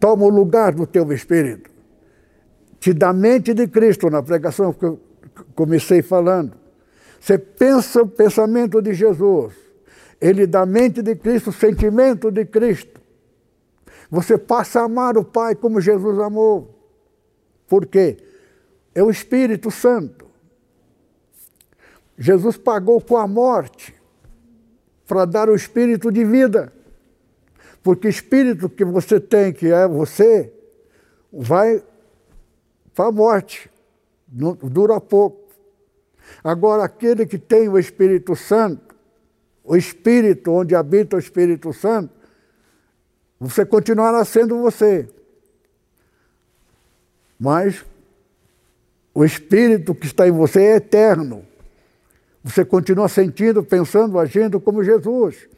toma 0.00 0.24
o 0.24 0.28
lugar 0.28 0.72
do 0.72 0.86
teu 0.86 1.10
Espírito. 1.12 1.70
Te 2.80 2.92
dá 2.92 3.12
mente 3.12 3.52
de 3.54 3.66
Cristo 3.66 4.08
na 4.08 4.22
pregação 4.22 4.72
que 4.72 4.84
eu 4.84 5.00
comecei 5.54 6.02
falando. 6.02 6.56
Você 7.20 7.36
pensa 7.36 8.02
o 8.02 8.06
pensamento 8.06 8.80
de 8.80 8.94
Jesus. 8.94 9.54
Ele 10.20 10.46
dá 10.46 10.64
mente 10.64 11.02
de 11.02 11.14
Cristo, 11.16 11.50
o 11.50 11.52
sentimento 11.52 12.30
de 12.30 12.44
Cristo. 12.44 13.00
Você 14.10 14.38
passa 14.38 14.80
a 14.80 14.84
amar 14.84 15.16
o 15.18 15.24
Pai 15.24 15.54
como 15.54 15.80
Jesus 15.80 16.18
amou. 16.18 16.77
Por 17.68 17.86
quê? 17.86 18.16
É 18.94 19.02
o 19.02 19.10
Espírito 19.10 19.70
Santo. 19.70 20.26
Jesus 22.18 22.56
pagou 22.56 23.00
com 23.00 23.16
a 23.16 23.28
morte 23.28 23.94
para 25.06 25.24
dar 25.24 25.48
o 25.48 25.54
espírito 25.54 26.10
de 26.10 26.24
vida. 26.24 26.72
Porque 27.82 28.08
espírito 28.08 28.68
que 28.68 28.84
você 28.84 29.20
tem, 29.20 29.52
que 29.52 29.68
é 29.68 29.86
você, 29.86 30.52
vai 31.32 31.82
para 32.92 33.06
a 33.06 33.12
morte. 33.12 33.70
Dura 34.26 35.00
pouco. 35.00 35.48
Agora, 36.42 36.84
aquele 36.84 37.24
que 37.24 37.38
tem 37.38 37.68
o 37.68 37.78
Espírito 37.78 38.36
Santo, 38.36 38.94
o 39.64 39.76
Espírito 39.76 40.50
onde 40.50 40.74
habita 40.74 41.16
o 41.16 41.18
Espírito 41.18 41.72
Santo, 41.72 42.12
você 43.40 43.64
continuará 43.64 44.24
sendo 44.24 44.58
você. 44.58 45.08
Mas 47.38 47.84
o 49.14 49.24
Espírito 49.24 49.94
que 49.94 50.06
está 50.06 50.26
em 50.26 50.32
você 50.32 50.62
é 50.62 50.76
eterno. 50.76 51.44
Você 52.42 52.64
continua 52.64 53.08
sentindo, 53.08 53.62
pensando, 53.62 54.18
agindo 54.18 54.60
como 54.60 54.84
Jesus. 54.84 55.48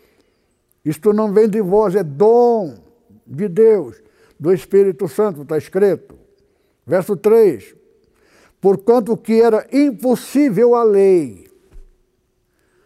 Isto 0.85 1.13
não 1.13 1.33
vem 1.33 1.49
de 1.49 1.61
vós, 1.61 1.95
é 1.95 2.03
dom 2.03 2.79
de 3.27 3.49
Deus, 3.49 4.03
do 4.39 4.53
Espírito 4.53 5.07
Santo, 5.09 5.43
está 5.43 5.59
escrito. 5.59 6.15
Verso 6.87 7.17
3: 7.17 7.75
Porquanto 8.61 9.17
que 9.17 9.41
era 9.41 9.67
impossível 9.73 10.75
a 10.75 10.83
lei. 10.83 11.50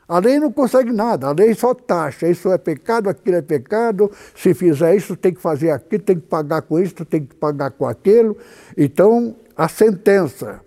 A 0.06 0.18
lei 0.18 0.38
não 0.38 0.52
consegue 0.52 0.92
nada, 0.92 1.28
a 1.28 1.32
lei 1.32 1.54
só 1.54 1.74
taxa. 1.74 2.28
Isso 2.28 2.52
é 2.52 2.58
pecado, 2.58 3.08
aquilo 3.08 3.36
é 3.36 3.42
pecado. 3.42 4.10
Se 4.34 4.52
fizer 4.52 4.94
isso, 4.94 5.16
tem 5.16 5.32
que 5.32 5.40
fazer 5.40 5.70
aquilo, 5.70 6.02
tem 6.02 6.16
que 6.16 6.26
pagar 6.26 6.62
com 6.62 6.78
isso, 6.78 7.04
tem 7.04 7.24
que 7.24 7.34
pagar 7.34 7.70
com 7.70 7.86
aquilo. 7.86 8.36
Então, 8.76 9.34
a 9.56 9.68
sentença. 9.68 10.60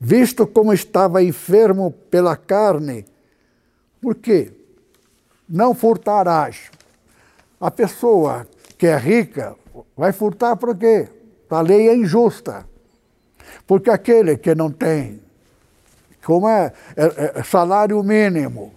Visto 0.00 0.46
como 0.46 0.72
estava 0.72 1.22
enfermo 1.22 1.92
pela 2.10 2.36
carne, 2.36 3.04
por 4.00 4.16
quê? 4.16 4.52
Não 5.48 5.74
furtarás. 5.74 6.70
A 7.60 7.70
pessoa 7.70 8.46
que 8.76 8.86
é 8.86 8.96
rica 8.96 9.54
vai 9.96 10.12
furtar 10.12 10.56
por 10.56 10.76
quê? 10.76 11.08
A 11.48 11.60
lei 11.60 11.88
é 11.88 11.94
injusta. 11.94 12.66
Porque 13.66 13.90
aquele 13.90 14.36
que 14.36 14.54
não 14.54 14.70
tem, 14.70 15.20
como 16.24 16.48
é, 16.48 16.72
é, 16.96 17.40
é 17.40 17.42
salário 17.42 18.02
mínimo, 18.02 18.72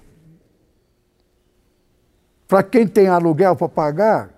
para 2.48 2.64
quem 2.64 2.88
tem 2.88 3.08
aluguel 3.08 3.56
para 3.56 3.70
pagar, 3.70 4.30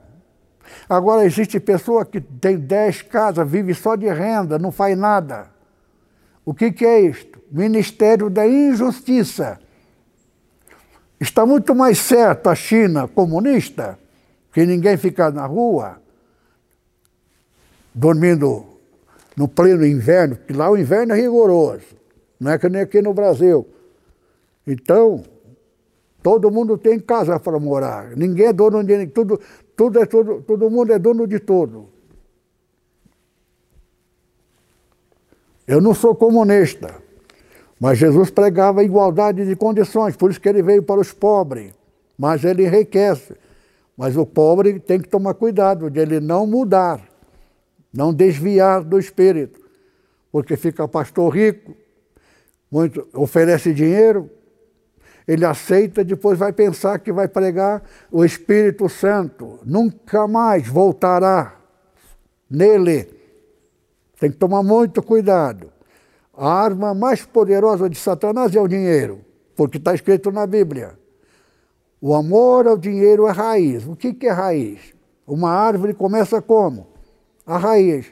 agora 0.87 1.25
existe 1.25 1.59
pessoa 1.59 2.05
que 2.05 2.21
tem 2.21 2.57
10 2.57 3.03
casas, 3.03 3.49
vive 3.49 3.73
só 3.73 3.95
de 3.95 4.07
renda, 4.07 4.57
não 4.57 4.71
faz 4.71 4.97
nada. 4.97 5.49
O 6.45 6.53
que, 6.53 6.71
que 6.71 6.85
é 6.85 7.01
isto? 7.01 7.41
Ministério 7.51 8.29
da 8.29 8.47
Injustiça. 8.47 9.59
Está 11.19 11.45
muito 11.45 11.73
mais 11.73 11.97
certo 11.97 12.47
a 12.47 12.55
China 12.55 13.07
comunista, 13.07 13.99
que 14.53 14.65
ninguém 14.65 14.95
fica 14.97 15.31
na 15.31 15.45
rua, 15.45 16.01
dormindo 17.93 18.65
no 19.35 19.47
pleno 19.47 19.85
inverno, 19.85 20.35
porque 20.35 20.53
lá 20.53 20.69
o 20.69 20.77
inverno 20.77 21.13
é 21.13 21.21
rigoroso, 21.21 21.97
não 22.39 22.51
é 22.51 22.57
que 22.57 22.69
nem 22.69 22.81
aqui 22.81 23.01
no 23.01 23.13
Brasil. 23.13 23.67
Então, 24.65 25.23
todo 26.21 26.51
mundo 26.51 26.77
tem 26.77 26.99
casa 26.99 27.39
para 27.39 27.59
morar, 27.59 28.15
ninguém 28.15 28.47
é 28.47 28.53
dono 28.53 28.83
de 28.83 29.07
tudo, 29.07 29.39
tudo 29.75 29.99
é 29.99 30.05
tudo, 30.05 30.41
todo 30.41 30.69
mundo 30.69 30.93
é 30.93 30.99
dono 30.99 31.27
de 31.27 31.39
tudo. 31.39 31.89
Eu 35.65 35.81
não 35.81 35.93
sou 35.93 36.15
comunista, 36.15 36.95
mas 37.79 37.97
Jesus 37.97 38.29
pregava 38.29 38.83
igualdade 38.83 39.45
de 39.45 39.55
condições, 39.55 40.15
por 40.15 40.31
isso 40.31 40.39
que 40.39 40.47
ele 40.47 40.61
veio 40.61 40.83
para 40.83 40.99
os 40.99 41.11
pobres, 41.11 41.73
mas 42.17 42.43
ele 42.43 42.65
enriquece. 42.65 43.35
Mas 43.97 44.15
o 44.15 44.25
pobre 44.25 44.79
tem 44.79 44.99
que 44.99 45.09
tomar 45.09 45.33
cuidado 45.33 45.89
de 45.89 45.99
ele 45.99 46.19
não 46.19 46.45
mudar 46.45 47.01
não 47.97 48.13
desviar 48.13 48.83
do 48.83 48.99
espírito, 48.99 49.59
porque 50.31 50.55
fica 50.55 50.87
pastor 50.87 51.33
rico, 51.33 51.75
muito, 52.71 53.07
oferece 53.13 53.73
dinheiro, 53.73 54.29
ele 55.27 55.45
aceita, 55.45 56.03
depois 56.03 56.37
vai 56.37 56.53
pensar 56.53 56.99
que 56.99 57.11
vai 57.11 57.27
pregar 57.27 57.83
o 58.11 58.23
Espírito 58.23 58.87
Santo, 58.87 59.59
nunca 59.65 60.27
mais 60.27 60.67
voltará 60.67 61.55
nele. 62.49 63.09
Tem 64.19 64.31
que 64.31 64.37
tomar 64.37 64.63
muito 64.63 65.03
cuidado. 65.03 65.71
A 66.33 66.49
arma 66.49 66.93
mais 66.93 67.25
poderosa 67.25 67.89
de 67.89 67.97
Satanás 67.97 68.55
é 68.55 68.61
o 68.61 68.67
dinheiro, 68.67 69.21
porque 69.55 69.77
está 69.77 69.93
escrito 69.93 70.31
na 70.31 70.47
Bíblia. 70.47 70.97
O 71.99 72.13
amor 72.13 72.67
ao 72.67 72.77
dinheiro 72.77 73.27
é 73.27 73.31
raiz. 73.31 73.85
O 73.87 73.95
que, 73.95 74.13
que 74.13 74.27
é 74.27 74.31
raiz? 74.31 74.93
Uma 75.25 75.51
árvore 75.51 75.93
começa 75.93 76.41
como? 76.41 76.97
a 77.47 77.57
raiz. 77.57 78.11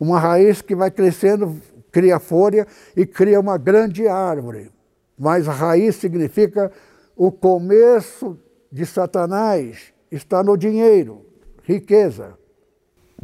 Uma 0.00 0.18
raiz 0.18 0.62
que 0.62 0.74
vai 0.74 0.90
crescendo, 0.90 1.60
cria 1.94 2.18
folha 2.18 2.66
e 2.96 3.06
cria 3.06 3.38
uma 3.38 3.56
grande 3.56 4.08
árvore. 4.08 4.68
Mas 5.16 5.48
a 5.48 5.52
raiz 5.52 5.94
significa 5.94 6.72
o 7.16 7.30
começo 7.30 8.36
de 8.70 8.84
Satanás 8.84 9.92
está 10.10 10.42
no 10.42 10.56
dinheiro, 10.56 11.24
riqueza. 11.62 12.36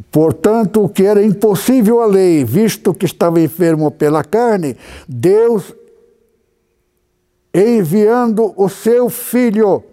Portanto, 0.09 0.85
o 0.85 0.89
que 0.89 1.03
era 1.03 1.21
impossível 1.21 2.01
à 2.01 2.05
lei, 2.05 2.45
visto 2.45 2.93
que 2.93 3.05
estava 3.05 3.41
enfermo 3.41 3.91
pela 3.91 4.23
carne, 4.23 4.77
Deus, 5.05 5.75
enviando 7.53 8.53
o 8.55 8.69
seu 8.69 9.09
filho, 9.09 9.83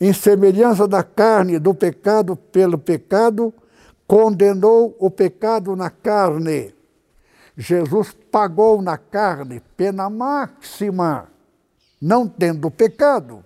em 0.00 0.12
semelhança 0.12 0.88
da 0.88 1.04
carne, 1.04 1.60
do 1.60 1.72
pecado 1.72 2.34
pelo 2.34 2.76
pecado, 2.76 3.54
condenou 4.08 4.96
o 4.98 5.08
pecado 5.08 5.76
na 5.76 5.88
carne. 5.88 6.74
Jesus 7.56 8.12
pagou 8.30 8.80
na 8.80 8.96
carne 8.96 9.60
pena 9.76 10.08
máxima, 10.08 11.28
não 12.00 12.26
tendo 12.26 12.70
pecado, 12.70 13.44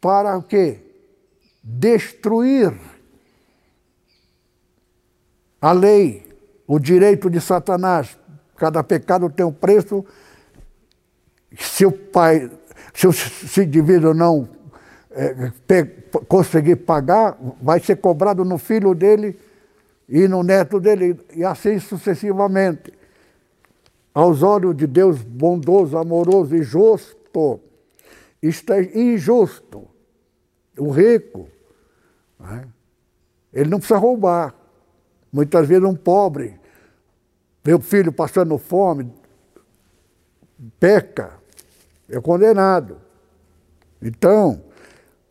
para 0.00 0.36
o 0.38 0.42
quê? 0.42 0.82
Destruir 1.62 2.72
a 5.60 5.72
lei, 5.72 6.28
o 6.66 6.78
direito 6.78 7.28
de 7.28 7.40
Satanás. 7.40 8.16
Cada 8.56 8.84
pecado 8.84 9.28
tem 9.28 9.44
um 9.44 9.52
preço. 9.52 10.04
Se 11.58 11.84
o 11.84 11.90
pai, 11.90 12.50
se 12.94 13.60
o 13.60 13.62
indivíduo 13.62 14.14
não 14.14 14.48
é, 15.10 15.50
conseguir 16.28 16.76
pagar, 16.76 17.36
vai 17.60 17.80
ser 17.80 17.96
cobrado 17.96 18.44
no 18.44 18.58
filho 18.58 18.94
dele 18.94 19.38
e 20.08 20.28
no 20.28 20.42
neto 20.42 20.80
dele, 20.80 21.18
e 21.34 21.44
assim 21.44 21.78
sucessivamente. 21.78 22.92
Aos 24.14 24.42
olhos 24.42 24.76
de 24.76 24.86
Deus 24.86 25.20
bondoso, 25.22 25.98
amoroso 25.98 26.56
e 26.56 26.62
justo, 26.62 27.60
isto 28.42 28.72
é 28.72 28.82
injusto. 28.98 29.86
O 30.78 30.90
rico, 30.90 31.48
né? 32.38 32.66
ele 33.52 33.68
não 33.68 33.78
precisa 33.78 33.98
roubar. 33.98 34.54
Muitas 35.32 35.66
vezes 35.66 35.84
um 35.84 35.94
pobre 35.94 36.58
o 37.74 37.80
filho 37.80 38.12
passando 38.12 38.56
fome, 38.58 39.12
peca, 40.78 41.34
é 42.08 42.20
condenado. 42.20 42.98
Então, 44.00 44.62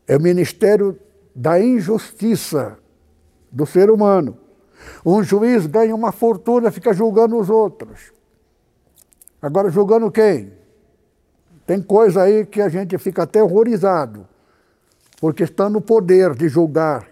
é 0.07 0.17
o 0.17 0.21
ministério 0.21 0.99
da 1.33 1.59
injustiça 1.59 2.77
do 3.51 3.65
ser 3.65 3.89
humano. 3.89 4.37
Um 5.05 5.23
juiz 5.23 5.65
ganha 5.65 5.93
uma 5.95 6.11
fortuna, 6.11 6.71
fica 6.71 6.93
julgando 6.93 7.37
os 7.37 7.49
outros. 7.49 8.11
Agora, 9.41 9.69
julgando 9.69 10.11
quem? 10.11 10.53
Tem 11.65 11.81
coisa 11.81 12.23
aí 12.23 12.45
que 12.45 12.61
a 12.61 12.69
gente 12.69 12.97
fica 12.97 13.23
até 13.23 13.41
horrorizado, 13.41 14.27
porque 15.19 15.43
está 15.43 15.69
no 15.69 15.81
poder 15.81 16.35
de 16.35 16.47
julgar. 16.47 17.07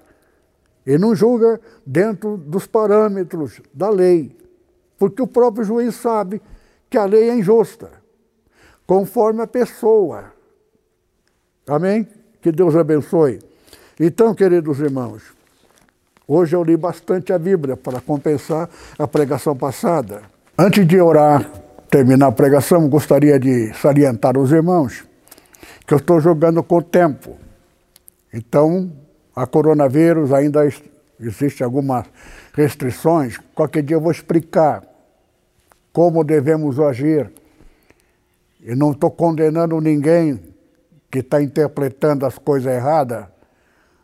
e 0.86 0.98
não 0.98 1.16
julga 1.16 1.62
dentro 1.86 2.38
dos 2.38 2.68
parâmetros 2.68 3.62
da 3.74 3.90
lei, 3.90 4.36
porque 4.98 5.22
o 5.22 5.28
próprio 5.28 5.64
juiz 5.64 5.96
sabe 5.96 6.42
que 6.90 6.98
a 6.98 7.06
lei 7.06 7.30
é 7.30 7.36
injusta, 7.36 7.90
conforme 8.86 9.42
a 9.42 9.48
pessoa. 9.48 10.34
Amém? 11.68 12.08
Que 12.42 12.52
Deus 12.52 12.76
abençoe. 12.76 13.40
Então, 14.00 14.36
queridos 14.36 14.80
irmãos, 14.80 15.33
hoje 16.28 16.56
eu 16.56 16.64
li 16.64 16.78
bastante 16.78 17.34
a 17.34 17.40
Bíblia 17.40 17.76
para 17.76 18.02
compensar 18.02 18.70
a 18.98 19.08
pregação 19.08 19.56
passada. 19.56 20.22
Antes 20.58 20.88
de 20.88 21.00
orar, 21.00 21.50
terminar 21.90 22.28
a 22.28 22.32
pregação, 22.32 22.88
gostaria 22.88 23.40
de 23.40 23.74
salientar 23.74 24.38
os 24.38 24.52
irmãos 24.52 25.06
que 25.86 25.94
eu 25.94 25.98
estou 25.98 26.20
jogando 26.20 26.64
com 26.64 26.78
o 26.78 26.82
tempo. 26.82 27.38
Então, 28.34 28.92
a 29.36 29.46
coronavírus 29.46 30.32
ainda 30.32 30.62
existe 31.20 31.64
algumas 31.64 32.06
restrições. 32.54 33.38
Qualquer 33.54 33.84
dia 33.84 33.96
eu 33.96 34.02
vou 34.02 34.12
explicar 34.12 34.84
como 35.92 36.24
devemos 36.24 36.80
agir. 36.80 37.32
E 38.62 38.76
não 38.76 38.92
estou 38.92 39.12
condenando 39.12 39.80
ninguém 39.82 40.40
que 41.12 41.20
está 41.20 41.42
interpretando 41.42 42.26
as 42.26 42.38
coisas 42.38 42.74
erradas. 42.74 43.26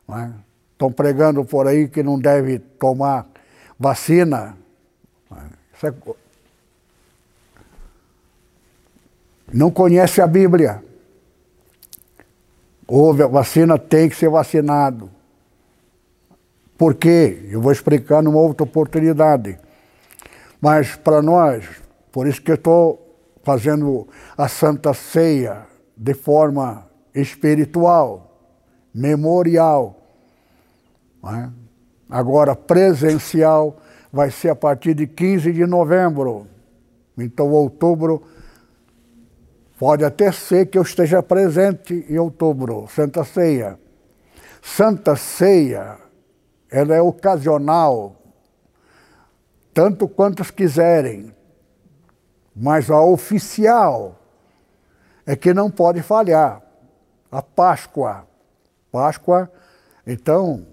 Estão 0.01 0.19
é? 0.19 0.48
Pregando 0.87 1.43
por 1.43 1.67
aí 1.67 1.89
que 1.89 2.01
não 2.01 2.17
deve 2.17 2.59
tomar 2.59 3.27
vacina. 3.77 4.55
É... 5.83 5.93
Não 9.51 9.71
conhece 9.71 10.21
a 10.21 10.27
Bíblia. 10.27 10.83
Houve 12.87 13.23
a 13.23 13.27
vacina, 13.27 13.77
tem 13.77 14.07
que 14.07 14.15
ser 14.15 14.29
vacinado. 14.29 15.09
Por 16.77 16.95
quê? 16.95 17.49
Eu 17.51 17.61
vou 17.61 17.71
explicar 17.71 18.23
numa 18.23 18.39
outra 18.39 18.63
oportunidade. 18.63 19.59
Mas 20.61 20.95
para 20.95 21.21
nós, 21.21 21.65
por 22.11 22.25
isso 22.25 22.41
que 22.41 22.51
eu 22.51 22.55
estou 22.55 23.05
fazendo 23.43 24.07
a 24.37 24.47
Santa 24.47 24.93
Ceia 24.93 25.67
de 25.95 26.13
forma 26.13 26.87
espiritual, 27.13 28.39
memorial. 28.93 29.98
É? 31.23 31.49
Agora, 32.09 32.55
presencial 32.55 33.77
vai 34.11 34.31
ser 34.31 34.49
a 34.49 34.55
partir 34.55 34.93
de 34.93 35.05
15 35.05 35.51
de 35.51 35.65
novembro. 35.65 36.47
Então, 37.17 37.51
outubro, 37.51 38.23
pode 39.77 40.03
até 40.03 40.31
ser 40.31 40.67
que 40.67 40.77
eu 40.77 40.81
esteja 40.81 41.21
presente 41.21 42.05
em 42.09 42.17
outubro, 42.17 42.87
Santa 42.87 43.23
Ceia. 43.23 43.79
Santa 44.61 45.15
Ceia 45.15 45.97
ela 46.71 46.93
é 46.93 47.01
ocasional, 47.01 48.15
tanto 49.73 50.07
quantos 50.07 50.51
quiserem, 50.51 51.33
mas 52.55 52.91
a 52.91 53.01
oficial 53.01 54.19
é 55.25 55.35
que 55.35 55.53
não 55.53 55.71
pode 55.71 56.01
falhar. 56.01 56.61
A 57.31 57.41
Páscoa. 57.41 58.27
Páscoa, 58.91 59.51
então, 60.05 60.65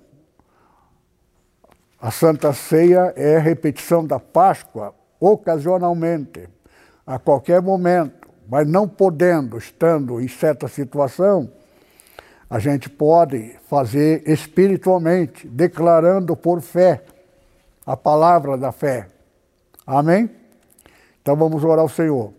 a 2.06 2.10
Santa 2.12 2.52
Ceia 2.52 3.12
é 3.16 3.36
repetição 3.36 4.06
da 4.06 4.20
Páscoa 4.20 4.94
ocasionalmente, 5.18 6.48
a 7.04 7.18
qualquer 7.18 7.60
momento, 7.60 8.28
mas 8.48 8.64
não 8.64 8.86
podendo, 8.86 9.58
estando 9.58 10.20
em 10.20 10.28
certa 10.28 10.68
situação, 10.68 11.50
a 12.48 12.60
gente 12.60 12.88
pode 12.88 13.58
fazer 13.68 14.22
espiritualmente, 14.24 15.48
declarando 15.48 16.36
por 16.36 16.60
fé 16.60 17.02
a 17.84 17.96
palavra 17.96 18.56
da 18.56 18.70
fé. 18.70 19.08
Amém? 19.84 20.30
Então 21.20 21.34
vamos 21.34 21.64
orar 21.64 21.80
ao 21.80 21.88
Senhor. 21.88 22.32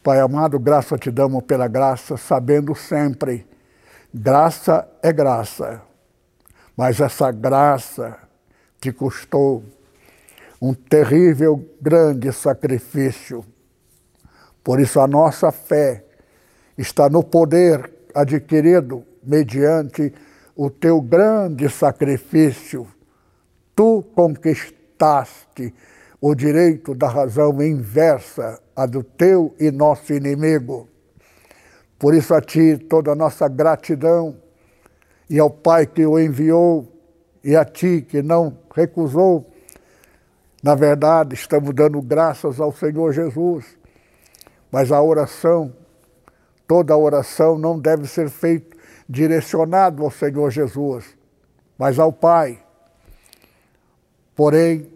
Pai 0.00 0.20
amado, 0.20 0.60
graça 0.60 0.96
te 0.96 1.10
damos 1.10 1.42
pela 1.42 1.66
graça, 1.66 2.16
sabendo 2.16 2.72
sempre, 2.72 3.44
graça 4.14 4.88
é 5.02 5.12
graça, 5.12 5.82
mas 6.76 7.00
essa 7.00 7.32
graça 7.32 8.25
te 8.80 8.92
custou 8.92 9.64
um 10.60 10.74
terrível, 10.74 11.64
grande 11.80 12.32
sacrifício. 12.32 13.44
Por 14.62 14.80
isso 14.80 15.00
a 15.00 15.06
nossa 15.06 15.52
fé 15.52 16.04
está 16.76 17.08
no 17.08 17.22
poder 17.22 17.90
adquirido 18.14 19.04
mediante 19.22 20.12
o 20.54 20.70
teu 20.70 21.00
grande 21.00 21.68
sacrifício, 21.68 22.86
tu 23.74 24.02
conquistaste 24.14 25.74
o 26.20 26.34
direito 26.34 26.94
da 26.94 27.08
razão 27.08 27.62
inversa 27.62 28.58
a 28.74 28.86
do 28.86 29.02
teu 29.02 29.54
e 29.60 29.70
nosso 29.70 30.14
inimigo. 30.14 30.88
Por 31.98 32.14
isso 32.14 32.34
a 32.34 32.40
ti 32.40 32.78
toda 32.88 33.12
a 33.12 33.14
nossa 33.14 33.48
gratidão 33.48 34.36
e 35.28 35.38
ao 35.38 35.50
Pai 35.50 35.86
que 35.86 36.06
o 36.06 36.18
enviou 36.18 36.95
e 37.46 37.54
a 37.54 37.64
ti 37.64 38.02
que 38.02 38.20
não 38.22 38.58
recusou. 38.74 39.48
Na 40.60 40.74
verdade, 40.74 41.36
estamos 41.36 41.72
dando 41.72 42.02
graças 42.02 42.58
ao 42.58 42.72
Senhor 42.72 43.12
Jesus, 43.12 43.64
mas 44.68 44.90
a 44.90 45.00
oração, 45.00 45.72
toda 46.66 46.92
a 46.92 46.96
oração 46.96 47.56
não 47.56 47.78
deve 47.78 48.08
ser 48.08 48.28
feita 48.28 48.76
direcionado 49.08 50.02
ao 50.02 50.10
Senhor 50.10 50.50
Jesus, 50.50 51.16
mas 51.78 52.00
ao 52.00 52.12
Pai. 52.12 52.58
Porém, 54.34 54.90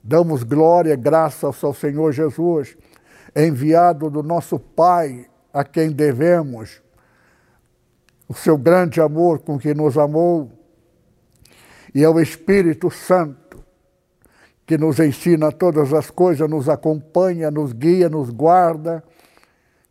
damos 0.00 0.44
glória 0.44 0.92
e 0.92 0.96
graças 0.96 1.64
ao 1.64 1.74
Senhor 1.74 2.12
Jesus, 2.12 2.76
enviado 3.34 4.08
do 4.08 4.22
nosso 4.22 4.60
Pai, 4.60 5.26
a 5.52 5.64
quem 5.64 5.90
devemos 5.90 6.80
o 8.28 8.34
seu 8.34 8.56
grande 8.56 9.00
amor 9.00 9.40
com 9.40 9.58
que 9.58 9.74
nos 9.74 9.98
amou, 9.98 10.63
e 11.94 12.04
ao 12.04 12.20
Espírito 12.20 12.90
Santo, 12.90 13.62
que 14.66 14.76
nos 14.76 14.98
ensina 14.98 15.52
todas 15.52 15.92
as 15.92 16.10
coisas, 16.10 16.48
nos 16.48 16.68
acompanha, 16.68 17.50
nos 17.50 17.72
guia, 17.72 18.08
nos 18.08 18.30
guarda, 18.30 19.04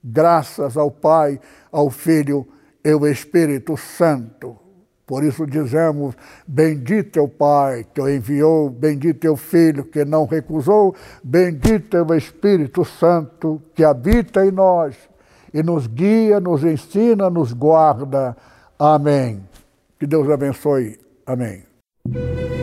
graças 0.04 0.76
ao 0.76 0.92
Pai, 0.92 1.40
ao 1.72 1.90
Filho 1.90 2.48
e 2.84 2.94
o 2.94 3.08
Espírito 3.08 3.78
Santo. 3.78 4.58
Por 5.06 5.24
isso 5.24 5.46
dizemos: 5.46 6.16
Bendito 6.48 7.20
é 7.20 7.22
o 7.22 7.28
Pai 7.28 7.86
que 7.94 8.02
o 8.02 8.10
enviou, 8.10 8.70
bendito 8.70 9.26
é 9.26 9.30
o 9.30 9.36
Filho 9.36 9.86
que 9.86 10.04
não 10.04 10.26
recusou, 10.26 10.96
bendito 11.24 11.96
é 11.96 12.02
o 12.02 12.14
Espírito 12.16 12.84
Santo 12.84 13.62
que 13.76 13.84
habita 13.84 14.46
em 14.46 14.52
nós 14.52 14.98
e 15.54 15.62
nos 15.62 15.88
guia, 15.88 16.40
nos 16.40 16.64
ensina, 16.64 17.30
nos 17.30 17.54
guarda. 17.54 18.36
Amém. 18.80 19.48
Que 20.00 20.08
Deus 20.08 20.30
abençoe. 20.30 21.00
Amém. 21.26 21.73
you. 22.12 22.63